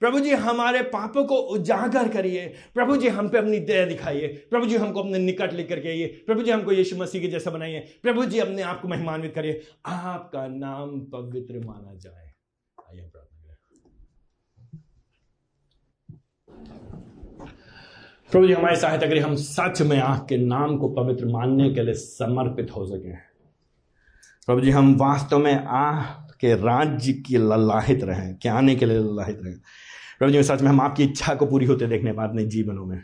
प्रभु 0.00 0.20
जी, 0.20 0.30
हमारे 0.30 0.82
पापों 0.82 1.24
को 1.24 1.34
उजागर 1.34 2.08
करिए। 2.08 2.54
प्रभु 2.74 2.96
जी, 2.96 3.08
हम 3.08 3.28
पे 3.28 3.38
अपनी 3.38 3.58
दया 3.58 3.84
दिखाइए। 3.84 4.26
प्रभु 4.26 4.66
जी, 4.66 4.76
हमको 4.76 5.00
अपने 5.00 5.18
निकट 5.18 5.52
लेकर 5.52 5.80
के 5.80 5.88
आइए। 5.88 6.06
प्रभु 6.06 6.42
जी, 6.42 6.50
हमको 6.50 6.72
यीशु 6.72 6.96
मसीह 6.96 7.20
के 7.20 7.28
जैसा 7.28 7.50
बनाइए। 7.50 7.78
प्रभु 8.02 8.24
जी, 8.24 8.38
अपने 8.38 8.62
आप 8.62 8.80
को 8.80 8.88
महिमान्वित 8.88 9.34
करिए। 9.34 9.60
आपका 9.86 10.46
नाम 10.46 11.00
पवित्र 11.00 11.66
माना 11.66 11.94
जाए। 11.94 12.32
आइए 12.90 13.00
प्रार्थना 13.00 13.30
प्रभु 18.32 18.46
जी, 18.46 18.52
हमारी 18.52 18.76
सहायता 18.76 19.06
करिए। 19.06 19.22
हम 19.22 19.34
सच 19.34 19.82
में 19.82 19.98
आपके 19.98 20.36
नाम 20.36 20.76
को 20.76 20.88
पवित्र 20.88 21.26
मानने 21.26 21.74
के 21.74 21.82
लिए 21.82 21.94
समर्पित 21.94 22.76
हो 22.76 22.86
सके। 22.86 23.29
प्रभु 24.50 24.60
जी, 24.60 24.70
हम 24.70 24.94
वास्तव 24.94 25.38
में 25.38 25.64
आ 25.64 26.00
के 26.40 26.54
राज्य 26.54 27.12
की 27.12 27.36
ललाहित 27.36 28.04
रहें, 28.04 28.36
के 28.36 28.48
आने 28.48 28.76
के 28.76 28.86
लिए 28.86 28.98
ललाहित 28.98 29.38
रहें। 29.42 29.56
प्रभु 30.18 30.32
जी 30.32 30.42
सच 30.42 30.62
में, 30.62 30.68
हम 30.68 30.80
आपकी 30.80 31.04
इच्छा 31.04 31.34
को 31.34 31.46
पूरी 31.46 31.66
होते 31.66 31.86
देखने 31.86 32.12
पाए 32.12 32.28
अपने 32.28 32.44
जीवनों 32.44 32.86
में, 32.86 33.02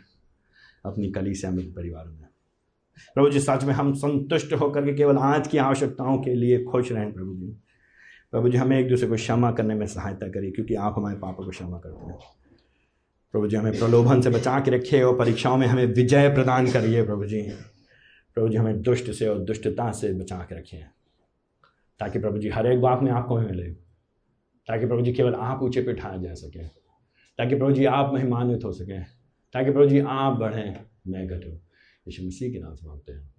अपनी 0.85 1.11
कलीसिया 1.11 1.51
में 1.51 1.73
परिवारों 1.73 2.11
में। 2.11 2.27
प्रभु 3.15 3.29
जी, 3.29 3.39
सच 3.39 3.63
में 3.63 3.73
हम 3.73 3.93
संतुष्ट 3.93 4.53
होकर 4.53 4.85
के 4.85 4.93
केवल 4.93 5.17
आज 5.17 5.47
की 5.47 5.57
आवश्यकताओं 5.57 6.17
के 6.17 6.33
लिए 6.33 6.63
खुश 6.63 6.91
रहें, 6.91 7.13
प्रभु 7.13 7.35
जी। 7.35 7.47
प्रभु 8.31 8.49
जी, 8.49 8.57
हमें 8.57 8.79
एक 8.79 8.89
दूसरे 8.89 9.07
को 9.07 9.15
क्षमा 9.15 9.51
करने 9.51 9.75
में 9.75 9.85
सहायता 9.85 10.27
करिए, 10.27 10.51
क्योंकि 10.51 10.75
आप 10.75 10.93
हमारे 10.97 11.15
पापों 11.15 11.43
को 11.43 11.49
क्षमा 11.49 11.77
करते 11.77 12.05
हैं। 12.05 12.17
प्रभु 13.31 13.47
जी, 13.47 13.55
हमें 13.55 13.79
प्रलोभन 13.79 14.21
से 14.21 14.29
बचा 14.29 14.59
के 14.59 14.71
रखिए 14.71 15.01
और 15.01 15.17
परीक्षाओं 15.17 15.57
में 15.57 15.67
हमें 15.67 15.85
विजय 15.85 16.29
प्रदान 16.29 16.71
करिए, 16.71 17.03
प्रभु 17.03 17.25
जी। 17.25 17.41
प्रभु 18.35 18.49
जी, 18.49 18.57
हमें 18.57 18.81
दुष्ट 18.81 19.11
से 19.11 19.27
और 19.27 19.39
दुष्टता 19.39 19.91
से 19.91 20.13
बचा 20.13 20.37
के 20.37 20.55
रखिए। 20.55 20.85
ताकि 21.99 22.19
प्रभु 22.19 22.37
जी, 22.37 22.49
हर 22.49 22.67
एक 22.67 22.81
बात 22.81 22.99
में 23.01 23.11
आपको 23.11 23.39
मिले। 23.39 23.71
ताकि 24.67 24.85
प्रभु 24.85 25.01
जी, 25.01 25.13
केवल 25.13 25.35
आप 25.35 25.61
ऊँचे 25.61 25.81
पे 25.81 25.93
ठाए 25.93 26.19
जा 26.19 26.33
सके। 26.33 26.63
ताकि 27.37 27.55
प्रभु 27.55 27.71
जी, 27.71 27.85
आप 27.85 28.13
मेहमानित 28.13 28.63
हो 28.63 28.71
सकें। 28.71 29.03
ताकि 29.53 29.71
प्रभु 29.71 29.89
जी, 29.89 29.99
आप 29.99 30.37
बढ़ें, 30.37 30.85
मैं 31.07 31.27
घटूँ 31.27 31.53
यीशु 32.07 32.23
मसीह 32.23 32.51
के 32.51 32.59
नाम 32.59 32.75
से 32.75 32.87
मांगते 32.87 33.11
हैं। 33.11 33.37